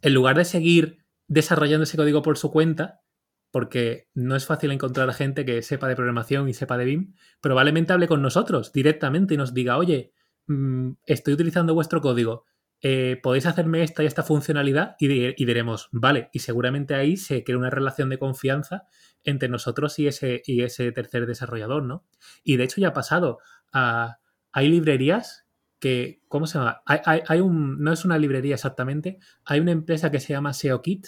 en 0.00 0.14
lugar 0.14 0.36
de 0.36 0.46
seguir 0.46 1.04
desarrollando 1.28 1.84
ese 1.84 1.98
código 1.98 2.22
por 2.22 2.38
su 2.38 2.50
cuenta, 2.50 3.02
porque 3.50 4.08
no 4.14 4.36
es 4.36 4.46
fácil 4.46 4.70
encontrar 4.70 5.10
a 5.10 5.12
gente 5.12 5.44
que 5.44 5.60
sepa 5.60 5.86
de 5.86 5.96
programación 5.96 6.48
y 6.48 6.54
sepa 6.54 6.78
de 6.78 6.86
BIM, 6.86 7.14
probablemente 7.42 7.92
hable 7.92 8.08
con 8.08 8.22
nosotros 8.22 8.72
directamente 8.72 9.34
y 9.34 9.36
nos 9.36 9.52
diga, 9.52 9.76
oye, 9.76 10.12
mmm, 10.46 10.92
estoy 11.04 11.34
utilizando 11.34 11.74
vuestro 11.74 12.00
código, 12.00 12.46
eh, 12.82 13.20
podéis 13.22 13.46
hacerme 13.46 13.82
esta 13.82 14.02
y 14.02 14.06
esta 14.06 14.22
funcionalidad 14.22 14.96
y, 14.98 15.06
diremos, 15.44 15.88
vale, 15.92 16.30
y 16.32 16.38
seguramente 16.38 16.94
ahí 16.94 17.16
se 17.16 17.44
crea 17.44 17.58
una 17.58 17.70
relación 17.70 18.08
de 18.08 18.18
confianza 18.18 18.86
entre 19.22 19.50
nosotros 19.50 19.98
y 19.98 20.06
ese, 20.06 20.42
y 20.46 20.62
ese 20.62 20.90
tercer 20.92 21.26
desarrollador, 21.26 21.82
¿no? 21.82 22.06
Y 22.42 22.56
de 22.56 22.64
hecho 22.64 22.80
ya 22.80 22.88
ha 22.88 22.92
pasado, 22.94 23.38
hay 23.72 24.68
librerías 24.68 25.46
que, 25.78 26.22
¿cómo 26.28 26.46
se 26.46 26.58
llama? 26.58 26.82
Hay, 26.86 27.20
hay, 27.26 27.40
un, 27.40 27.82
no 27.82 27.92
es 27.92 28.04
una 28.04 28.18
librería 28.18 28.54
exactamente, 28.54 29.18
hay 29.44 29.60
una 29.60 29.72
empresa 29.72 30.10
que 30.10 30.20
se 30.20 30.32
llama 30.32 30.54
SEOKit, 30.54 31.06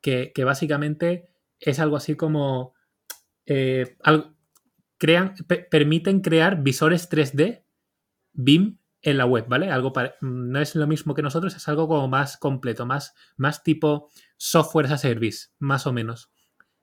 que, 0.00 0.32
que 0.34 0.44
básicamente 0.44 1.28
es 1.58 1.80
algo 1.80 1.96
así 1.96 2.16
como, 2.16 2.74
eh, 3.44 3.96
crean, 4.96 5.34
permiten 5.70 6.20
crear 6.20 6.62
visores 6.62 7.10
3D 7.10 7.64
BIM 8.32 8.79
en 9.02 9.16
la 9.16 9.26
web, 9.26 9.46
¿vale? 9.48 9.70
Algo 9.70 9.92
no 10.20 10.60
es 10.60 10.74
lo 10.74 10.86
mismo 10.86 11.14
que 11.14 11.22
nosotros, 11.22 11.56
es 11.56 11.68
algo 11.68 11.88
como 11.88 12.08
más 12.08 12.36
completo, 12.36 12.86
más, 12.86 13.14
más 13.36 13.62
tipo 13.62 14.10
software 14.36 14.86
as 14.86 14.92
a 14.92 14.98
service, 14.98 15.48
más 15.58 15.86
o 15.86 15.92
menos. 15.92 16.30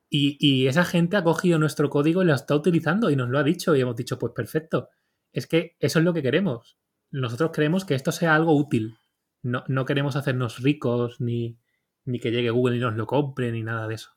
Y, 0.09 0.37
y, 0.39 0.67
esa 0.67 0.85
gente 0.85 1.17
ha 1.17 1.23
cogido 1.23 1.59
nuestro 1.59 1.89
código 1.89 2.23
y 2.23 2.25
lo 2.25 2.33
está 2.33 2.55
utilizando 2.55 3.09
y 3.09 3.15
nos 3.15 3.29
lo 3.29 3.39
ha 3.39 3.43
dicho 3.43 3.75
y 3.75 3.81
hemos 3.81 3.95
dicho, 3.95 4.17
pues 4.17 4.33
perfecto. 4.33 4.89
Es 5.33 5.47
que 5.47 5.75
eso 5.79 5.99
es 5.99 6.05
lo 6.05 6.13
que 6.13 6.23
queremos. 6.23 6.77
Nosotros 7.11 7.51
queremos 7.51 7.85
que 7.85 7.95
esto 7.95 8.11
sea 8.11 8.33
algo 8.33 8.55
útil. 8.55 8.97
No, 9.41 9.63
no 9.67 9.85
queremos 9.85 10.15
hacernos 10.15 10.61
ricos 10.63 11.19
ni, 11.19 11.59
ni 12.05 12.19
que 12.19 12.31
llegue 12.31 12.49
Google 12.49 12.77
y 12.77 12.79
nos 12.79 12.95
lo 12.95 13.05
compre 13.05 13.51
ni 13.51 13.63
nada 13.63 13.87
de 13.87 13.95
eso. 13.95 14.11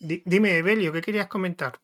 Dime, 0.00 0.58
Evelio, 0.58 0.92
¿qué 0.92 1.02
querías 1.02 1.28
comentar? 1.28 1.80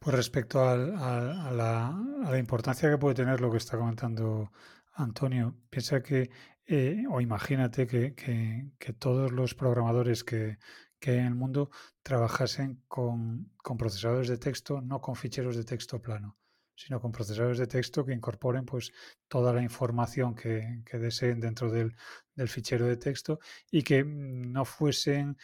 Pues 0.00 0.14
respecto 0.14 0.66
al, 0.66 0.94
a, 0.96 1.50
la, 1.50 2.38
importancia 2.38 2.88
que 2.88 2.98
puede 2.98 3.16
tener 3.16 3.40
lo 3.40 3.50
que 3.50 3.56
está 3.58 3.76
comentando 3.76 4.52
Antonio, 4.94 5.56
piensa 5.70 6.02
que, 6.02 6.30
eh, 6.66 7.04
o 7.10 7.20
imagínate 7.20 7.86
que, 7.86 8.14
que, 8.14 8.70
que, 8.78 8.92
todos 8.92 9.32
los 9.32 9.54
programadores 9.54 10.22
que, 10.22 10.58
que 11.00 11.12
hay 11.12 11.18
en 11.18 11.26
el 11.26 11.34
mundo 11.34 11.70
trabajasen 12.02 12.82
con, 12.88 13.50
con, 13.56 13.76
procesadores 13.76 14.28
de 14.28 14.38
texto, 14.38 14.80
no 14.80 15.00
con 15.00 15.16
ficheros 15.16 15.56
de 15.56 15.64
texto 15.64 16.00
plano, 16.00 16.36
sino 16.76 17.00
con 17.00 17.12
procesadores 17.12 17.58
de 17.58 17.66
texto 17.66 18.04
que 18.04 18.12
incorporen 18.12 18.64
pues 18.64 18.92
toda 19.26 19.52
la 19.52 19.62
información 19.62 20.34
que, 20.34 20.82
deseen 20.92 21.40
dentro 21.40 21.70
del, 21.70 21.94
del 22.34 22.48
fichero 22.48 22.86
de 22.86 22.96
texto 22.96 23.40
y 23.70 23.82
que 23.82 24.04
no 24.04 24.64
fuesen 24.64 25.36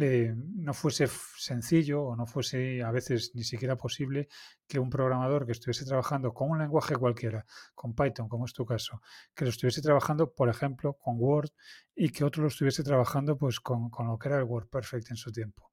eh, 0.00 0.34
no 0.36 0.74
fuese 0.74 1.08
sencillo 1.36 2.02
o 2.02 2.16
no 2.16 2.26
fuese 2.26 2.82
a 2.82 2.90
veces 2.90 3.32
ni 3.34 3.42
siquiera 3.42 3.76
posible 3.76 4.28
que 4.66 4.78
un 4.78 4.90
programador 4.90 5.46
que 5.46 5.52
estuviese 5.52 5.84
trabajando 5.84 6.32
con 6.32 6.50
un 6.50 6.58
lenguaje 6.58 6.96
cualquiera, 6.96 7.44
con 7.74 7.94
Python, 7.94 8.28
como 8.28 8.44
es 8.44 8.52
tu 8.52 8.66
caso, 8.66 9.00
que 9.34 9.44
lo 9.44 9.50
estuviese 9.50 9.82
trabajando, 9.82 10.32
por 10.32 10.48
ejemplo, 10.48 10.94
con 10.94 11.16
Word 11.18 11.50
y 11.94 12.10
que 12.10 12.24
otro 12.24 12.42
lo 12.42 12.48
estuviese 12.48 12.82
trabajando 12.82 13.36
pues 13.36 13.60
con, 13.60 13.90
con 13.90 14.06
lo 14.06 14.18
que 14.18 14.28
era 14.28 14.38
el 14.38 14.44
Word 14.44 14.68
Perfect 14.68 15.10
en 15.10 15.16
su 15.16 15.32
tiempo. 15.32 15.72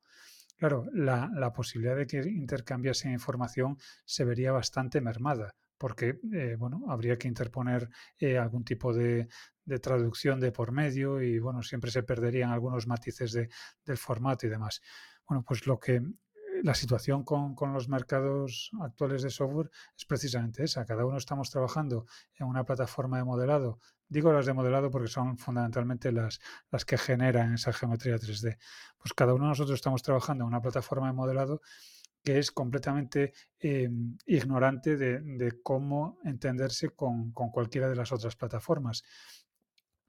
Claro, 0.58 0.86
la, 0.94 1.30
la 1.34 1.52
posibilidad 1.52 1.98
de 1.98 2.08
que 2.08 2.20
intercambiase 2.20 3.12
información 3.12 3.78
se 4.06 4.24
vería 4.24 4.54
bastante 4.54 5.02
mermada 5.02 5.56
porque 5.78 6.20
eh, 6.34 6.56
bueno, 6.58 6.86
habría 6.88 7.18
que 7.18 7.28
interponer 7.28 7.90
eh, 8.18 8.38
algún 8.38 8.64
tipo 8.64 8.94
de, 8.94 9.28
de, 9.66 9.80
traducción 9.80 10.40
de 10.40 10.52
por 10.52 10.72
medio 10.72 11.22
y 11.22 11.40
bueno, 11.40 11.62
siempre 11.64 11.92
se 11.92 12.04
perderían 12.04 12.52
algunos 12.52 12.88
matices 12.88 13.32
de, 13.34 13.50
del 13.86 13.98
formato 13.98 14.46
y 14.46 14.50
demás. 14.50 14.82
Bueno, 15.28 15.44
pues 15.44 15.66
lo 15.68 15.80
que 15.80 16.02
la 16.64 16.74
situación 16.74 17.24
con, 17.24 17.56
con, 17.56 17.74
los 17.74 17.90
mercados 17.90 18.72
actuales 18.82 19.24
de 19.24 19.30
software 19.30 19.70
es 19.98 20.06
precisamente 20.06 20.64
esa. 20.64 20.86
Cada 20.86 21.06
uno 21.06 21.18
estamos 21.18 21.50
trabajando 21.50 22.06
en 22.36 22.48
una 22.48 22.64
plataforma 22.64 23.18
de 23.18 23.24
modelado. 23.24 23.80
Digo 24.08 24.32
las 24.32 24.46
de 24.46 24.54
modelado 24.54 24.92
porque 24.92 25.08
son 25.08 25.38
fundamentalmente 25.38 26.12
las, 26.12 26.40
las 26.72 26.86
que 26.86 26.98
generan 26.98 27.54
esa 27.54 27.74
geometría 27.74 28.16
3D. 28.18 28.58
Pues 28.98 29.14
cada 29.14 29.34
uno 29.34 29.46
de 29.46 29.50
nosotros 29.50 29.76
estamos 29.76 30.04
trabajando 30.04 30.44
en 30.44 30.48
una 30.48 30.62
plataforma 30.62 31.08
de 31.08 31.14
modelado 31.14 31.62
que 32.24 32.40
es 32.40 32.52
completamente 32.52 33.34
eh, 33.60 33.90
ignorante 34.26 34.98
de, 34.98 35.22
de, 35.22 35.62
cómo 35.62 36.18
entenderse 36.24 36.90
con, 36.90 37.32
con, 37.32 37.52
cualquiera 37.52 37.88
de 37.88 37.96
las 37.96 38.12
otras 38.12 38.36
plataformas. 38.36 39.04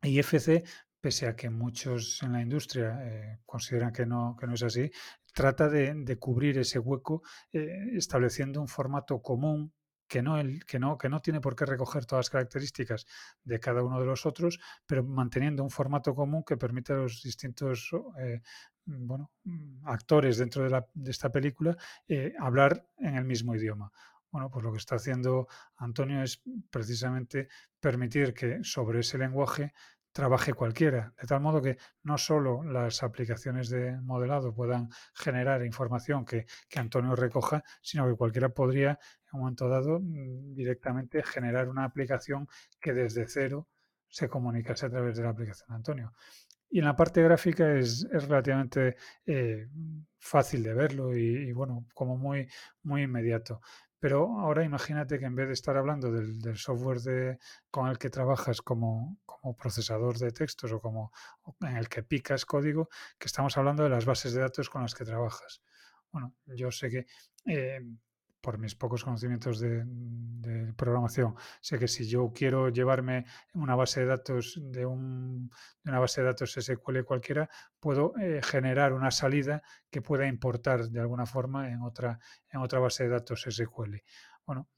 Y 0.03 0.19
FC, 0.19 0.65
pese 1.01 1.27
a 1.29 1.37
que 1.37 1.51
muchos 1.51 2.23
en 2.23 2.33
la 2.33 2.43
industria 2.43 2.99
eh, 3.03 3.39
consideran 3.47 3.93
que 3.93 4.07
no, 4.07 4.37
que 4.39 4.47
no 4.47 4.55
es 4.55 4.63
así, 4.63 4.91
trata 5.33 5.69
de, 5.69 5.95
de 5.95 6.19
cubrir 6.19 6.59
ese 6.59 6.79
hueco 6.79 7.23
eh, 7.53 7.91
estableciendo 7.93 8.61
un 8.61 8.69
formato 8.69 9.21
común 9.21 9.73
que 10.09 10.23
no, 10.23 10.39
el, 10.39 10.65
que, 10.65 10.79
no, 10.79 10.97
que 10.99 11.09
no 11.09 11.21
tiene 11.21 11.41
por 11.41 11.57
qué 11.57 11.65
recoger 11.65 12.07
todas 12.07 12.27
las 12.27 12.31
características 12.31 13.07
de 13.43 13.59
cada 13.59 13.83
uno 13.83 13.99
de 14.01 14.07
los 14.07 14.25
otros, 14.25 14.61
pero 14.87 15.03
manteniendo 15.03 15.65
un 15.65 15.71
formato 15.71 16.15
común 16.15 16.45
que 16.45 16.57
permite 16.57 16.93
a 16.93 16.97
los 16.97 17.23
distintos 17.23 17.91
eh, 18.21 18.41
bueno, 18.85 19.33
actores 19.85 20.39
dentro 20.39 20.63
de, 20.63 20.71
la, 20.71 20.87
de 20.95 21.11
esta 21.11 21.31
película 21.31 21.77
hablar 22.39 22.87
en 22.99 23.17
el 23.17 23.25
mismo 23.25 23.57
idioma. 23.57 23.91
Bueno, 24.37 24.51
pues 24.51 24.63
lo 24.67 24.71
que 24.71 24.77
está 24.77 24.97
haciendo 24.97 25.49
Antonio 25.77 26.23
es 26.23 26.43
precisamente 26.69 27.49
permitir 27.81 28.35
que 28.35 28.63
sobre 28.63 29.01
ese 29.01 29.17
lenguaje 29.17 29.73
trabaje 30.13 30.53
cualquiera, 30.53 31.15
de 31.19 31.27
tal 31.27 31.41
modo 31.41 31.63
que 31.63 31.79
no 32.03 32.19
solo 32.19 32.63
las 32.63 33.03
aplicaciones 33.03 33.71
de 33.71 33.99
modelado 34.03 34.55
puedan 34.55 34.91
generar 35.15 35.65
información 35.65 36.27
que, 36.27 36.45
que 36.69 36.79
Antonio 36.79 37.17
recoja, 37.17 37.65
sino 37.81 38.07
que 38.07 38.15
cualquiera 38.15 38.51
podría, 38.51 38.91
en 38.91 39.33
un 39.33 39.41
momento 39.41 39.71
dado, 39.71 40.01
mm, 40.01 40.53
directamente 40.53 41.23
generar 41.23 41.71
una 41.71 41.85
aplicación 41.85 42.47
que 42.79 42.93
desde 42.93 43.27
cero 43.29 43.69
se 44.07 44.29
comunicase 44.29 44.85
a 44.85 44.91
través 44.91 45.17
de 45.17 45.23
la 45.23 45.31
aplicación 45.31 45.69
de 45.71 45.77
Antonio. 45.77 46.13
Y 46.69 46.81
en 46.81 46.85
la 46.85 46.97
parte 46.97 47.23
gráfica 47.23 47.73
es, 47.73 48.07
es 48.13 48.29
relativamente 48.29 48.97
eh, 49.25 49.69
fácil 50.19 50.63
de 50.63 50.75
verlo 50.75 51.17
y, 51.17 51.49
y, 51.49 51.53
bueno, 51.53 51.87
como 51.95 52.17
muy, 52.17 52.49
muy 52.83 53.03
inmediato. 53.03 53.61
Pero 54.07 54.39
ahora 54.39 54.63
imagínate 54.63 55.19
que 55.19 55.25
en 55.25 55.35
vez 55.35 55.49
de 55.49 55.55
estar 55.55 55.77
hablando 55.77 56.13
del, 56.13 56.57
software 56.57 57.41
con 57.73 57.89
el 57.89 57.99
que 57.99 58.09
trabajas 58.09 58.63
como, 58.63 59.19
como, 59.27 59.57
procesador 59.57 60.17
de 60.17 60.31
textos 60.31 60.71
o 60.71 60.81
como 60.81 61.11
en 61.63 61.77
el 61.77 61.89
que 61.89 62.05
picas 62.05 62.45
código, 62.45 62.89
que 63.19 63.27
estamos 63.27 63.59
hablando 63.59 63.83
de 63.83 63.89
las 63.91 64.05
bases 64.05 64.33
de 64.33 64.43
datos 64.43 64.71
con 64.71 64.83
las 64.83 64.95
que 64.95 65.05
trabajas. 65.05 65.61
Bueno, 66.13 66.37
yo 66.47 66.71
sé 66.71 66.89
que 66.89 67.07
eh, 67.47 67.81
por 68.47 68.59
mis 68.59 68.77
pocos 68.77 69.03
conocimientos 69.03 69.59
de, 69.59 69.85
programación, 70.77 71.35
sé 71.61 71.81
que 71.81 71.89
si 71.89 72.07
yo 72.07 72.31
quiero 72.33 72.69
llevarme 72.69 73.25
una 73.55 73.75
base 73.75 74.03
de 74.03 74.07
datos 74.07 74.57
de, 74.63 74.87
un, 74.87 75.51
de 75.83 75.91
una 75.91 75.99
base 75.99 76.21
de 76.21 76.29
datos 76.29 76.53
SQL 76.53 77.03
cualquiera, 77.05 77.51
puedo 77.81 78.17
eh, 78.19 78.41
generar 78.45 78.93
una 78.93 79.11
salida 79.11 79.65
que 79.91 80.01
pueda 80.01 80.29
importar 80.29 80.89
de 80.89 81.01
alguna 81.01 81.27
forma 81.27 81.73
en 81.73 81.83
otra, 81.83 82.21
en 82.49 82.61
otra 82.61 82.79
base 82.79 83.03
de 83.03 83.11
datos 83.11 83.45
SQL. 83.51 83.97
Bueno, 84.47 84.69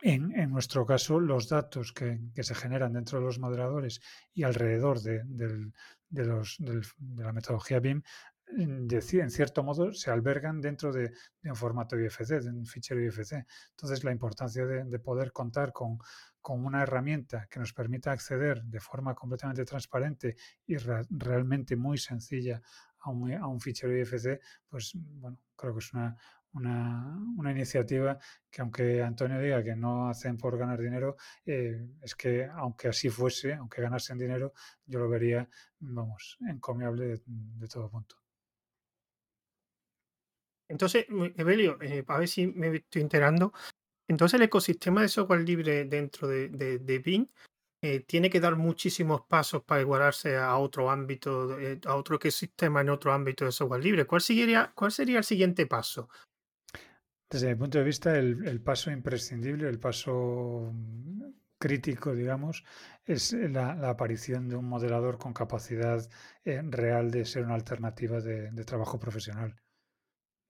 en, 0.00 0.32
nuestro 0.50 0.86
caso, 0.86 1.20
los 1.20 1.50
datos 1.50 1.92
que, 1.92 2.18
se 2.34 2.54
generan 2.54 2.94
dentro 2.94 3.18
de 3.18 3.26
los 3.26 3.38
modeladores 3.38 4.00
y 4.32 4.44
alrededor 4.44 5.02
de 5.02 5.22
la 6.08 7.32
metodología 7.34 7.80
BIM 7.80 8.02
en 8.56 9.30
cierto 9.30 9.62
modo 9.62 9.92
se 9.92 10.10
albergan 10.10 10.60
dentro 10.60 10.92
de, 10.92 11.12
un 11.44 11.56
formato 11.56 11.98
IFC, 11.98 12.40
de 12.40 12.50
un 12.50 12.66
fichero 12.66 13.02
IFC. 13.02 13.44
Entonces, 13.70 14.04
la 14.04 14.12
importancia 14.12 14.64
de, 14.66 14.84
de 14.84 14.98
poder 14.98 15.32
contar 15.32 15.72
con, 15.72 15.98
una 16.42 16.82
herramienta 16.82 17.46
que 17.50 17.60
nos 17.60 17.72
permita 17.72 18.12
acceder 18.12 18.62
de 18.64 18.80
forma 18.80 19.14
completamente 19.14 19.64
transparente 19.64 20.36
y 20.66 20.76
re, 20.76 21.02
realmente 21.10 21.76
muy 21.76 21.98
sencilla 21.98 22.60
a 23.00 23.10
un, 23.10 23.32
a 23.32 23.46
un, 23.46 23.60
fichero 23.60 23.96
IFC, 23.96 24.40
pues 24.68 24.92
bueno, 24.94 25.38
creo 25.56 25.74
que 25.74 25.78
es 25.78 25.92
una, 25.92 26.16
una, 26.52 27.50
iniciativa 27.50 28.18
que 28.50 28.62
aunque 28.62 29.02
Antonio 29.02 29.38
diga 29.38 29.62
que 29.62 29.76
no 29.76 30.08
hacen 30.08 30.36
por 30.36 30.58
ganar 30.58 30.80
dinero, 30.80 31.16
eh, 31.44 31.88
es 32.02 32.14
que 32.14 32.46
aunque 32.46 32.88
así 32.88 33.08
fuese, 33.08 33.54
aunque 33.54 33.82
ganasen 33.82 34.18
dinero, 34.18 34.52
yo 34.86 34.98
lo 34.98 35.08
vería, 35.08 35.48
vamos, 35.78 36.38
encomiable 36.48 37.22
de 37.26 37.68
todo 37.68 37.90
punto. 37.90 38.19
Entonces, 40.70 41.06
Evelio, 41.36 41.78
eh, 41.82 42.04
a 42.06 42.18
ver 42.18 42.28
si 42.28 42.46
me 42.46 42.76
estoy 42.76 43.02
enterando. 43.02 43.52
Entonces, 44.08 44.38
el 44.38 44.44
ecosistema 44.44 45.02
de 45.02 45.08
software 45.08 45.40
libre 45.40 45.84
dentro 45.84 46.28
de, 46.28 46.48
de, 46.48 46.78
de 46.78 47.28
eh, 47.82 48.00
tiene 48.00 48.30
que 48.30 48.40
dar 48.40 48.56
muchísimos 48.56 49.22
pasos 49.22 49.62
para 49.64 49.80
igualarse 49.80 50.36
a 50.36 50.56
otro 50.58 50.90
ámbito, 50.90 51.56
a 51.86 51.96
otro 51.96 52.16
ecosistema 52.16 52.82
en 52.82 52.90
otro 52.90 53.12
ámbito 53.12 53.44
de 53.44 53.52
software 53.52 53.82
libre. 53.82 54.06
¿Cuál, 54.06 54.20
sería, 54.20 54.72
cuál 54.74 54.92
sería 54.92 55.18
el 55.18 55.24
siguiente 55.24 55.66
paso? 55.66 56.08
Desde 57.28 57.48
mi 57.48 57.54
punto 57.56 57.78
de 57.78 57.84
vista, 57.84 58.16
el, 58.16 58.60
paso 58.60 58.90
imprescindible, 58.90 59.68
el 59.68 59.78
paso 59.78 60.72
crítico, 61.58 62.14
digamos, 62.14 62.64
es 63.04 63.32
la, 63.32 63.88
aparición 63.88 64.48
de 64.48 64.56
un 64.56 64.66
modelador 64.66 65.18
con 65.18 65.32
capacidad 65.32 66.08
eh, 66.44 66.62
real 66.64 67.10
de 67.10 67.24
ser 67.24 67.44
una 67.44 67.54
alternativa 67.54 68.20
de 68.20 68.64
trabajo 68.64 68.98
profesional. 68.98 69.56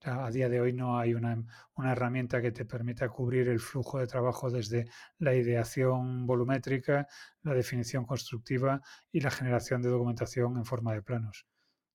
A 0.02 0.30
día 0.30 0.48
de 0.48 0.60
hoy 0.60 0.72
no 0.72 0.98
hay 0.98 1.12
una, 1.12 1.42
una, 1.74 1.92
herramienta 1.92 2.40
que 2.40 2.52
te 2.52 2.64
permita 2.64 3.08
cubrir 3.10 3.48
el 3.48 3.60
flujo 3.60 3.98
de 3.98 4.06
trabajo 4.06 4.50
desde 4.50 4.88
la 5.18 5.34
ideación 5.34 6.26
volumétrica, 6.26 7.06
la 7.42 7.52
definición 7.52 8.06
constructiva 8.06 8.80
y 9.12 9.20
la 9.20 9.30
generación 9.30 9.82
de 9.82 9.90
documentación 9.90 10.56
en 10.56 10.64
forma 10.64 10.94
de 10.94 11.02
planos. 11.02 11.46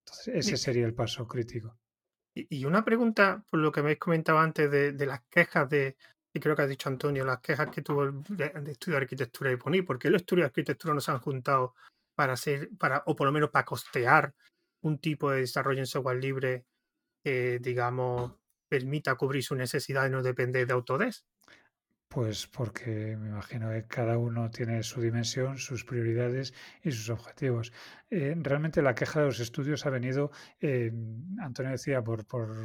Entonces, 0.05 0.35
ese 0.35 0.57
sería 0.57 0.85
el 0.85 0.93
paso 0.93 1.27
crítico. 1.27 1.79
Y 2.35 2.65
una 2.65 2.83
pregunta, 2.83 3.43
por 3.49 3.59
lo 3.59 3.71
que 3.71 3.81
me 3.81 3.87
habéis 3.87 3.99
comentado 3.99 4.37
antes 4.37 4.69
de, 4.69 4.91
de 4.91 5.05
las 5.05 5.21
quejas 5.29 5.67
de, 5.69 5.95
y 6.33 6.39
creo 6.39 6.55
que 6.55 6.61
ha 6.61 6.67
dicho 6.67 6.89
Antonio, 6.89 7.25
las 7.25 7.39
quejas 7.39 7.69
que 7.69 7.81
tuvo 7.81 8.11
de, 8.11 8.49
de 8.49 8.71
estudio 8.71 8.97
de 8.97 9.03
arquitectura 9.03 9.51
y 9.51 9.55
poner, 9.55 9.85
¿por 9.85 9.97
qué 9.97 10.09
los 10.09 10.21
estudios 10.21 10.43
de 10.43 10.47
arquitectura 10.47 10.93
no 10.93 10.99
se 10.99 11.11
han 11.11 11.19
juntado 11.19 11.73
para 12.13 12.33
hacer, 12.33 12.69
para, 12.77 13.03
o 13.05 13.15
por 13.15 13.25
lo 13.25 13.31
menos 13.31 13.49
para 13.49 13.65
costear 13.65 14.35
un 14.81 14.99
tipo 14.99 15.31
de 15.31 15.39
desarrollo 15.39 15.79
en 15.79 15.87
software 15.87 16.17
libre 16.17 16.65
eh, 17.25 17.59
digamos, 17.61 18.31
permita 18.69 19.15
cubrir 19.15 19.43
su 19.43 19.55
necesidad 19.55 20.07
y 20.07 20.11
no 20.11 20.23
depender 20.23 20.65
de 20.65 20.73
Autodesk? 20.73 21.25
Pues 22.07 22.47
porque 22.47 23.17
me 23.17 23.27
imagino 23.27 23.69
que 23.71 23.87
cada 23.87 24.17
uno 24.17 24.49
tiene 24.49 24.83
su 24.83 25.01
dimensión, 25.01 25.57
sus 25.57 25.83
prioridades 25.83 26.53
y 26.81 26.91
sus 26.91 27.09
objetivos. 27.09 27.73
Eh, 28.09 28.33
realmente 28.37 28.81
la 28.81 28.95
queja 28.95 29.19
de 29.19 29.25
los 29.25 29.39
estudios 29.39 29.85
ha 29.85 29.89
venido, 29.89 30.31
eh, 30.61 30.93
Antonio 31.39 31.71
decía, 31.71 32.01
por, 32.03 32.25
por 32.25 32.55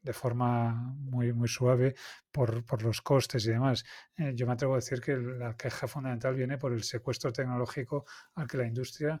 de 0.00 0.12
forma 0.12 0.72
muy, 0.72 1.32
muy 1.32 1.48
suave 1.48 1.94
por, 2.30 2.64
por, 2.64 2.82
los 2.82 3.02
costes 3.02 3.44
y 3.46 3.50
demás. 3.50 3.84
Eh, 4.16 4.32
yo 4.34 4.46
me 4.46 4.54
atrevo 4.54 4.72
a 4.72 4.76
decir 4.76 5.00
que 5.00 5.16
la 5.16 5.54
queja 5.54 5.86
fundamental 5.86 6.34
viene 6.34 6.56
por 6.56 6.72
el 6.72 6.82
secuestro 6.82 7.30
tecnológico 7.32 8.06
al 8.34 8.48
que 8.48 8.56
la 8.56 8.66
industria 8.66 9.20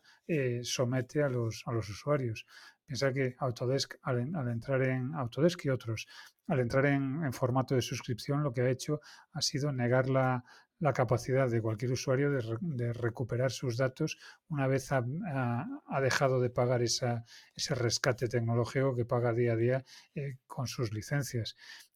somete 0.62 1.22
a 1.22 1.28
los, 1.28 1.62
a 1.66 1.72
los 1.72 1.88
usuarios. 1.90 2.46
Piensa 2.86 3.12
que 3.12 3.34
Autodesk, 3.38 3.94
al, 4.02 4.20
entrar 4.48 4.82
en 4.82 5.14
Autodesk 5.14 5.64
y 5.64 5.70
otros, 5.70 6.06
al 6.48 6.60
entrar 6.60 6.86
en, 6.86 7.32
formato 7.32 7.74
de 7.74 7.82
suscripción, 7.82 8.42
lo 8.42 8.52
que 8.52 8.62
ha 8.62 8.70
hecho 8.70 9.00
ha 9.32 9.40
sido 9.40 9.72
negar 9.72 10.08
la, 10.08 10.44
capacidad 10.94 11.48
de 11.48 11.62
cualquier 11.62 11.92
usuario 11.92 12.32
de, 12.32 12.92
recuperar 12.92 13.52
sus 13.52 13.76
datos 13.76 14.18
una 14.48 14.66
vez 14.66 14.90
ha, 14.90 15.04
dejado 16.00 16.40
de 16.40 16.50
pagar 16.50 16.82
ese 16.82 17.22
rescate 17.70 18.26
tecnológico 18.26 18.96
que 18.96 19.04
paga 19.04 19.32
día 19.32 19.52
a 19.52 19.56
día 19.56 19.84
eh, 20.16 20.38
con 20.46 20.66
sus 20.66 20.92
licencias. 20.92 21.54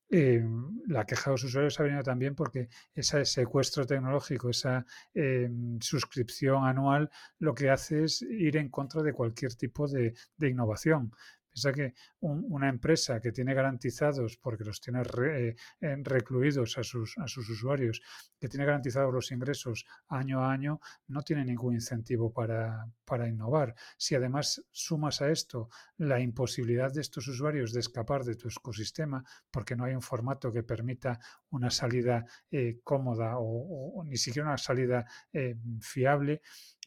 Eh, 0.08 0.44
la 0.86 1.04
queja 1.04 1.30
de 1.30 1.34
los 1.34 1.44
usuarios 1.44 1.80
ha 1.80 1.82
venido 1.82 2.02
también 2.02 2.34
porque 2.34 2.68
ese 2.94 3.24
secuestro 3.24 3.84
tecnológico, 3.86 4.50
esa 4.50 4.86
eh, 5.14 5.50
suscripción 5.80 6.64
anual, 6.64 7.10
lo 7.38 7.54
que 7.54 7.70
hace 7.70 8.04
es 8.04 8.22
ir 8.22 8.56
en 8.56 8.68
contra 8.68 9.02
de 9.02 9.12
cualquier 9.12 9.54
tipo 9.54 9.88
de, 9.88 10.14
de 10.36 10.48
innovación. 10.48 11.12
Piensa 11.56 11.72
que 11.72 11.94
un, 12.20 12.44
una 12.50 12.68
empresa 12.68 13.18
que 13.18 13.32
tiene 13.32 13.54
garantizados, 13.54 14.36
porque 14.36 14.62
los 14.62 14.78
tiene 14.78 15.02
re, 15.02 15.56
eh, 15.80 15.96
recluidos 16.02 16.76
a 16.76 16.84
sus, 16.84 17.16
usuarios, 17.48 18.02
que 18.38 18.48
tiene 18.48 18.66
garantizados 18.66 19.10
los 19.10 19.32
ingresos 19.32 19.86
año 20.08 20.44
a 20.44 20.52
año, 20.52 20.80
no 21.06 21.22
tiene 21.22 21.46
ningún 21.46 21.72
incentivo 21.72 22.30
para, 22.30 22.86
innovar. 23.26 23.74
Si 23.96 24.14
además 24.14 24.62
sumas 24.70 25.22
a 25.22 25.30
esto 25.30 25.70
la 25.96 26.20
imposibilidad 26.20 26.92
de 26.92 27.00
estos 27.00 27.26
usuarios 27.26 27.72
de 27.72 27.80
escapar 27.80 28.22
de 28.24 28.34
tu 28.34 28.48
ecosistema, 28.48 29.24
porque 29.50 29.76
no 29.76 29.84
hay 29.84 29.94
un 29.94 30.02
formato 30.02 30.52
que 30.52 30.62
permita 30.62 31.18
una 31.48 31.70
salida 31.70 32.26
eh, 32.50 32.80
cómoda 32.84 33.36
o, 33.38 34.04
ni 34.04 34.18
siquiera 34.18 34.48
una 34.48 34.58
salida 34.58 35.06
eh, 35.32 35.56
fiable, 35.80 36.42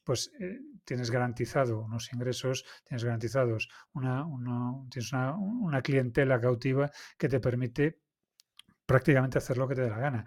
pues 0.10 0.32
eh, 0.40 0.60
tienes 0.84 1.12
garantizado 1.12 1.82
unos 1.82 2.12
ingresos, 2.12 2.66
tienes 2.84 3.04
garantizados 3.04 3.70
una, 3.94 4.26
una 4.26 4.74
tienes 4.90 5.14
una, 5.14 5.36
una, 5.36 5.84
clientela 5.84 6.42
cautiva 6.42 6.90
que 7.16 7.30
te 7.30 7.40
permite 7.40 8.00
prácticamente 8.88 9.38
hacer 9.38 9.60
lo 9.60 9.68
que 9.68 9.76
te 9.76 9.82
dé 9.82 9.90
la 9.92 10.00
gana. 10.00 10.26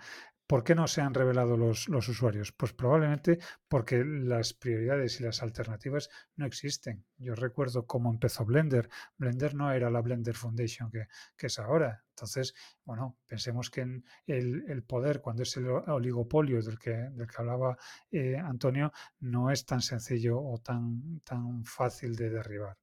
¿Por 0.52 0.64
qué 0.64 0.74
no 0.74 0.86
se 0.86 1.00
han 1.00 1.14
revelado 1.14 1.56
los, 1.56 1.88
usuarios? 1.88 2.52
Pues 2.52 2.74
probablemente 2.74 3.38
porque 3.68 4.04
las 4.04 4.52
prioridades 4.52 5.18
y 5.18 5.24
las 5.24 5.42
alternativas 5.42 6.10
no 6.36 6.44
existen. 6.44 7.06
Yo 7.16 7.34
recuerdo 7.34 7.86
cómo 7.86 8.10
empezó 8.10 8.44
Blender. 8.44 8.90
Blender 9.16 9.54
no 9.54 9.72
era 9.72 9.88
la 9.88 10.02
Blender 10.02 10.34
Foundation 10.34 10.90
que, 10.90 11.06
que 11.38 11.46
es 11.46 11.58
ahora. 11.58 12.04
Entonces, 12.10 12.54
bueno, 12.84 13.16
pensemos 13.26 13.70
que 13.70 14.02
el, 14.26 14.84
poder, 14.86 15.22
cuando 15.22 15.42
es 15.42 15.56
el 15.56 15.68
oligopolio 15.68 16.60
del 16.60 16.78
que, 16.78 16.90
del 16.90 17.26
que 17.26 17.36
hablaba 17.38 17.78
eh, 18.10 18.36
Antonio, 18.36 18.92
no 19.20 19.50
es 19.50 19.64
tan 19.64 19.80
sencillo 19.80 20.38
o 20.38 20.58
tan, 20.58 21.20
tan 21.20 21.64
fácil 21.64 22.14
de 22.14 22.28
derribar. 22.28 22.76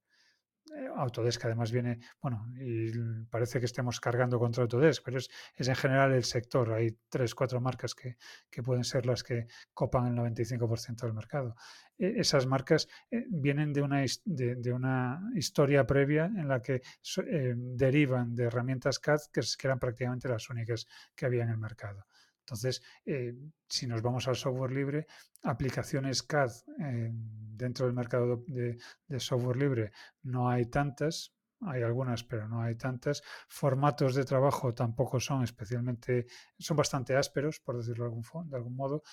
Eh, 0.76 0.88
Autodesk 0.95 1.45
además 1.45 1.72
viene, 1.72 1.99
bueno, 2.22 2.47
y 2.59 2.91
parece 3.30 3.59
que 3.59 3.65
estemos 3.65 3.99
cargando 3.99 4.39
contra 4.39 4.63
Autodesk, 4.63 5.03
pero 5.03 5.17
es, 5.17 5.30
en 5.57 5.76
general 5.76 6.13
el 6.13 6.24
sector. 6.24 6.74
Hay 6.74 6.97
tres, 7.09 7.34
cuatro 7.36 7.59
marcas 7.61 7.95
que, 7.95 8.17
pueden 8.63 8.84
ser 8.84 9.05
las 9.05 9.24
que 9.24 9.47
copan 9.74 10.07
el 10.07 10.15
95% 10.15 11.01
del 11.01 11.13
mercado. 11.13 11.55
Eh, 11.97 12.15
esas 12.17 12.45
marcas 12.45 12.88
eh, 13.11 13.26
vienen 13.30 13.74
de 13.74 13.82
una, 13.82 14.03
de, 14.26 14.74
una 14.74 15.22
historia 15.36 15.86
previa 15.86 16.26
en 16.26 16.47
la 16.47 16.61
que 16.61 16.82
eh, 17.28 17.53
derivan 17.55 18.36
de 18.36 18.43
herramientas 18.45 18.99
CAD 18.99 19.20
que 19.32 19.41
eran 19.63 19.80
prácticamente 19.80 20.28
las 20.28 20.49
únicas 20.49 20.88
que 21.15 21.26
había 21.26 21.43
en 21.43 21.49
el 21.49 21.57
mercado. 21.57 22.05
Entonces, 22.50 22.82
eh, 23.06 23.36
si 23.68 23.86
nos 23.86 24.02
vamos 24.02 24.28
al 24.28 24.36
software 24.36 24.72
libre, 24.72 25.06
aplicaciones 25.43 26.24
CAD 26.24 26.50
eh, 26.80 27.12
dentro 27.14 27.86
del 27.86 27.93
mercado 27.93 28.43
de, 28.47 28.80
software 29.20 29.58
libre 29.58 29.91
no 30.24 30.50
hay 30.50 30.66
tantas, 30.66 31.36
hay 31.62 31.84
algunas, 31.84 32.24
pero 32.24 32.47
no 32.47 32.64
hay 32.64 32.74
tantas. 32.74 33.22
Formatos 33.47 34.16
de 34.16 34.26
trabajo 34.26 34.74
tampoco 34.74 35.20
son 35.20 35.43
especialmente, 35.43 36.26
son 36.58 36.76
bastante 36.76 37.16
ásperos, 37.16 37.60
por 37.60 37.78
decirlo 37.78 38.06
de 38.45 38.56
algún, 38.56 38.76
modo, 38.76 39.04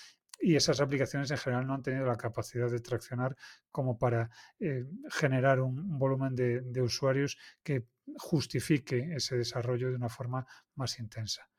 y 0.40 0.56
esas 0.56 0.80
aplicaciones 0.80 1.30
en 1.30 1.36
general 1.36 1.66
no 1.66 1.74
han 1.74 1.82
tenido 1.82 2.06
la 2.06 2.16
capacidad 2.16 2.70
de 2.70 2.80
traccionar 2.80 3.36
como 3.70 3.98
para 3.98 4.30
eh, 4.58 4.86
generar 5.10 5.60
un, 5.60 5.98
volumen 5.98 6.34
de, 6.34 6.80
usuarios 6.80 7.36
que 7.62 7.86
justifique 8.16 9.14
ese 9.14 9.36
desarrollo 9.36 9.90
de 9.90 9.96
una 9.96 10.08
forma 10.08 10.46
más 10.74 10.98
intensa. 11.00 11.50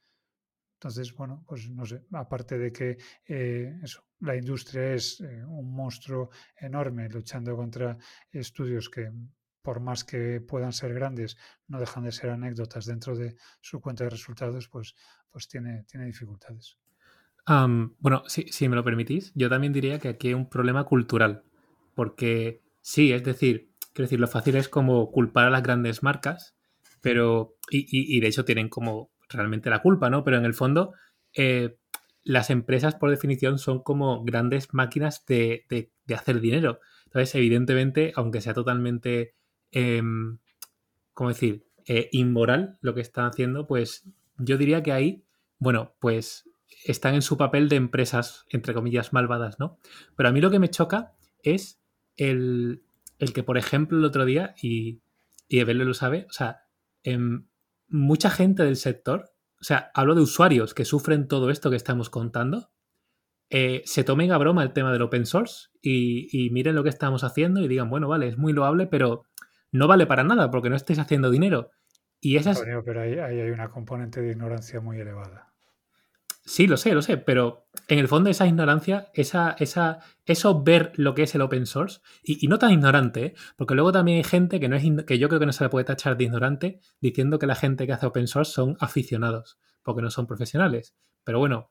Entonces, 0.78 1.16
bueno, 1.16 1.44
pues 1.48 1.72
no 1.72 1.86
sé, 1.88 2.04
aparte 2.14 2.56
de 2.56 2.72
que 2.72 2.98
eh, 3.26 3.80
eso, 3.82 4.04
la 4.20 4.36
industria 4.36 4.94
es 4.94 5.20
eh, 5.22 5.44
un 5.44 5.74
monstruo 5.74 6.30
enorme 6.56 7.10
luchando 7.10 7.56
contra 7.56 7.98
estudios 8.32 8.88
que 8.88 9.12
por 9.64 9.80
más 9.80 10.04
que 10.04 10.40
puedan 10.40 10.72
ser 10.72 10.94
grandes, 10.94 11.36
no 11.68 11.80
dejan 11.80 12.04
de 12.04 12.12
ser 12.12 12.30
anécdotas 12.30 12.86
dentro 12.86 13.18
de 13.18 13.36
su 13.60 13.82
cuenta 13.82 14.04
de 14.04 14.12
resultados, 14.12 14.70
pues, 14.70 14.94
pues 15.32 15.48
tiene, 15.48 15.84
tiene 15.90 16.06
dificultades. 16.06 16.78
bueno, 17.48 18.24
si, 18.28 18.70
me 18.70 18.76
lo 18.76 18.84
permitís, 18.84 19.34
yo 19.34 19.50
también 19.50 19.74
diría 19.74 20.00
que 20.00 20.10
aquí 20.10 20.28
hay 20.28 20.36
un 20.36 20.48
problema 20.48 20.86
cultural, 20.86 21.44
porque 21.96 22.62
sí, 22.82 23.12
es 23.12 23.24
decir, 23.24 23.72
quiero 23.94 24.06
decir, 24.06 24.20
lo 24.20 24.28
fácil 24.28 24.56
es 24.56 24.70
como 24.70 25.12
culpar 25.12 25.48
a 25.48 25.50
las 25.50 25.64
grandes 25.64 26.04
marcas, 26.04 26.56
pero, 27.02 27.58
y, 27.72 27.88
y 27.90 28.20
de 28.22 28.28
hecho 28.28 28.46
tienen 28.46 28.70
como 28.70 29.12
realmente 29.30 29.70
la 29.70 29.82
culpa, 29.82 30.10
¿no? 30.10 30.24
Pero 30.24 30.38
en 30.38 30.46
el 30.46 30.54
fondo, 30.54 30.94
eh, 31.34 31.78
las 32.24 32.50
empresas, 32.50 32.96
por 32.96 33.10
definición, 33.10 33.58
son 33.58 33.82
como 33.82 34.24
grandes 34.24 34.74
máquinas 34.74 35.26
de, 35.26 35.66
hacer 36.14 36.42
dinero. 36.42 36.80
Entonces, 37.06 37.36
evidentemente, 37.36 38.12
aunque 38.16 38.42
sea 38.42 38.54
totalmente, 38.54 39.34
em, 39.72 40.40
¿cómo 41.14 41.30
decir?, 41.30 41.66
eh, 41.86 42.10
inmoral 42.12 42.78
lo 42.82 42.94
que 42.94 43.00
están 43.00 43.28
haciendo, 43.28 43.66
pues 43.66 44.04
yo 44.38 44.58
diría 44.58 44.84
que 44.84 44.92
ahí, 44.92 45.24
bueno, 45.58 45.96
pues 46.00 46.50
están 46.84 47.16
en 47.16 47.22
su 47.22 47.38
papel 47.38 47.70
de 47.70 47.78
empresas, 47.78 48.46
entre 48.50 48.74
comillas, 48.74 49.14
malvadas, 49.14 49.58
¿no? 49.58 49.80
Pero 50.18 50.28
a 50.28 50.32
mí 50.34 50.42
lo 50.42 50.52
que 50.52 50.60
me 50.60 50.70
choca 50.70 51.14
es 51.44 51.80
el, 52.18 52.84
que, 53.34 53.44
por 53.44 53.58
ejemplo, 53.58 53.98
el 53.98 54.04
otro 54.04 54.26
día, 54.26 54.54
y, 54.62 55.00
y 55.48 55.64
lo 55.64 55.94
sabe, 55.94 56.26
o 56.30 56.34
sea, 56.34 56.66
em, 57.04 57.46
mucha 57.88 58.30
gente 58.30 58.64
del 58.64 58.76
sector, 58.76 59.32
o 59.60 59.64
sea, 59.64 59.92
hablo 59.94 60.16
de 60.16 60.22
usuarios 60.22 60.74
que 60.74 60.86
sufren 60.86 61.28
todo 61.28 61.50
esto 61.50 61.70
que 61.70 61.76
estamos 61.76 62.10
contando, 62.10 62.72
eh, 63.50 63.82
se 63.86 64.04
tomen 64.04 64.32
a 64.32 64.38
broma 64.38 64.64
el 64.64 64.74
tema 64.74 64.92
del 64.92 65.02
open 65.02 65.26
source 65.26 65.70
y, 65.82 66.50
miren 66.52 66.76
lo 66.76 66.84
que 66.84 66.90
estamos 66.90 67.24
haciendo 67.24 67.62
y 67.62 67.68
digan, 67.68 67.90
bueno, 67.90 68.08
vale, 68.08 68.28
es 68.28 68.38
muy 68.38 68.54
loable, 68.54 68.88
pero 68.88 69.24
no 69.72 69.88
vale 69.88 70.06
para 70.06 70.24
nada 70.24 70.52
porque 70.52 70.70
no 70.70 70.76
estáis 70.76 71.00
haciendo 71.00 71.30
dinero. 71.30 71.72
Y 72.20 72.36
esas... 72.36 72.62
pero 72.84 73.02
ahí 73.02 73.18
hay 73.20 73.52
una 73.52 73.70
componente 73.70 74.22
de 74.22 74.32
ignorancia 74.32 74.82
muy 74.82 75.00
elevada. 75.00 75.47
Sí, 76.48 76.66
lo 76.66 76.78
sé, 76.78 76.94
lo 76.94 77.02
sé, 77.02 77.18
pero 77.18 77.68
en 77.90 78.00
el 78.00 78.08
fondo 78.08 78.30
esa 78.30 78.48
ignorancia, 78.48 79.12
esa, 79.14 79.58
esa, 79.60 80.00
eso 80.26 80.64
ver 80.64 80.94
lo 80.96 81.14
que 81.14 81.24
es 81.24 81.36
el 81.36 81.42
open 81.42 81.66
source, 81.66 82.00
y, 82.24 82.48
no 82.48 82.58
tan 82.58 82.72
ignorante, 82.72 83.26
¿eh? 83.26 83.34
porque 83.58 83.76
luego 83.76 83.92
también 83.92 84.20
hay 84.20 84.24
gente 84.24 84.58
que, 84.62 84.70
no 84.70 84.78
es, 84.78 84.86
que 85.06 85.20
yo 85.20 85.28
creo 85.28 85.42
que 85.42 85.46
no 85.46 85.52
se 85.52 85.66
le 85.66 85.70
puede 85.70 85.84
tachar 85.84 86.16
de 86.16 86.24
ignorante 86.24 86.80
diciendo 87.02 87.38
que 87.38 87.48
la 87.48 87.56
gente 87.56 87.86
que 87.86 87.92
hace 87.92 88.06
open 88.06 88.30
source 88.30 88.54
son 88.54 88.78
aficionados, 88.80 89.60
porque 89.84 90.02
no 90.02 90.10
son 90.10 90.26
profesionales. 90.26 90.96
Pero 91.26 91.40
bueno, 91.40 91.70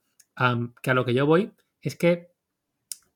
que 0.83 0.91
a 0.91 0.95
lo 0.95 1.07
que 1.07 1.15
yo 1.15 1.25
voy 1.25 1.55
es 1.81 1.97
que 1.97 2.35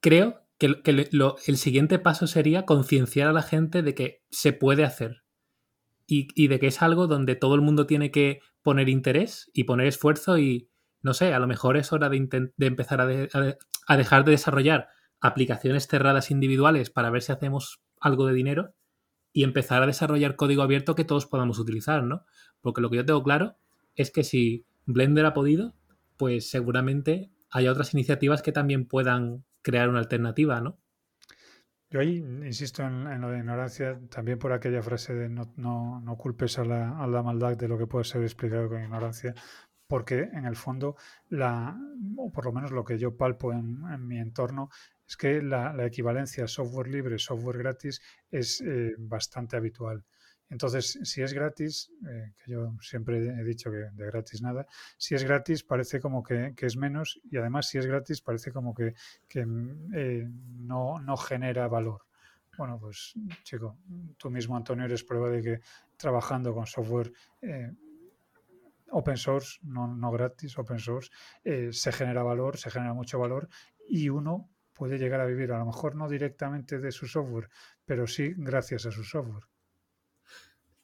creo 0.00 0.46
que, 0.56 0.82
el 0.82 1.56
siguiente 1.58 1.98
paso 1.98 2.26
sería 2.26 2.64
concienciar 2.64 3.28
a 3.28 3.34
la 3.34 3.42
gente 3.42 3.82
de 3.82 3.94
que 3.94 4.24
se 4.30 4.54
puede 4.54 4.84
hacer 4.84 5.24
y, 6.06 6.28
y 6.34 6.48
de 6.48 6.58
que 6.58 6.68
es 6.68 6.80
algo 6.80 7.06
donde 7.06 7.36
todo 7.36 7.54
el 7.54 7.60
mundo 7.60 7.86
tiene 7.86 8.10
que 8.10 8.40
poner 8.62 8.88
interés 8.88 9.50
y 9.52 9.64
poner 9.64 9.88
esfuerzo 9.88 10.38
y 10.38 10.69
no 11.02 11.14
sé, 11.14 11.32
a 11.32 11.38
lo 11.38 11.46
mejor 11.46 11.76
es 11.76 11.92
hora 11.92 12.08
de, 12.08 12.16
empezar 12.58 13.00
a, 13.00 13.06
dejar 13.96 14.24
de 14.24 14.30
desarrollar 14.30 14.88
aplicaciones 15.20 15.86
cerradas 15.86 16.30
individuales 16.30 16.90
para 16.90 17.10
ver 17.10 17.22
si 17.22 17.32
hacemos 17.32 17.82
algo 18.00 18.26
de 18.26 18.34
dinero 18.34 18.74
y 19.32 19.44
empezar 19.44 19.82
a 19.82 19.86
desarrollar 19.86 20.36
código 20.36 20.62
abierto 20.62 20.94
que 20.94 21.04
todos 21.04 21.26
podamos 21.26 21.58
utilizar, 21.58 22.02
¿no? 22.02 22.24
Porque 22.60 22.80
lo 22.80 22.90
que 22.90 22.96
yo 22.96 23.04
tengo 23.04 23.22
claro 23.22 23.56
es 23.94 24.10
que 24.10 24.24
si 24.24 24.66
Blender 24.86 25.26
ha 25.26 25.34
podido, 25.34 25.74
pues 26.16 26.50
seguramente 26.50 27.30
hay 27.50 27.68
otras 27.68 27.94
iniciativas 27.94 28.42
que 28.42 28.52
también 28.52 28.86
puedan 28.86 29.44
crear 29.62 29.88
una 29.88 30.00
alternativa, 30.00 30.60
¿no? 30.60 30.78
Yo 31.90 31.98
ahí 31.98 32.18
insisto 32.18 32.84
en, 32.84 33.20
lo 33.20 33.30
de 33.30 33.38
ignorancia, 33.38 33.98
también 34.10 34.38
por 34.38 34.52
aquella 34.52 34.80
frase 34.80 35.12
de 35.12 35.28
no, 35.28 35.52
no, 35.56 36.16
culpes 36.16 36.56
a 36.60 36.64
la, 36.64 36.96
a 36.96 37.06
la, 37.08 37.20
maldad 37.24 37.56
de 37.56 37.66
lo 37.66 37.76
que 37.76 37.88
puede 37.88 38.04
ser 38.04 38.22
explicado 38.22 38.68
con 38.68 38.80
ignorancia, 38.80 39.34
porque 39.90 40.20
en 40.20 40.44
el 40.44 40.54
fondo, 40.54 40.94
la, 41.30 41.76
o 42.16 42.30
por 42.30 42.44
lo 42.44 42.52
menos 42.52 42.70
lo 42.70 42.84
que 42.84 42.96
yo 42.96 43.16
palpo 43.16 43.52
en, 43.52 44.06
mi 44.06 44.20
entorno, 44.20 44.70
es 45.04 45.16
que 45.16 45.42
la, 45.42 45.74
equivalencia 45.84 46.46
software 46.46 46.86
libre, 46.86 47.18
software 47.18 47.58
gratis 47.58 48.00
es 48.30 48.60
eh, 48.60 48.94
bastante 48.96 49.56
habitual. 49.56 50.04
Entonces, 50.48 50.96
si 51.02 51.22
es 51.22 51.32
gratis, 51.32 51.90
eh, 52.08 52.34
que 52.38 52.52
yo 52.52 52.76
siempre 52.80 53.18
he 53.18 53.42
dicho 53.42 53.72
que 53.72 53.90
de 53.92 54.06
gratis 54.06 54.40
nada, 54.42 54.64
si 54.96 55.16
es 55.16 55.24
gratis 55.24 55.64
parece 55.64 55.98
como 55.98 56.22
que, 56.22 56.54
es 56.56 56.76
menos 56.76 57.20
y 57.28 57.38
además 57.38 57.66
si 57.66 57.78
es 57.78 57.86
gratis 57.86 58.20
parece 58.20 58.52
como 58.52 58.72
que, 58.72 58.94
eh, 59.34 60.28
no, 60.60 61.00
no 61.00 61.16
genera 61.16 61.66
valor. 61.66 62.02
Bueno, 62.56 62.78
pues 62.78 63.14
chico, 63.42 63.76
tú 64.16 64.30
mismo 64.30 64.56
Antonio 64.56 64.84
eres 64.84 65.02
prueba 65.02 65.30
de 65.30 65.42
que 65.42 65.60
trabajando 65.96 66.54
con 66.54 66.66
software 66.66 67.12
open 68.90 69.16
source, 69.16 69.58
no, 69.62 70.10
gratis, 70.10 70.58
open 70.58 70.78
source, 70.78 71.10
eh, 71.44 71.70
se 71.72 71.92
genera 71.92 72.22
valor, 72.22 72.56
se 72.56 72.70
genera 72.70 72.92
mucho 72.92 73.18
valor 73.18 73.48
y 73.88 74.08
uno 74.08 74.48
puede 74.74 74.98
llegar 74.98 75.20
a 75.20 75.26
vivir, 75.26 75.52
a 75.52 75.58
lo 75.58 75.66
mejor 75.66 75.94
no 75.94 76.08
directamente 76.08 76.78
de 76.78 76.90
su 76.90 77.06
software, 77.06 77.50
pero 77.84 78.06
sí 78.06 78.32
gracias 78.36 78.86
a 78.86 78.90
su 78.90 79.04
software. 79.04 79.44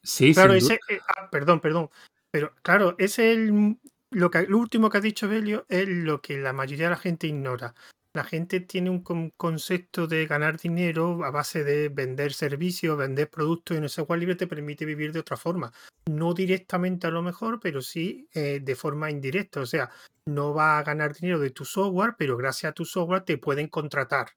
Sí, 0.02 0.34
claro, 0.34 0.54
ese, 0.54 0.74
eh, 0.88 1.00
ah, 1.16 1.28
perdón, 1.30 1.60
perdón, 1.60 1.90
pero 2.30 2.54
claro, 2.62 2.94
ese 2.98 3.32
es 3.32 3.38
el, 3.38 3.78
lo, 4.10 4.30
que, 4.30 4.42
lo 4.42 4.58
último 4.58 4.90
que 4.90 4.98
ha 4.98 5.00
dicho 5.00 5.28
Belio 5.28 5.66
es 5.68 5.88
lo 5.88 6.20
que 6.20 6.38
la 6.38 6.52
mayoría 6.52 6.86
de 6.86 6.90
la 6.90 6.96
gente 6.96 7.26
ignora 7.26 7.74
la 8.16 8.24
gente 8.24 8.60
tiene 8.60 8.88
un 8.88 9.02
concepto 9.36 10.06
de 10.06 10.26
ganar 10.26 10.58
dinero 10.58 11.22
a 11.22 11.30
base 11.30 11.64
de 11.64 11.90
vender 11.90 12.32
servicios, 12.32 12.96
vender 12.96 13.28
productos 13.28 13.74
y 13.74 13.78
en 13.78 13.84
el 13.84 13.90
software 13.90 14.18
libre 14.18 14.36
te 14.36 14.46
permite 14.46 14.86
vivir 14.86 15.12
de 15.12 15.20
otra 15.20 15.36
forma. 15.36 15.70
No 16.10 16.32
directamente 16.32 17.06
a 17.06 17.10
lo 17.10 17.20
mejor, 17.20 17.60
pero 17.60 17.82
sí 17.82 18.26
eh, 18.32 18.60
de 18.62 18.74
forma 18.74 19.10
indirecta. 19.10 19.60
O 19.60 19.66
sea, 19.66 19.90
no 20.24 20.54
va 20.54 20.78
a 20.78 20.82
ganar 20.82 21.14
dinero 21.14 21.38
de 21.38 21.50
tu 21.50 21.66
software, 21.66 22.14
pero 22.16 22.38
gracias 22.38 22.70
a 22.70 22.74
tu 22.74 22.86
software 22.86 23.22
te 23.22 23.36
pueden 23.36 23.68
contratar. 23.68 24.30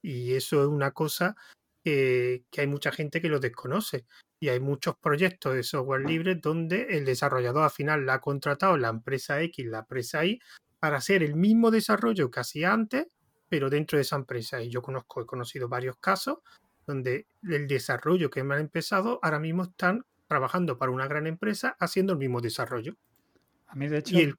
Y 0.00 0.34
eso 0.34 0.62
es 0.62 0.68
una 0.68 0.92
cosa 0.92 1.36
que 1.82 2.44
hay 2.56 2.66
mucha 2.68 2.92
gente 2.92 3.20
que 3.20 3.28
lo 3.28 3.40
desconoce. 3.40 4.06
Y 4.40 4.48
hay 4.48 4.60
muchos 4.60 4.96
proyectos 4.96 5.54
de 5.54 5.64
software 5.64 6.02
libre 6.02 6.36
donde 6.36 6.96
el 6.96 7.04
desarrollador 7.04 7.64
al 7.64 7.70
final 7.70 8.06
la 8.06 8.14
ha 8.14 8.20
contratado 8.20 8.76
la 8.76 8.90
empresa 8.90 9.40
X, 9.42 9.66
la 9.66 9.80
empresa 9.80 10.24
Y, 10.24 10.40
para 10.82 10.96
hacer 10.96 11.22
el 11.22 11.36
mismo 11.36 11.70
desarrollo 11.70 12.28
que 12.28 12.40
hacía 12.40 12.72
antes, 12.72 13.06
pero 13.48 13.70
dentro 13.70 13.98
de 13.98 14.02
esa 14.02 14.16
empresa. 14.16 14.60
Y 14.60 14.68
yo 14.68 14.82
conozco, 14.82 15.22
he 15.22 15.26
conocido 15.26 15.68
varios 15.68 15.96
casos 15.98 16.38
donde 16.84 17.28
el 17.48 17.68
desarrollo 17.68 18.30
que 18.30 18.42
me 18.42 18.56
han 18.56 18.62
empezado 18.62 19.20
ahora 19.22 19.38
mismo 19.38 19.62
están 19.62 20.04
trabajando 20.26 20.78
para 20.78 20.90
una 20.90 21.06
gran 21.06 21.28
empresa 21.28 21.76
haciendo 21.78 22.14
el 22.14 22.18
mismo 22.18 22.40
desarrollo. 22.40 22.96
A 23.68 23.76
mí, 23.76 23.86
de 23.86 23.98
hecho, 23.98 24.16
y 24.16 24.22
el, 24.22 24.36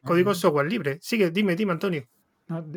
código 0.00 0.30
es 0.30 0.38
software 0.38 0.70
libre. 0.70 0.98
Sigue, 1.02 1.32
dime, 1.32 1.56
dime, 1.56 1.72
Antonio. 1.72 2.06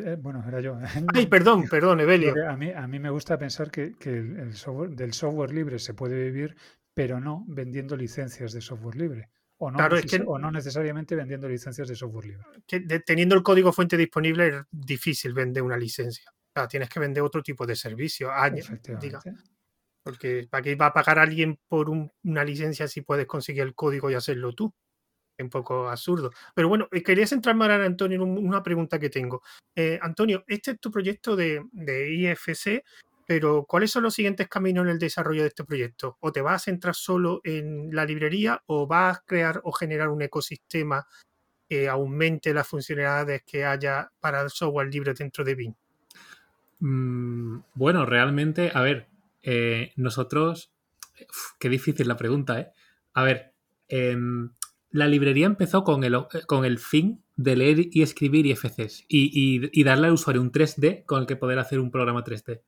Eh, 0.04 0.16
bueno, 0.20 0.42
era 0.48 0.60
yo. 0.60 0.76
Ay, 1.14 1.28
perdón, 1.28 1.68
perdón, 1.70 2.00
Evelio. 2.00 2.34
A 2.50 2.56
mí, 2.56 2.72
a 2.72 2.88
mí 2.88 2.98
me 2.98 3.10
gusta 3.10 3.38
pensar 3.38 3.70
que, 3.70 3.94
el 4.00 4.54
software, 4.54 4.90
del 4.90 5.12
software 5.12 5.52
libre 5.52 5.78
se 5.78 5.94
puede 5.94 6.20
vivir, 6.20 6.56
pero 6.94 7.20
no 7.20 7.44
vendiendo 7.46 7.96
licencias 7.96 8.52
de 8.52 8.60
software 8.60 8.96
libre. 8.96 9.28
O 9.60 9.70
no, 9.70 9.78
o 10.26 10.38
no 10.38 10.50
necesariamente 10.52 11.16
vendiendo 11.16 11.48
licencias 11.48 11.88
de 11.88 11.96
software 11.96 12.26
libre. 12.26 13.02
teniendo 13.04 13.34
el 13.34 13.42
código 13.42 13.72
fuente 13.72 13.96
disponible 13.96 14.48
es 14.48 14.54
difícil 14.70 15.32
vender 15.34 15.64
una 15.64 15.76
licencia. 15.76 16.32
tienes 16.68 16.88
que 16.88 17.00
vender 17.00 17.22
otro 17.22 17.42
tipo 17.42 17.66
de 17.66 17.74
servicio. 17.74 18.30
Años, 18.30 18.70
diga. 19.00 19.20
Porque 20.04 20.46
¿para 20.48 20.62
qué 20.62 20.76
va 20.76 20.86
a 20.86 20.92
pagar 20.92 21.18
alguien 21.18 21.58
por 21.66 21.90
una 21.90 22.44
licencia 22.44 22.86
si 22.86 23.02
puedes 23.02 23.26
conseguir 23.26 23.62
el 23.62 23.74
código 23.74 24.10
y 24.10 24.14
hacerlo 24.14 24.54
tú? 24.54 24.72
Es 25.36 25.44
un 25.44 25.50
poco 25.50 25.88
absurdo. 25.88 26.30
Pero 26.54 26.68
bueno, 26.68 26.88
eh, 26.92 27.02
quería 27.02 27.26
centrarme 27.26 27.64
ahora, 27.64 27.84
Antonio, 27.84 28.22
en 28.22 28.46
una 28.46 28.62
pregunta 28.62 28.98
que 28.98 29.10
tengo. 29.10 29.42
Eh, 29.74 29.98
Antonio, 30.00 30.44
este 30.46 30.72
es 30.72 30.80
tu 30.80 30.90
proyecto 30.90 31.36
de, 31.36 31.64
de 31.72 32.12
IFC 32.12 32.82
pero 33.28 33.66
¿cuáles 33.68 33.90
son 33.90 34.04
los 34.04 34.14
siguientes 34.14 34.48
caminos 34.48 34.86
en 34.86 34.92
el 34.92 34.98
desarrollo 34.98 35.42
de 35.42 35.48
este 35.48 35.62
proyecto? 35.62 36.16
¿O 36.20 36.32
te 36.32 36.40
vas 36.40 36.54
a 36.62 36.64
centrar 36.64 36.94
solo 36.94 37.42
en 37.44 37.94
la 37.94 38.06
librería 38.06 38.62
o 38.64 38.86
vas 38.86 39.18
a 39.18 39.22
crear 39.26 39.60
o 39.64 39.72
generar 39.72 40.08
un 40.08 40.22
ecosistema 40.22 41.06
que 41.68 41.90
aumente 41.90 42.54
las 42.54 42.66
funcionalidades 42.66 43.42
que 43.42 43.66
haya 43.66 44.10
para 44.18 44.40
el 44.40 44.48
software 44.48 44.88
libre 44.88 45.12
dentro 45.12 45.44
de 45.44 45.54
BIM? 45.54 45.74
Mm, 46.78 47.58
bueno, 47.74 48.06
realmente, 48.06 48.70
a 48.72 48.80
ver, 48.80 49.08
eh, 49.42 49.92
nosotros, 49.96 50.72
qué 51.60 51.68
difícil 51.68 52.08
la 52.08 52.16
pregunta, 52.16 52.58
¿eh? 52.58 52.72
A 53.12 53.24
ver, 53.24 53.52
em, 53.88 54.52
la 54.90 55.06
librería 55.06 55.44
empezó 55.44 55.84
con 55.84 56.02
el, 56.02 56.16
con 56.46 56.64
el 56.64 56.78
fin 56.78 57.22
de 57.36 57.56
leer 57.56 57.88
y 57.90 58.00
escribir 58.00 58.46
IFCs 58.46 59.04
y, 59.06 59.68
y, 59.70 59.84
darle 59.84 60.06
al 60.06 60.14
usuario 60.14 60.40
un 60.40 60.50
3D 60.50 61.04
con 61.04 61.20
el 61.20 61.26
que 61.26 61.36
poder 61.36 61.58
hacer 61.58 61.78
un 61.78 61.90
programa 61.90 62.24
3D. 62.24 62.62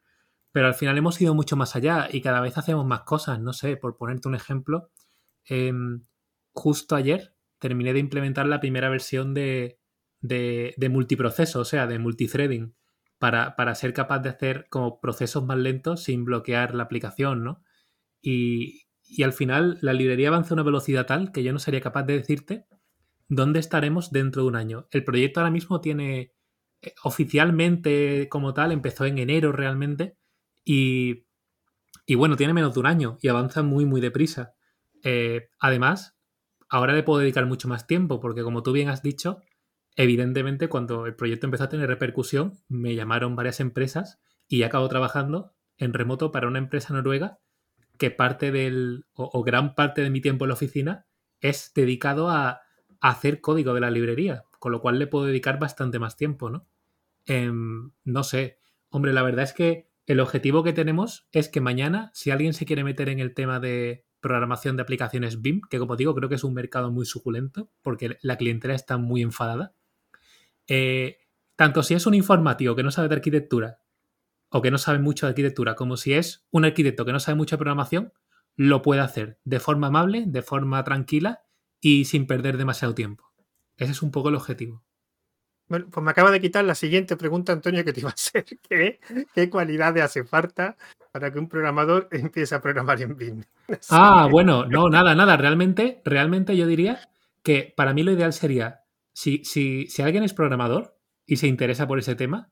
Pero 0.52 0.66
al 0.66 0.74
final 0.74 0.98
hemos 0.98 1.20
ido 1.20 1.34
mucho 1.34 1.56
más 1.56 1.76
allá 1.76 2.08
y 2.10 2.20
cada 2.20 2.40
vez 2.40 2.58
hacemos 2.58 2.86
más 2.86 3.02
cosas. 3.02 3.40
No 3.40 3.52
sé, 3.52 3.76
por 3.76 3.96
ponerte 3.96 4.28
un 4.28 4.34
ejemplo, 4.34 4.90
em, 5.44 6.04
justo 6.52 6.96
ayer 6.96 7.34
terminé 7.58 7.92
de 7.92 8.00
implementar 8.00 8.46
la 8.46 8.60
primera 8.60 8.88
versión 8.88 9.34
de, 9.34 9.78
de, 10.20 10.88
multiproceso, 10.90 11.60
o 11.60 11.64
sea, 11.64 11.86
de 11.86 11.98
multithreading, 11.98 12.74
para, 13.18 13.56
para, 13.56 13.74
ser 13.74 13.92
capaz 13.92 14.20
de 14.20 14.30
hacer 14.30 14.66
como 14.70 15.00
procesos 15.00 15.44
más 15.44 15.58
lentos 15.58 16.04
sin 16.04 16.24
bloquear 16.24 16.74
la 16.74 16.84
aplicación, 16.84 17.44
¿no? 17.44 17.62
Y, 18.22 18.86
y 19.10 19.24
al 19.24 19.32
final 19.32 19.78
la 19.82 19.92
librería 19.92 20.28
avanza 20.28 20.54
a 20.54 20.56
una 20.56 20.62
velocidad 20.62 21.06
tal 21.06 21.32
que 21.32 21.42
yo 21.42 21.52
no 21.52 21.58
sería 21.58 21.80
capaz 21.80 22.04
de 22.04 22.14
decirte 22.18 22.66
dónde 23.28 23.60
estaremos 23.60 24.10
dentro 24.12 24.42
de 24.42 24.48
un 24.48 24.56
año. 24.56 24.88
El 24.90 25.04
proyecto 25.04 25.40
ahora 25.40 25.50
mismo 25.50 25.80
tiene 25.80 26.32
eh, 26.82 26.94
oficialmente 27.02 28.28
como 28.28 28.54
tal, 28.54 28.72
empezó 28.72 29.04
en 29.04 29.18
enero 29.18 29.52
realmente 29.52 30.16
y, 30.64 31.24
bueno, 32.14 32.36
tiene 32.36 32.54
menos 32.54 32.74
de 32.74 32.80
un 32.80 32.86
año 32.86 33.18
y 33.20 33.28
avanza 33.28 33.62
muy, 33.62 33.86
muy 33.86 34.00
deprisa. 34.00 34.54
Eh, 35.02 35.48
además, 35.58 36.16
ahora 36.68 36.92
le 36.92 37.02
puedo 37.02 37.20
dedicar 37.20 37.46
mucho 37.46 37.68
más 37.68 37.86
tiempo, 37.86 38.20
porque 38.20 38.42
como 38.42 38.62
tú 38.62 38.72
bien 38.72 38.88
has 38.88 39.02
dicho, 39.02 39.40
evidentemente 39.96 40.68
cuando 40.68 41.06
el 41.06 41.16
proyecto 41.16 41.46
empezó 41.46 41.64
a 41.64 41.68
tener 41.68 41.88
repercusión, 41.88 42.58
me 42.68 42.94
llamaron 42.94 43.36
varias 43.36 43.60
empresas 43.60 44.20
y 44.48 44.62
he 44.62 44.64
acabado 44.64 44.88
trabajando 44.88 45.52
en 45.76 45.92
remoto 45.92 46.30
para 46.32 46.48
una 46.48 46.58
empresa 46.58 46.92
noruega 46.92 47.38
que 47.98 48.10
parte 48.10 48.50
del, 48.50 49.04
o, 49.12 49.42
gran 49.42 49.74
parte 49.74 50.02
de 50.02 50.10
mi 50.10 50.20
tiempo 50.20 50.44
en 50.44 50.48
la 50.48 50.54
oficina 50.54 51.06
es 51.40 51.72
dedicado 51.74 52.30
a, 52.30 52.62
hacer 53.02 53.40
código 53.40 53.72
de 53.72 53.80
la 53.80 53.90
librería, 53.90 54.44
con 54.58 54.72
lo 54.72 54.82
cual 54.82 54.98
le 54.98 55.06
puedo 55.06 55.24
dedicar 55.24 55.58
bastante 55.58 55.98
más 55.98 56.16
tiempo, 56.16 56.50
¿no? 56.50 56.66
Em, 57.24 57.92
no 58.04 58.24
sé, 58.24 58.58
hombre, 58.90 59.14
la 59.14 59.22
verdad 59.22 59.44
es 59.44 59.54
que 59.54 59.89
el 60.10 60.18
objetivo 60.18 60.64
que 60.64 60.72
tenemos 60.72 61.28
es 61.30 61.48
que 61.48 61.60
mañana, 61.60 62.10
si 62.14 62.32
alguien 62.32 62.52
se 62.52 62.66
quiere 62.66 62.82
meter 62.82 63.08
en 63.08 63.20
el 63.20 63.32
tema 63.32 63.60
de 63.60 64.04
programación 64.18 64.74
de 64.74 64.82
aplicaciones 64.82 65.40
BIM, 65.40 65.60
que 65.70 65.78
como 65.78 65.94
digo, 65.94 66.16
creo 66.16 66.28
que 66.28 66.34
es 66.34 66.42
un 66.42 66.52
mercado 66.52 66.90
muy 66.90 67.06
suculento, 67.06 67.70
porque 67.80 68.18
la 68.20 68.36
clientela 68.36 68.74
está 68.74 68.96
muy 68.96 69.22
enfadada. 69.22 69.72
Eh, 70.66 71.18
tanto 71.54 71.84
si 71.84 71.94
es 71.94 72.06
un 72.06 72.14
informático 72.14 72.74
que 72.74 72.82
no 72.82 72.90
sabe 72.90 73.08
de 73.08 73.14
arquitectura 73.14 73.78
o 74.48 74.60
que 74.60 74.72
no 74.72 74.78
sabe 74.78 74.98
mucho 74.98 75.26
de 75.26 75.30
arquitectura, 75.30 75.76
como 75.76 75.96
si 75.96 76.14
es 76.14 76.44
un 76.50 76.64
arquitecto 76.64 77.04
que 77.04 77.12
no 77.12 77.20
sabe 77.20 77.36
mucho 77.36 77.54
de 77.54 77.58
programación, 77.58 78.12
lo 78.56 78.82
puede 78.82 79.02
hacer 79.02 79.38
de 79.44 79.60
forma 79.60 79.86
amable, 79.86 80.24
de 80.26 80.42
forma 80.42 80.82
tranquila 80.82 81.42
y 81.80 82.06
sin 82.06 82.26
perder 82.26 82.56
demasiado 82.56 82.96
tiempo. 82.96 83.30
Ese 83.76 83.92
es 83.92 84.02
un 84.02 84.10
poco 84.10 84.30
el 84.30 84.34
objetivo. 84.34 84.82
Bueno, 85.70 85.86
pues 85.88 86.02
me 86.04 86.10
acaba 86.10 86.32
de 86.32 86.40
quitar 86.40 86.64
la 86.64 86.74
siguiente 86.74 87.16
pregunta, 87.16 87.52
Antonio, 87.52 87.84
que 87.84 87.92
te 87.92 88.00
iba 88.00 88.10
a 88.10 88.12
hacer. 88.14 88.44
¿Qué, 88.68 88.98
qué 89.32 89.48
cualidades 89.48 90.02
hace 90.02 90.24
falta 90.24 90.76
para 91.12 91.32
que 91.32 91.38
un 91.38 91.48
programador 91.48 92.08
empiece 92.10 92.54
a 92.56 92.60
programar 92.60 93.00
en 93.00 93.16
BIM? 93.16 93.44
Ah, 93.88 94.26
bueno, 94.28 94.66
no, 94.66 94.88
nada, 94.88 95.14
nada. 95.14 95.36
Realmente, 95.36 96.02
realmente 96.04 96.56
yo 96.56 96.66
diría 96.66 97.08
que 97.44 97.72
para 97.76 97.94
mí 97.94 98.02
lo 98.02 98.10
ideal 98.10 98.32
sería, 98.32 98.80
si, 99.12 99.44
si, 99.44 99.86
si 99.86 100.02
alguien 100.02 100.24
es 100.24 100.34
programador 100.34 100.98
y 101.24 101.36
se 101.36 101.46
interesa 101.46 101.86
por 101.86 102.00
ese 102.00 102.16
tema, 102.16 102.50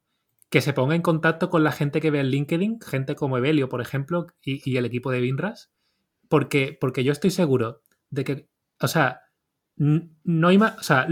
que 0.49 0.61
se 0.61 0.73
ponga 0.73 0.95
en 0.95 1.03
contacto 1.03 1.51
con 1.51 1.65
la 1.65 1.73
gente 1.73 2.01
que 2.01 2.13
ve 2.13 2.21
en 2.21 2.29
LinkedIn, 2.29 2.81
gente 2.81 3.17
como 3.17 3.37
Evelio, 3.37 3.69
por 3.69 3.81
ejemplo, 3.81 4.29
y, 4.41 4.77
el 4.77 4.87
equipo 4.87 5.11
de 5.11 5.21
Binras, 5.21 5.73
porque, 6.29 6.79
porque 6.81 7.03
yo 7.03 7.11
estoy 7.11 7.31
seguro 7.31 7.83
de 8.11 8.23
que, 8.25 8.49
o 8.81 8.87
sea, 8.87 9.23
no 9.77 10.49
hay 10.49 10.59
más, 10.59 10.79
o 10.79 10.83
sea, 10.85 11.09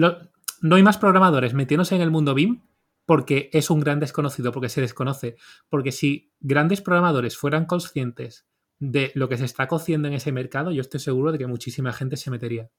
no 0.60 0.76
hay 0.76 0.82
más 0.82 0.98
programadores 0.98 1.54
metiéndose 1.54 1.94
en 1.94 2.02
el 2.02 2.10
mundo 2.10 2.34
BIM 2.34 2.62
porque 3.06 3.50
es 3.52 3.70
un 3.70 3.80
gran 3.80 4.00
desconocido, 4.00 4.52
porque 4.52 4.68
se 4.68 4.80
desconoce. 4.80 5.36
Porque 5.68 5.92
si 5.92 6.34
grandes 6.40 6.82
programadores 6.82 7.36
fueran 7.36 7.64
conscientes 7.64 8.46
de 8.78 9.12
lo 9.14 9.28
que 9.28 9.38
se 9.38 9.44
está 9.44 9.68
cociendo 9.68 10.08
en 10.08 10.14
ese 10.14 10.32
mercado, 10.32 10.72
yo 10.72 10.80
estoy 10.80 11.00
seguro 11.00 11.32
de 11.32 11.38
que 11.38 11.46
muchísima 11.46 11.92
gente 11.92 12.16
se 12.16 12.30
metería. 12.30 12.70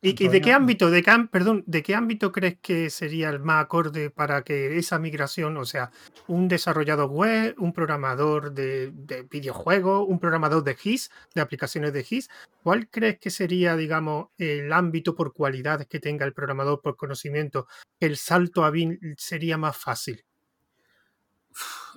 ¿Y, 0.00 0.28
de 0.28 0.40
qué 0.40 0.52
ámbito, 0.52 0.92
de 0.92 1.02
qué, 1.02 1.12
perdón, 1.28 1.64
de 1.66 1.82
qué 1.82 1.96
ámbito 1.96 2.30
crees 2.30 2.58
que 2.62 2.88
sería 2.88 3.30
el 3.30 3.40
más 3.40 3.64
acorde 3.64 4.10
para 4.10 4.42
que 4.42 4.78
esa 4.78 5.00
migración, 5.00 5.56
o 5.56 5.64
sea, 5.64 5.90
un 6.28 6.46
desarrollador 6.46 7.10
web, 7.10 7.56
un 7.58 7.72
programador 7.72 8.52
de, 8.52 8.92
videojuegos, 9.28 10.06
un 10.08 10.20
programador 10.20 10.62
de 10.62 10.76
GIS, 10.76 11.10
de 11.34 11.40
aplicaciones 11.40 11.92
de 11.92 12.04
GIS, 12.04 12.30
¿cuál 12.62 12.88
crees 12.88 13.18
que 13.18 13.30
sería, 13.30 13.74
digamos, 13.74 14.28
el 14.38 14.72
ámbito 14.72 15.16
por 15.16 15.32
cualidades 15.32 15.88
que 15.88 15.98
tenga 15.98 16.24
el 16.24 16.32
programador 16.32 16.80
por 16.80 16.96
conocimiento, 16.96 17.66
el 17.98 18.16
salto 18.16 18.64
a 18.64 18.70
BIM 18.70 18.98
sería 19.16 19.58
más 19.58 19.76
fácil? 19.76 20.24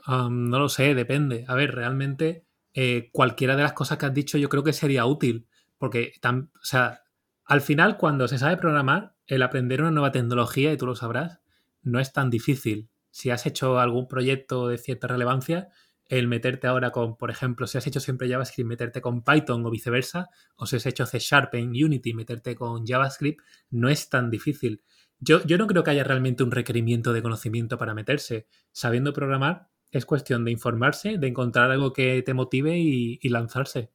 no 0.07 0.57
lo 0.57 0.69
sé, 0.69 0.95
depende. 0.95 1.45
A 1.47 1.53
ver, 1.53 1.75
realmente 1.75 2.45
eh, 2.73 3.09
cualquiera 3.11 3.55
de 3.55 3.61
las 3.61 3.73
cosas 3.73 3.99
que 3.99 4.07
has 4.07 4.13
dicho 4.13 4.39
yo 4.39 4.49
creo 4.49 4.63
que 4.63 4.73
sería 4.73 5.05
útil, 5.05 5.47
porque, 5.77 6.13
tan, 6.19 6.49
o 6.55 6.65
sea, 6.65 7.03
al 7.45 7.61
final, 7.61 7.97
cuando 7.97 8.27
se 8.27 8.37
sabe 8.37 8.57
programar, 8.57 9.15
el 9.27 9.41
aprender 9.43 9.81
una 9.81 9.91
nueva 9.91 10.11
tecnología, 10.11 10.71
y 10.71 10.77
tú 10.77 10.85
lo 10.85 10.95
sabrás, 10.95 11.41
no 11.81 11.99
es 11.99 12.13
tan 12.13 12.29
difícil. 12.29 12.89
Si 13.09 13.29
has 13.29 13.45
hecho 13.45 13.79
algún 13.79 14.07
proyecto 14.07 14.67
de 14.67 14.77
cierta 14.77 15.07
relevancia, 15.07 15.69
el 16.05 16.27
meterte 16.27 16.67
ahora 16.67 16.91
con, 16.91 17.17
por 17.17 17.31
ejemplo, 17.31 17.67
si 17.67 17.77
has 17.77 17.87
hecho 17.87 17.99
siempre 17.99 18.29
JavaScript, 18.29 18.67
meterte 18.67 19.01
con 19.01 19.23
Python 19.23 19.65
o 19.65 19.71
viceversa, 19.71 20.29
o 20.55 20.65
si 20.65 20.75
has 20.75 20.85
hecho 20.85 21.05
C 21.05 21.19
Sharp 21.19 21.55
en 21.55 21.69
Unity, 21.69 22.13
meterte 22.13 22.55
con 22.55 22.85
JavaScript, 22.85 23.41
no 23.69 23.89
es 23.89 24.09
tan 24.09 24.29
difícil. 24.29 24.83
Yo, 25.19 25.43
yo 25.45 25.57
no 25.57 25.67
creo 25.67 25.83
que 25.83 25.91
haya 25.91 26.03
realmente 26.03 26.43
un 26.43 26.51
requerimiento 26.51 27.13
de 27.13 27.21
conocimiento 27.21 27.77
para 27.77 27.93
meterse. 27.93 28.47
Sabiendo 28.71 29.13
programar, 29.13 29.69
es 29.91 30.05
cuestión 30.05 30.43
de 30.45 30.51
informarse, 30.51 31.17
de 31.17 31.27
encontrar 31.27 31.71
algo 31.71 31.93
que 31.93 32.21
te 32.23 32.33
motive 32.33 32.77
y 32.77 33.29
lanzarse. 33.29 33.91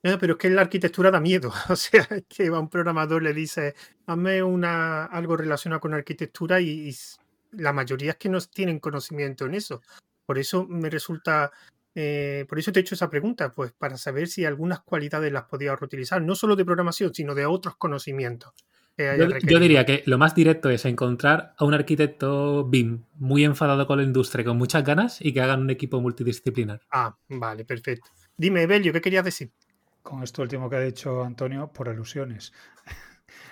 Pero 0.00 0.34
es 0.34 0.38
que 0.38 0.50
la 0.50 0.62
arquitectura 0.62 1.10
da 1.10 1.20
miedo. 1.20 1.52
O 1.68 1.76
sea, 1.76 2.06
es 2.10 2.24
que 2.28 2.50
va 2.50 2.60
un 2.60 2.68
programador 2.68 3.22
le 3.22 3.34
dice, 3.34 3.74
hazme 4.06 4.42
una, 4.42 5.04
algo 5.04 5.36
relacionado 5.36 5.80
con 5.80 5.94
arquitectura 5.94 6.60
y, 6.60 6.94
la 7.52 7.72
mayoría 7.72 8.12
es 8.12 8.16
que 8.16 8.28
no 8.28 8.40
tienen 8.40 8.78
conocimiento 8.78 9.46
en 9.46 9.54
eso. 9.54 9.80
Por 10.26 10.38
eso 10.38 10.66
me 10.66 10.90
resulta, 10.90 11.50
eh, 11.94 12.44
por 12.48 12.58
eso 12.58 12.72
te 12.72 12.80
he 12.80 12.82
hecho 12.82 12.94
esa 12.94 13.08
pregunta, 13.08 13.52
pues 13.52 13.72
para 13.72 13.96
saber 13.96 14.28
si 14.28 14.44
algunas 14.44 14.80
cualidades 14.80 15.32
las 15.32 15.44
podía 15.44 15.74
reutilizar, 15.74 16.20
no 16.20 16.34
solo 16.34 16.56
de 16.56 16.64
programación, 16.64 17.14
sino 17.14 17.34
de 17.34 17.46
otros 17.46 17.76
conocimientos. 17.76 18.52
yo, 18.98 19.58
diría 19.58 19.86
que 19.86 20.02
lo 20.04 20.18
más 20.18 20.34
directo 20.34 20.68
es 20.68 20.84
encontrar 20.84 21.54
a 21.56 21.64
un 21.64 21.72
arquitecto 21.72 22.66
BIM 22.68 23.04
muy 23.14 23.44
enfadado 23.44 23.86
con 23.86 23.98
la 23.98 24.04
industria, 24.04 24.44
con 24.44 24.58
muchas 24.58 24.84
ganas 24.84 25.22
y 25.22 25.32
que 25.32 25.40
hagan 25.40 25.62
un 25.62 25.70
equipo 25.70 26.00
multidisciplinar. 26.00 26.82
Ah, 26.90 27.16
vale, 27.28 27.64
perfecto. 27.64 28.10
Dime, 28.36 28.62
Evelio, 28.62 28.92
¿qué 28.92 29.00
querías 29.00 29.24
decir? 29.24 29.50
Con 30.08 30.22
esto 30.22 30.40
último 30.40 30.70
que 30.70 30.76
ha 30.76 30.80
dicho 30.80 31.22
Antonio, 31.22 31.70
por 31.70 31.86
alusiones. 31.86 32.50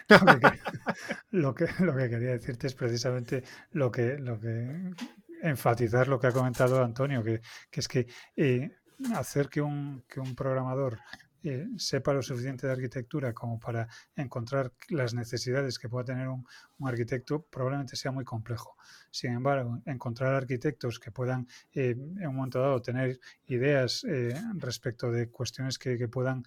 lo, 1.31 1.55
que, 1.55 1.69
lo, 1.81 1.95
que, 1.95 2.09
quería 2.09 2.31
decirte 2.31 2.69
es 2.69 2.75
precisamente 2.75 3.45
lo 3.73 3.93
que, 3.93 4.17
lo 4.19 4.41
que 4.41 4.95
enfatizar 5.43 6.09
lo 6.09 6.19
que 6.19 6.29
ha 6.29 6.33
comentado 6.33 6.83
Antonio, 6.83 7.23
que, 7.23 7.43
es 7.73 7.89
que 7.89 8.07
eh, 8.37 8.71
hacer 9.15 9.51
que 9.51 9.61
un, 9.61 10.05
que 10.09 10.19
un 10.19 10.35
programador 10.35 10.99
eh, 11.43 11.69
sepa 11.77 12.13
lo 12.13 12.23
suficiente 12.23 12.67
de 12.67 12.73
arquitectura 12.73 13.33
como 13.33 13.59
para 13.59 13.89
encontrar 14.17 14.73
las 14.89 15.15
necesidades 15.15 15.79
que 15.79 15.89
pueda 15.89 16.05
tener 16.05 16.29
un, 16.29 16.47
arquitecto 16.85 17.43
probablemente 17.43 17.97
sea 17.97 18.13
muy 18.13 18.25
complejo. 18.25 18.77
Sin 19.11 19.33
embargo, 19.33 19.81
encontrar 19.87 20.35
arquitectos 20.35 20.99
que 20.99 21.11
puedan 21.11 21.47
eh, 21.73 21.91
en 21.91 22.27
un 22.27 22.37
momento 22.37 22.61
dado 22.61 22.83
tener 22.83 23.19
ideas 23.47 24.05
eh, 24.05 24.35
respecto 24.55 25.11
de 25.11 25.31
cuestiones 25.31 25.79
que, 25.79 26.07
puedan 26.09 26.45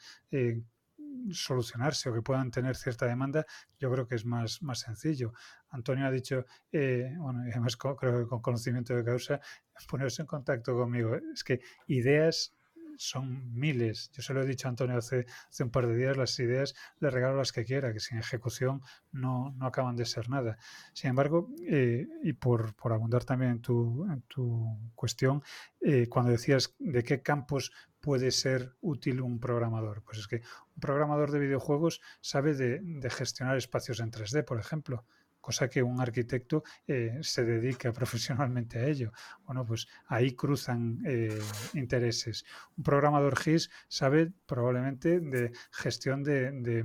solucionarse 1.31 2.09
o 2.09 2.13
que 2.13 2.21
puedan 2.21 2.49
tener 2.49 2.75
cierta 2.75 3.05
demanda, 3.05 3.45
yo 3.77 3.91
creo 3.91 4.07
que 4.07 4.15
es 4.15 4.25
más, 4.25 4.61
más 4.61 4.79
sencillo. 4.79 5.33
Antonio 5.69 6.05
ha 6.05 6.11
dicho, 6.11 6.45
bueno, 6.71 7.45
y 7.45 7.51
además 7.51 7.75
creo 7.75 7.97
que 7.97 8.27
con 8.27 8.41
conocimiento 8.41 8.95
de 8.95 9.03
causa, 9.03 9.41
ponerse 9.89 10.21
en 10.21 10.27
contacto 10.27 10.75
conmigo. 10.75 11.15
Es 11.33 11.43
que 11.43 11.59
ideas 11.87 12.53
son 12.99 13.57
miles. 13.57 14.11
Yo 14.11 14.21
se 14.21 14.33
lo 14.33 14.41
he 14.41 14.45
dicho 14.45 14.67
a 14.67 14.71
Antonio 14.71 14.97
hace, 14.97 15.25
hace 15.49 15.63
un 15.63 15.69
par 15.69 15.87
de 15.87 15.95
días, 15.95 16.17
las 16.17 16.37
ideas 16.39 16.75
le 16.99 17.09
regalo 17.09 17.37
las 17.37 17.53
que 17.53 17.63
quiera, 17.63 17.93
que 17.93 18.01
sin 18.01 18.17
ejecución 18.17 18.81
no, 19.13 19.53
no 19.57 19.65
acaban 19.65 19.95
de 19.95 20.05
ser 20.05 20.29
nada. 20.29 20.57
Sin 20.91 21.11
embargo, 21.11 21.49
eh, 21.65 22.07
y 22.23 22.33
por, 22.33 22.75
por, 22.75 22.91
abundar 22.91 23.23
también 23.23 23.51
en 23.51 23.61
tu, 23.61 24.05
en 24.11 24.21
tu 24.23 24.77
cuestión, 24.95 25.41
eh, 25.79 26.07
cuando 26.09 26.31
decías 26.31 26.75
de 26.77 27.03
qué 27.03 27.21
campos 27.21 27.71
puede 28.01 28.31
ser 28.31 28.75
útil 28.81 29.21
un 29.21 29.39
programador, 29.39 30.03
pues 30.03 30.17
es 30.17 30.27
que 30.27 30.41
un 30.75 30.81
programador 30.81 31.31
de 31.31 31.39
videojuegos 31.39 32.01
sabe 32.19 32.53
de, 32.53 32.79
de 32.81 33.09
gestionar 33.09 33.55
espacios 33.55 34.01
en 34.01 34.11
3D, 34.11 34.43
por 34.43 34.59
ejemplo 34.59 35.05
cosa 35.41 35.69
que 35.69 35.81
un 35.81 35.99
arquitecto 36.01 36.63
eh, 36.87 37.17
se 37.21 37.43
dedica 37.43 37.91
profesionalmente 37.93 38.79
a 38.79 38.85
ello. 38.85 39.11
Bueno, 39.45 39.65
pues 39.65 39.87
ahí 40.07 40.35
cruzan 40.35 41.01
eh, 41.05 41.39
intereses. 41.73 42.45
Un 42.77 42.83
programador 42.83 43.37
GIS 43.37 43.69
sabe 43.87 44.31
probablemente 44.45 45.19
de 45.19 45.51
gestión 45.71 46.23
de, 46.23 46.83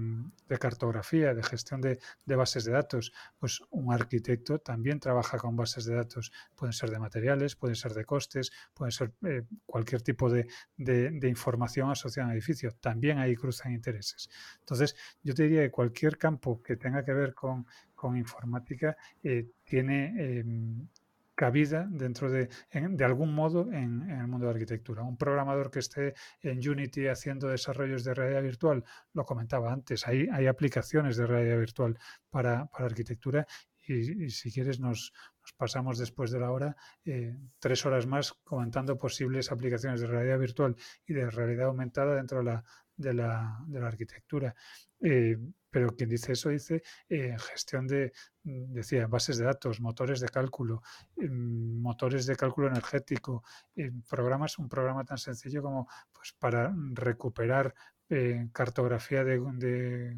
cartografía, 0.58 1.34
de 1.34 1.42
gestión 1.42 1.80
de, 1.80 1.98
bases 2.26 2.64
de 2.64 2.72
datos. 2.72 3.12
Pues 3.38 3.60
un 3.70 3.92
arquitecto 3.92 4.58
también 4.58 5.00
trabaja 5.00 5.38
con 5.38 5.56
bases 5.56 5.84
de 5.84 5.94
datos. 5.94 6.32
Pueden 6.54 6.72
ser 6.72 6.90
de 6.90 6.98
materiales, 6.98 7.56
pueden 7.56 7.76
ser 7.76 7.92
de 7.94 8.04
costes, 8.04 8.52
pueden 8.72 8.92
ser 8.92 9.12
eh, 9.26 9.42
cualquier 9.66 10.02
tipo 10.02 10.30
de, 10.30 10.46
información 11.28 11.90
asociada 11.90 12.30
al 12.30 12.36
edificio. 12.36 12.72
También 12.80 13.18
ahí 13.18 13.34
cruzan 13.34 13.72
intereses. 13.72 14.30
Entonces, 14.60 14.96
yo 15.22 15.34
te 15.34 15.44
diría 15.44 15.62
que 15.62 15.70
cualquier 15.70 16.18
campo 16.18 16.62
que 16.62 16.76
tenga 16.76 17.04
que 17.04 17.12
ver 17.12 17.34
con 17.34 17.66
con 18.04 18.18
informática 18.18 18.94
eh, 19.22 19.46
tiene 19.64 20.12
em, 20.18 20.86
cabida 21.34 21.86
dentro 21.90 22.30
de, 22.30 22.50
de 22.70 23.04
algún 23.04 23.34
modo 23.34 23.72
en, 23.72 24.10
el 24.10 24.26
mundo 24.26 24.44
de 24.44 24.52
la 24.52 24.58
arquitectura. 24.58 25.02
Un 25.02 25.16
programador 25.16 25.70
que 25.70 25.78
esté 25.78 26.12
en 26.42 26.58
Unity 26.58 27.06
haciendo 27.06 27.48
desarrollos 27.48 28.04
de 28.04 28.12
realidad 28.12 28.42
virtual, 28.42 28.84
lo 29.14 29.24
comentaba 29.24 29.72
antes, 29.72 30.06
hay, 30.06 30.28
hay 30.30 30.46
aplicaciones 30.46 31.16
de 31.16 31.26
realidad 31.26 31.58
virtual 31.58 31.98
para, 32.28 32.68
arquitectura 32.74 33.46
y, 33.86 34.28
si 34.28 34.52
quieres 34.52 34.80
nos, 34.80 35.14
pasamos 35.56 35.96
después 35.96 36.30
de 36.30 36.40
la 36.40 36.50
hora 36.50 36.76
eh, 37.06 37.34
tres 37.58 37.86
horas 37.86 38.06
más 38.06 38.34
comentando 38.44 38.98
posibles 38.98 39.50
aplicaciones 39.50 40.02
de 40.02 40.08
realidad 40.08 40.38
virtual 40.38 40.76
y 41.06 41.14
de 41.14 41.30
realidad 41.30 41.68
aumentada 41.68 42.16
dentro 42.16 42.38
de 42.38 42.44
la, 42.44 42.64
de 42.96 43.14
la, 43.14 43.58
de 43.66 43.80
la 43.80 43.88
arquitectura. 43.88 44.54
Eh, 45.00 45.36
pero 45.70 45.94
quien 45.94 46.08
dice 46.08 46.32
eso 46.32 46.50
dice 46.50 46.82
eh, 47.08 47.36
gestión 47.38 47.86
de, 47.86 48.12
mm, 48.44 48.72
decía, 48.72 49.06
bases 49.06 49.38
de 49.38 49.44
datos, 49.44 49.80
motores 49.80 50.20
de 50.20 50.28
cálculo, 50.28 50.82
mm, 51.16 51.80
motores 51.82 52.26
de 52.26 52.36
cálculo 52.36 52.68
energético, 52.68 53.42
eh, 53.76 53.90
programas, 54.08 54.58
un 54.58 54.68
programa 54.68 55.04
tan 55.04 55.18
sencillo 55.18 55.62
como 55.62 55.88
pues, 56.12 56.32
para 56.38 56.72
recuperar 56.92 57.74
cartografía 58.52 59.24
de, 59.24 59.38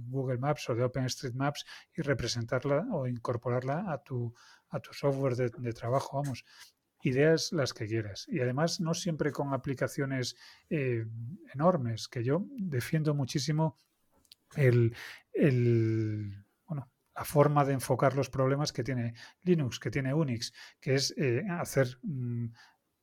Google 0.08 0.38
Maps 0.38 0.68
o 0.68 0.74
de 0.74 0.84
OpenStreetMaps 0.84 1.64
y 1.96 2.02
representarla 2.02 2.84
o 2.92 3.06
incorporarla 3.06 3.90
a 3.90 3.98
tu, 3.98 4.34
a 4.70 4.80
tu 4.80 4.92
software 4.92 5.36
de 5.36 5.72
trabajo, 5.72 6.20
vamos 6.20 6.44
ideas 7.08 7.52
las 7.52 7.72
que 7.72 7.86
quieras. 7.86 8.26
Y 8.28 8.40
además 8.40 8.80
no 8.80 8.94
siempre 8.94 9.32
con 9.32 9.54
aplicaciones 9.54 10.36
enormes, 10.68 12.08
que 12.08 12.24
yo 12.24 12.44
defiendo 12.56 13.14
muchísimo 13.14 13.78
el, 14.54 14.94
bueno, 16.66 16.90
la 17.14 17.24
forma 17.24 17.64
de 17.64 17.74
enfocar 17.74 18.14
los 18.14 18.30
problemas 18.30 18.72
que 18.72 18.84
tiene 18.84 19.14
Linux, 19.42 19.78
que 19.78 19.90
tiene 19.90 20.14
Unix, 20.14 20.52
que 20.80 20.94
es 20.94 21.14
eh, 21.16 21.44
hacer 21.50 21.98
mm, 22.02 22.46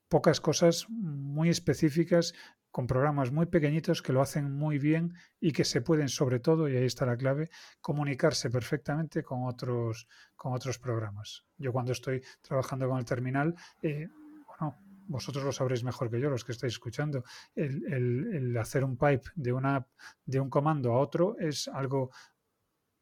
pocas 0.07 0.39
cosas 0.39 0.85
muy 0.89 1.49
específicas 1.49 2.33
con 2.73 2.87
programas 2.87 3.31
muy 3.31 3.45
pequeñitos 3.45 4.01
que 4.01 4.13
lo 4.13 4.19
hacen 4.19 4.51
muy 4.51 4.79
bien 4.79 5.13
y 5.39 5.51
que 5.51 5.63
se 5.63 5.81
pueden, 5.81 6.09
sobre 6.09 6.39
todo, 6.39 6.67
y 6.67 6.75
ahí 6.75 6.85
está 6.85 7.05
la 7.05 7.15
clave, 7.15 7.51
comunicarse 7.79 8.49
perfectamente 8.49 9.21
con 9.21 9.43
otros, 9.43 10.07
con 10.35 10.53
otros 10.53 10.79
programas. 10.79 11.45
Yo 11.55 11.71
cuando 11.71 11.91
estoy 11.91 12.23
trabajando 12.41 12.89
con 12.89 12.97
el 12.97 13.05
terminal, 13.05 13.53
eh, 13.83 14.09
bueno, 14.47 14.75
vosotros 15.05 15.43
lo 15.43 15.51
sabréis 15.51 15.83
mejor 15.83 16.09
que 16.09 16.19
yo, 16.19 16.31
los 16.31 16.43
que 16.43 16.53
estáis 16.53 16.73
escuchando, 16.73 17.23
el, 17.53 18.57
hacer 18.57 18.83
un 18.83 18.97
pipe 18.97 19.29
de, 19.35 19.53
una, 19.53 19.85
de 20.25 20.39
un 20.39 20.49
comando 20.49 20.93
a 20.93 20.99
otro 20.99 21.37
es 21.37 21.67
algo 21.67 22.09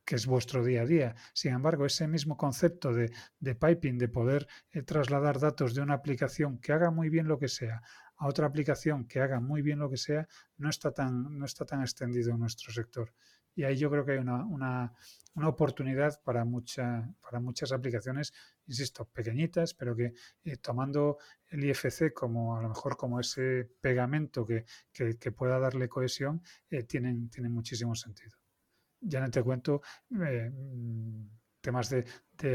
que 0.04 0.16
es 0.16 0.26
vuestro 0.26 0.66
día 0.66 0.82
a 0.82 0.86
día. 0.86 1.16
Sin 1.32 1.54
embargo, 1.54 1.86
ese 1.86 2.10
mismo 2.10 2.36
concepto 2.36 2.92
de, 2.92 3.10
piping, 3.56 3.98
de 3.98 4.10
poder 4.10 4.50
eh, 4.72 4.82
trasladar 4.82 5.40
datos 5.40 5.74
de 5.74 5.82
una 5.82 5.94
aplicación 5.94 6.58
que 6.58 6.74
haga 6.74 6.92
muy 6.92 7.08
bien 7.08 7.30
lo 7.30 7.40
que 7.40 7.48
sea 7.48 7.82
a 8.22 8.28
otra 8.28 8.46
aplicación 8.46 9.06
que 9.06 9.20
haga 9.20 9.40
muy 9.40 9.64
bien 9.64 9.80
lo 9.80 9.90
que 9.90 9.98
sea, 9.98 10.28
no 10.58 10.70
está 10.70 10.92
tan, 10.92 11.40
no 11.40 11.44
está 11.44 11.66
tan 11.66 11.82
extendido 11.82 12.32
en 12.32 12.40
nuestro 12.40 12.72
sector. 12.72 13.12
Y 13.56 13.64
ahí 13.64 13.76
yo 13.76 13.90
creo 13.90 14.06
que 14.06 14.12
hay 14.12 14.20
una, 14.20 14.46
una, 14.46 14.94
una 15.34 15.48
oportunidad 15.48 16.22
para, 16.24 16.46
mucha, 16.46 17.12
para 17.20 17.40
muchas 17.40 17.72
aplicaciones, 17.72 18.32
insisto, 18.68 19.06
pequeñitas, 19.06 19.74
pero 19.74 19.96
que 19.96 20.14
eh, 20.44 20.58
tomando 20.58 21.18
el 21.48 21.66
IFC 21.66 22.14
como 22.14 22.56
a 22.56 22.62
lo 22.62 22.70
mejor 22.70 22.96
como 22.96 23.20
ese 23.20 23.68
pegamento 23.82 24.46
que, 24.46 24.66
que, 24.94 25.32
pueda 25.32 25.58
darle 25.58 25.90
cohesión, 25.90 26.44
eh, 26.70 26.84
tienen, 26.84 27.28
tienen 27.32 27.52
muchísimo 27.52 27.96
sentido. 27.96 28.38
Ya 29.00 29.20
no 29.20 29.32
te 29.32 29.42
cuento 29.42 29.82
eh, 30.12 30.52
mm, 30.54 31.41
temas 31.62 31.90
de, 31.90 32.06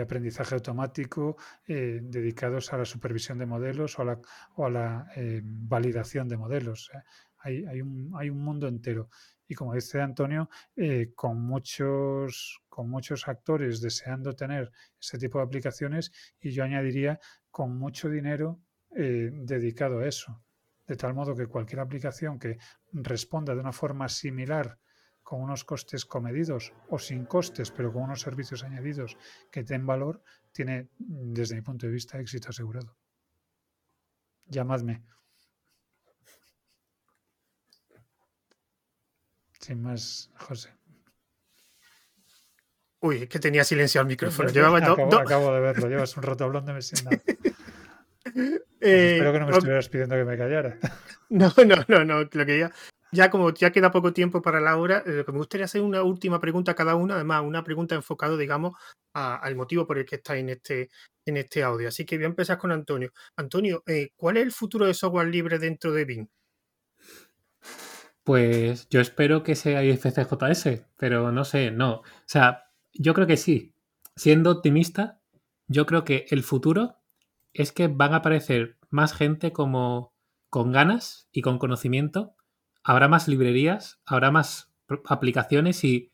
aprendizaje 0.01 0.55
automático 0.57 1.37
dedicados 1.67 2.73
a 2.73 2.79
la 2.79 2.85
supervisión 2.85 3.39
de 3.39 3.47
modelos 3.47 3.99
o 3.99 4.03
a 4.03 4.05
la, 4.05 4.21
o 4.57 4.67
a 4.67 4.71
la 4.71 5.07
validación 5.43 6.29
de 6.29 6.37
modelos. 6.37 6.91
Hay, 7.39 7.65
hay, 7.67 7.81
un, 7.83 8.13
hay 8.17 8.29
un 8.29 8.43
mundo 8.43 8.67
entero 8.67 9.09
y 9.49 9.55
como 9.55 9.75
dice 9.75 10.01
Antonio, 10.01 10.49
eh, 10.75 11.13
con, 11.15 11.41
muchos, 11.41 12.63
con 12.69 12.91
muchos 12.91 13.29
actores 13.29 13.81
deseando 13.81 14.35
tener 14.35 14.73
ese 15.01 15.19
tipo 15.19 15.39
de 15.39 15.45
aplicaciones 15.45 16.11
y 16.41 16.51
yo 16.51 16.65
añadiría 16.65 17.21
con 17.51 17.79
mucho 17.79 18.09
dinero 18.09 18.61
eh, 18.95 19.31
dedicado 19.33 20.01
a 20.01 20.09
eso. 20.09 20.43
De 20.87 20.97
tal 20.97 21.15
modo 21.15 21.35
que 21.35 21.47
cualquier 21.47 21.81
aplicación 21.81 22.39
que 22.39 22.59
responda 22.93 23.55
de 23.55 23.61
una 23.61 23.73
forma 23.73 24.09
similar 24.09 24.79
con 25.27 25.43
unos 25.43 25.65
costes 25.65 26.05
comedidos 26.05 26.73
o 26.89 27.01
sin 27.01 27.27
costes, 27.27 27.73
pero 27.73 27.93
con 27.93 28.05
unos 28.05 28.21
servicios 28.21 28.63
añadidos 28.63 29.17
que 29.51 29.65
den 29.65 29.85
valor, 29.85 30.23
tiene, 30.53 30.91
desde 30.99 31.57
mi 31.57 31.63
punto 31.63 31.87
de 31.87 31.93
vista, 31.93 32.21
éxito 32.21 32.51
asegurado. 32.51 32.97
Llamadme. 34.47 35.03
Sin 39.59 39.83
más, 39.83 40.31
José. 40.39 40.71
Uy, 43.01 43.23
es 43.25 43.29
que 43.29 43.41
tenía 43.41 43.65
silenciado 43.65 44.03
el 44.03 44.09
micrófono. 44.09 44.49
acabo, 45.19 45.53
de 45.53 45.61
verlo, 45.61 45.89
llevas 45.89 46.17
un 46.17 46.23
rato 46.23 46.45
hablando 46.45 46.81
sin 46.81 47.05
nada. 47.05 47.21
Eh, 48.81 49.15
espero 49.15 49.33
que 49.33 49.39
no 49.41 49.47
me 49.47 49.53
estuvieras 49.53 49.89
pidiendo 49.89 50.17
que 50.17 50.25
me 50.25 50.37
callara. 50.37 50.79
No, 51.31 51.53
no, 51.65 51.77
no, 51.89 52.05
no. 52.05 52.29
Lo 52.31 52.47
que 52.47 52.59
ya, 52.59 52.73
ya 53.13 53.31
como 53.31 53.53
ya 53.53 53.71
queda 53.71 53.91
poco 53.91 54.13
tiempo 54.13 54.43
para 54.43 54.61
la 54.61 54.77
hora, 54.77 55.03
que 55.05 55.25
me 55.33 55.39
gustaría 55.39 55.65
hacer 55.65 55.83
una 55.83 56.03
última 56.03 56.41
pregunta 56.41 56.73
a 56.73 56.75
cada 56.75 56.95
una, 56.95 57.15
además, 57.15 57.43
una 57.45 57.65
pregunta 57.65 57.95
enfocada, 57.95 58.37
digamos, 58.37 58.75
al 59.15 59.57
motivo 59.57 59.87
por 59.87 59.99
el 59.99 60.05
que 60.05 60.17
está 60.17 60.37
en 60.37 60.51
este, 60.51 60.91
en 61.25 61.37
este 61.37 61.63
audio. 61.63 61.89
Así 61.89 62.05
que 62.05 62.17
voy 62.17 62.25
a 62.25 62.29
empezar 62.29 62.59
con 62.59 62.73
Antonio. 62.73 63.13
Antonio, 63.37 63.83
eh, 63.87 64.11
¿cuál 64.17 64.37
es 64.37 64.45
el 64.45 64.53
futuro 64.53 64.87
de 64.87 64.95
software 64.95 65.29
libre 65.29 65.59
dentro 65.59 65.93
de 65.93 66.05
Bing? 66.05 66.29
Pues 68.25 68.89
yo 68.89 69.01
espero 69.01 69.43
que 69.43 69.55
sea 69.55 69.85
IFCJS, 69.85 70.85
pero 70.97 71.31
no 71.31 71.45
sé, 71.45 71.71
no. 71.71 72.01
O 72.01 72.05
sea, 72.27 72.71
yo 72.93 73.15
creo 73.15 73.27
que 73.27 73.37
sí. 73.37 73.73
Siendo 74.17 74.51
optimista, 74.51 75.21
yo 75.69 75.87
creo 75.87 76.05
que 76.05 76.27
el 76.31 76.43
futuro 76.43 76.97
es 77.53 77.73
que 77.73 77.89
van 77.89 78.15
a 78.15 78.17
aparecer 78.17 78.77
más 78.91 79.15
gente 79.15 79.53
como 79.53 80.13
con 80.51 80.73
ganas 80.73 81.29
y 81.33 81.43
con 81.43 81.59
conocimiento. 81.59 82.35
Habrá 82.89 83.09
más 83.09 83.27
librerías, 83.27 83.99
habrá 84.05 84.31
más 84.31 84.73
aplicaciones 85.07 85.83
y 85.83 86.13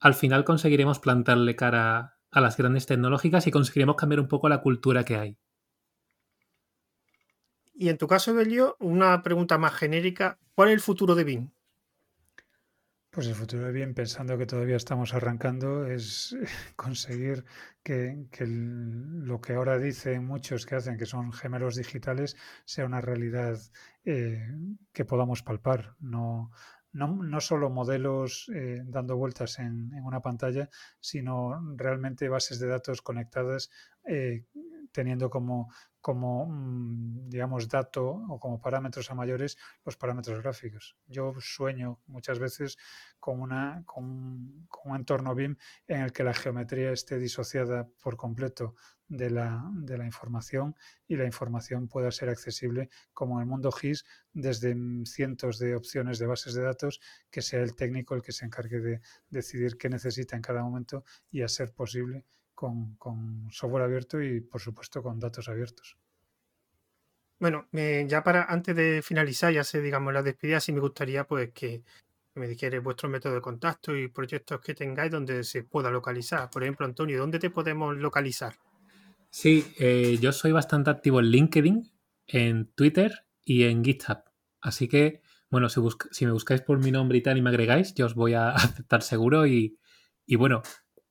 al 0.00 0.14
final 0.14 0.44
conseguiremos 0.44 0.98
plantarle 0.98 1.54
cara 1.54 2.16
a 2.30 2.40
las 2.40 2.56
grandes 2.56 2.86
tecnológicas 2.86 3.46
y 3.46 3.50
conseguiremos 3.50 3.96
cambiar 3.96 4.20
un 4.20 4.28
poco 4.28 4.48
la 4.48 4.62
cultura 4.62 5.04
que 5.04 5.16
hay. 5.16 5.36
Y 7.74 7.90
en 7.90 7.98
tu 7.98 8.06
caso, 8.06 8.32
Belio, 8.32 8.78
una 8.80 9.22
pregunta 9.22 9.58
más 9.58 9.74
genérica. 9.74 10.38
¿Cuál 10.54 10.68
es 10.68 10.74
el 10.76 10.80
futuro 10.80 11.14
de 11.14 11.24
BIM? 11.24 11.50
Pues 13.14 13.28
el 13.28 13.36
futuro 13.36 13.66
de 13.66 13.70
BIM, 13.70 13.94
pensando 13.94 14.36
que 14.36 14.44
todavía 14.44 14.74
estamos 14.74 15.14
arrancando, 15.14 15.86
es 15.86 16.36
conseguir 16.74 17.44
que, 17.84 18.26
lo 18.44 19.40
que 19.40 19.52
ahora 19.52 19.78
dicen 19.78 20.26
muchos 20.26 20.66
que 20.66 20.74
hacen, 20.74 20.98
que 20.98 21.06
son 21.06 21.32
gemelos 21.32 21.76
digitales, 21.76 22.36
sea 22.64 22.86
una 22.86 23.00
realidad 23.00 23.56
eh, 24.04 24.48
que 24.92 25.04
podamos 25.04 25.44
palpar. 25.44 25.94
No, 26.00 26.50
no, 26.92 27.40
solo 27.40 27.70
modelos 27.70 28.50
eh, 28.52 28.82
dando 28.84 29.16
vueltas 29.16 29.60
en, 29.60 29.94
una 30.02 30.20
pantalla, 30.20 30.68
sino 30.98 31.62
realmente 31.76 32.28
bases 32.28 32.58
de 32.58 32.66
datos 32.66 33.00
conectadas 33.00 33.70
eh, 34.08 34.44
teniendo 34.94 35.28
como, 35.28 35.68
como 36.00 36.46
mm, 36.46 37.28
digamos, 37.28 37.68
dato 37.68 38.06
o 38.06 38.38
como 38.38 38.60
parámetros 38.60 39.10
a 39.10 39.14
mayores 39.14 39.58
los 39.84 39.96
parámetros 39.96 40.40
gráficos. 40.40 40.96
Yo 41.06 41.34
sueño 41.40 42.00
muchas 42.06 42.38
veces 42.38 42.78
con, 43.18 43.40
una, 43.40 43.82
con, 43.84 44.68
un 44.84 44.96
entorno 44.96 45.34
BIM 45.34 45.56
en 45.88 46.02
el 46.02 46.12
que 46.12 46.22
la 46.22 46.32
geometría 46.32 46.92
esté 46.92 47.18
disociada 47.18 47.88
por 48.02 48.16
completo 48.16 48.76
de 49.08 49.30
la, 49.30 49.68
de 49.74 49.98
la, 49.98 50.06
información 50.06 50.76
y 51.08 51.16
la 51.16 51.26
información 51.26 51.88
pueda 51.88 52.10
ser 52.10 52.28
accesible 52.28 52.88
como 53.12 53.34
en 53.36 53.42
el 53.42 53.48
mundo 53.48 53.72
GIS 53.72 54.04
desde 54.32 54.76
cientos 55.06 55.58
de 55.58 55.74
opciones 55.74 56.18
de 56.18 56.26
bases 56.26 56.54
de 56.54 56.62
datos, 56.62 57.00
que 57.30 57.42
sea 57.42 57.60
el 57.62 57.74
técnico 57.74 58.14
el 58.14 58.22
que 58.22 58.32
se 58.32 58.46
encargue 58.46 58.80
de 58.80 59.00
decidir 59.28 59.76
qué 59.76 59.88
necesita 59.88 60.36
en 60.36 60.42
cada 60.42 60.62
momento 60.62 61.04
y 61.30 61.42
a 61.42 61.48
ser 61.48 61.72
posible 61.72 62.24
con, 62.54 62.94
con 62.96 63.48
software 63.50 63.84
abierto 63.84 64.22
y, 64.22 64.40
por 64.40 64.60
supuesto, 64.60 65.02
con 65.02 65.18
datos 65.18 65.48
abiertos. 65.48 65.96
Bueno, 67.38 67.68
eh, 67.72 68.06
ya 68.08 68.22
para 68.22 68.44
antes 68.44 68.74
de 68.76 69.02
finalizar, 69.02 69.52
ya 69.52 69.64
sé, 69.64 69.80
digamos, 69.80 70.14
la 70.14 70.22
despedida, 70.22 70.60
sí 70.60 70.72
me 70.72 70.80
gustaría 70.80 71.24
pues 71.24 71.50
que 71.52 71.82
me 72.36 72.48
dijerais 72.48 72.82
vuestro 72.82 73.08
método 73.08 73.34
de 73.34 73.40
contacto 73.40 73.96
y 73.96 74.08
proyectos 74.08 74.60
que 74.60 74.74
tengáis 74.74 75.10
donde 75.10 75.44
se 75.44 75.62
pueda 75.62 75.90
localizar. 75.90 76.48
Por 76.50 76.62
ejemplo, 76.62 76.86
Antonio, 76.86 77.18
¿dónde 77.18 77.38
te 77.38 77.50
podemos 77.50 77.96
localizar? 77.96 78.54
Sí, 79.30 79.66
eh, 79.78 80.16
yo 80.20 80.32
soy 80.32 80.52
bastante 80.52 80.90
activo 80.90 81.20
en 81.20 81.26
LinkedIn, 81.26 81.92
en 82.28 82.66
Twitter 82.74 83.26
y 83.44 83.64
en 83.64 83.84
GitHub. 83.84 84.18
Así 84.60 84.88
que, 84.88 85.22
bueno, 85.50 85.68
si, 85.68 85.80
si 86.12 86.24
me 86.24 86.32
buscáis 86.32 86.62
por 86.62 86.78
mi 86.78 86.90
nombre 86.90 87.18
y 87.18 87.22
tal 87.22 87.36
y 87.36 87.42
me 87.42 87.50
agregáis, 87.50 87.94
yo 87.94 88.06
os 88.06 88.14
voy 88.14 88.34
a 88.34 88.50
aceptar 88.54 89.02
seguro 89.02 89.46
y, 89.46 89.78
y 90.24 90.36
bueno, 90.36 90.62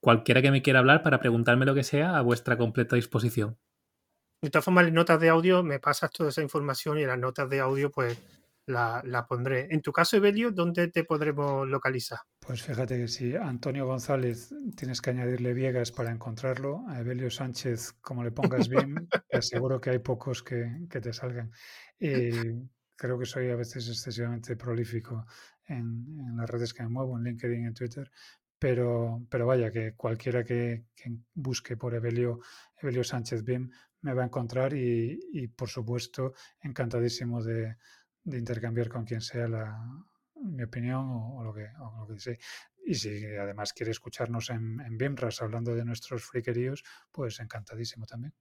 cualquiera 0.03 0.41
que 0.41 0.51
me 0.51 0.61
quiera 0.61 0.79
hablar 0.79 1.01
para 1.01 1.21
preguntarme 1.21 1.65
lo 1.65 1.73
que 1.73 1.85
sea, 1.85 2.17
a 2.17 2.21
vuestra 2.21 2.57
completa 2.57 2.97
disposición. 2.97 3.57
De 4.41 4.49
todas 4.49 4.65
formas, 4.65 4.85
en 4.85 4.93
notas 4.93 5.17
de 5.21 5.29
audio 5.29 5.63
me 5.63 5.79
pasas 5.79 6.11
toda 6.11 6.27
esa 6.27 6.41
información 6.41 6.99
y 6.99 7.03
en 7.03 7.07
las 7.07 7.17
notas 7.17 7.49
de 7.49 7.61
audio, 7.61 7.89
pues 7.89 8.21
la, 8.65 9.25
pondré. 9.29 9.69
En 9.71 9.81
tu 9.81 9.93
caso, 9.93 10.17
Evelio, 10.17 10.51
¿dónde 10.51 10.89
te 10.89 11.05
podremos 11.05 11.65
localizar? 11.69 12.19
Pues 12.41 12.61
fíjate 12.61 12.97
que 12.97 13.07
si 13.07 13.33
Antonio 13.37 13.85
González 13.85 14.53
tienes 14.75 14.99
que 14.99 15.11
añadirle 15.11 15.53
Viegas 15.53 15.93
para 15.93 16.11
encontrarlo, 16.11 16.83
a 16.89 16.99
Evelio 16.99 17.29
Sánchez, 17.29 17.93
como 18.01 18.25
le 18.25 18.31
pongas 18.31 18.67
bien, 18.67 19.07
te 19.29 19.37
aseguro 19.37 19.79
que 19.79 19.91
hay 19.91 19.99
pocos 19.99 20.43
que, 20.43 20.85
te 20.89 21.13
salgan. 21.13 21.49
creo 21.97 23.17
que 23.17 23.25
soy 23.25 23.51
a 23.51 23.55
veces 23.55 23.87
excesivamente 23.87 24.57
prolífico 24.57 25.25
en, 25.65 26.35
las 26.35 26.49
redes 26.49 26.73
que 26.73 26.83
me 26.83 26.89
muevo, 26.89 27.17
en 27.17 27.23
LinkedIn, 27.23 27.67
en 27.67 27.73
Twitter, 27.73 28.11
pero, 28.63 29.21
pero 29.29 29.45
vaya, 29.45 29.73
que 29.73 29.93
cualquiera 29.93 30.45
que, 30.45 30.85
busque 31.33 31.75
por 31.75 31.93
Evelio, 31.93 32.39
Evelio 32.81 33.03
Sánchez 33.03 33.43
BIM 33.43 33.69
me 34.03 34.13
va 34.13 34.21
a 34.21 34.25
encontrar 34.25 34.73
y 34.73 35.49
por 35.49 35.67
supuesto 35.67 36.33
encantadísimo 36.61 37.43
de, 37.43 37.75
de 38.23 38.37
intercambiar 38.37 38.87
con 38.87 39.03
quien 39.03 39.19
sea 39.19 39.49
la, 39.49 39.85
mi 40.35 40.63
opinión 40.63 41.09
o, 41.09 41.43
lo 41.43 41.53
que, 41.53 41.67
o 41.77 42.07
lo 42.07 42.15
que 42.15 42.39
Y 42.85 42.95
si 42.95 43.25
además 43.35 43.73
quiere 43.73 43.91
escucharnos 43.91 44.49
en, 44.49 44.79
en 44.79 44.97
BIMRAS 44.97 45.41
hablando 45.41 45.75
de 45.75 45.83
nuestros 45.83 46.23
friqueríos, 46.23 46.85
pues 47.11 47.41
encantadísimo 47.41 48.05
también. 48.05 48.33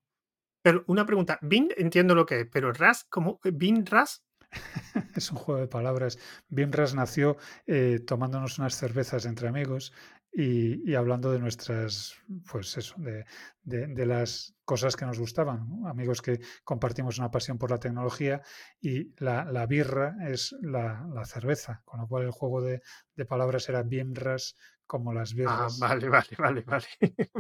Pero 0.63 0.85
una 0.87 1.05
pregunta, 1.05 1.41
BIM 1.43 1.71
entiendo 1.77 2.15
lo 2.15 2.27
que 2.27 2.43
es, 2.43 2.47
pero 2.47 2.73
RAS, 2.73 3.07
¿cómo? 3.11 3.41
¿BIMRAS? 3.43 4.25
es 5.17 5.31
un 5.31 5.39
juego 5.39 5.61
de 5.61 5.69
palabras. 5.69 6.19
BIMRAS 6.49 6.95
nació 6.95 7.37
eh, 7.67 8.01
tomándonos 8.07 8.59
unas 8.59 8.77
cervezas 8.77 9.27
entre 9.27 9.49
amigos 9.49 9.93
y, 10.35 10.95
hablando 10.95 11.31
de 11.31 11.39
nuestras, 11.39 12.15
pues 12.51 12.79
eso, 12.79 12.95
de, 12.97 13.27
de, 13.65 14.07
las 14.07 14.55
cosas 14.65 14.97
que 14.97 15.05
nos 15.05 15.19
gustaban, 15.19 15.69
amigos 15.87 16.23
que 16.23 16.41
compartimos 16.65 17.19
una 17.19 17.31
pasión 17.31 17.59
por 17.59 17.71
la 17.71 17.79
tecnología 17.79 18.41
y 18.81 19.13
la, 19.23 19.45
la 19.45 19.67
birra 19.67 20.17
es 20.27 20.57
la, 20.63 21.07
la, 21.13 21.27
cerveza, 21.27 21.83
con 21.85 22.01
lo 22.01 22.09
cual 22.09 22.25
el 22.25 22.31
juego 22.31 22.63
de, 22.63 22.81
de 23.15 23.27
palabras 23.27 23.69
era 23.69 23.83
Bimras 23.83 24.57
como 24.93 25.15
las 25.15 25.33
birras. 25.33 25.81
Ah, 25.81 25.89
vale, 25.89 26.11
vale, 26.11 26.37
vale, 26.37 26.61
vale, 26.67 26.87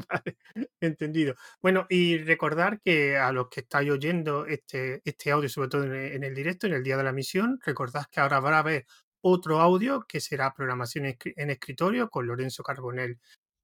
vale. 0.09 0.38
Entendido. 0.80 1.34
Bueno, 1.61 1.84
y 1.90 2.16
recordar 2.16 2.80
que 2.80 3.18
a 3.18 3.30
los 3.30 3.50
que 3.50 3.61
estáis 3.61 3.90
oyendo 3.90 4.46
este, 4.46 5.03
este 5.05 5.30
audio, 5.30 5.50
sobre 5.50 5.68
todo 5.68 5.84
en 5.84 5.92
el, 5.92 6.12
en 6.12 6.24
el 6.24 6.34
directo, 6.34 6.66
en 6.66 6.72
el 6.72 6.82
día 6.82 6.96
de 6.96 7.05
la 7.05 7.12
misión, 7.12 7.61
recordad 7.62 8.07
que 8.11 8.20
ahora 8.20 8.38
a 8.38 8.59
haber 8.59 8.86
otro 9.20 9.61
audio 9.61 10.07
que 10.09 10.18
será 10.18 10.55
programación 10.55 11.05
en 11.05 11.50
escritorio 11.50 12.09
con 12.09 12.26
Lorenzo 12.26 12.62
Carbonell, 12.62 13.20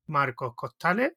Marcos 0.09 0.55
Costales. 0.55 1.15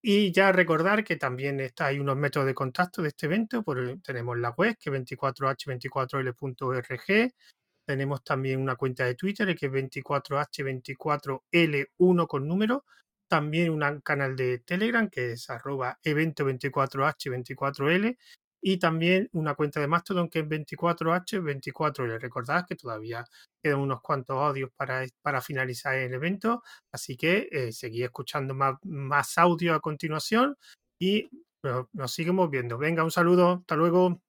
Y 0.00 0.30
ya 0.30 0.52
recordar 0.52 1.02
que 1.02 1.16
también 1.16 1.58
está, 1.58 1.86
hay 1.86 1.98
unos 1.98 2.16
métodos 2.16 2.46
de 2.46 2.54
contacto 2.54 3.02
de 3.02 3.08
este 3.08 3.26
evento. 3.26 3.64
Por, 3.64 3.98
tenemos 4.00 4.38
la 4.38 4.50
web 4.50 4.76
que 4.78 4.90
es 4.90 4.96
24h24l.org. 4.96 7.32
Tenemos 7.86 8.24
también 8.24 8.60
una 8.60 8.76
cuenta 8.76 9.04
de 9.04 9.14
Twitter 9.14 9.54
que 9.56 9.66
es 9.66 9.72
24h24l1 9.72 12.26
con 12.26 12.48
número. 12.48 12.84
También 13.28 13.70
un 13.70 14.00
canal 14.02 14.36
de 14.36 14.58
Telegram 14.60 15.08
que 15.08 15.32
es 15.32 15.50
arroba 15.50 15.98
evento 16.02 16.44
24h24l 16.44 18.16
y 18.68 18.78
también 18.78 19.28
una 19.32 19.54
cuenta 19.54 19.80
de 19.80 19.86
Mastodon 19.86 20.28
que 20.28 20.40
es 20.40 20.46
24H24L. 20.46 22.18
Recordad 22.18 22.66
que 22.66 22.74
todavía 22.74 23.24
quedan 23.62 23.78
unos 23.78 24.00
cuantos 24.00 24.36
audios 24.36 24.70
para, 24.76 25.04
para 25.22 25.40
finalizar 25.40 25.94
el 25.94 26.12
evento, 26.12 26.62
así 26.90 27.16
que 27.16 27.48
eh, 27.52 27.70
seguid 27.70 28.04
escuchando 28.04 28.54
más, 28.54 28.74
más 28.82 29.38
audio 29.38 29.74
a 29.74 29.80
continuación 29.80 30.56
y 30.98 31.28
nos 31.92 32.12
seguimos 32.12 32.50
viendo. 32.50 32.78
Venga, 32.78 33.04
un 33.04 33.10
saludo, 33.10 33.58
hasta 33.60 33.76
luego. 33.76 34.20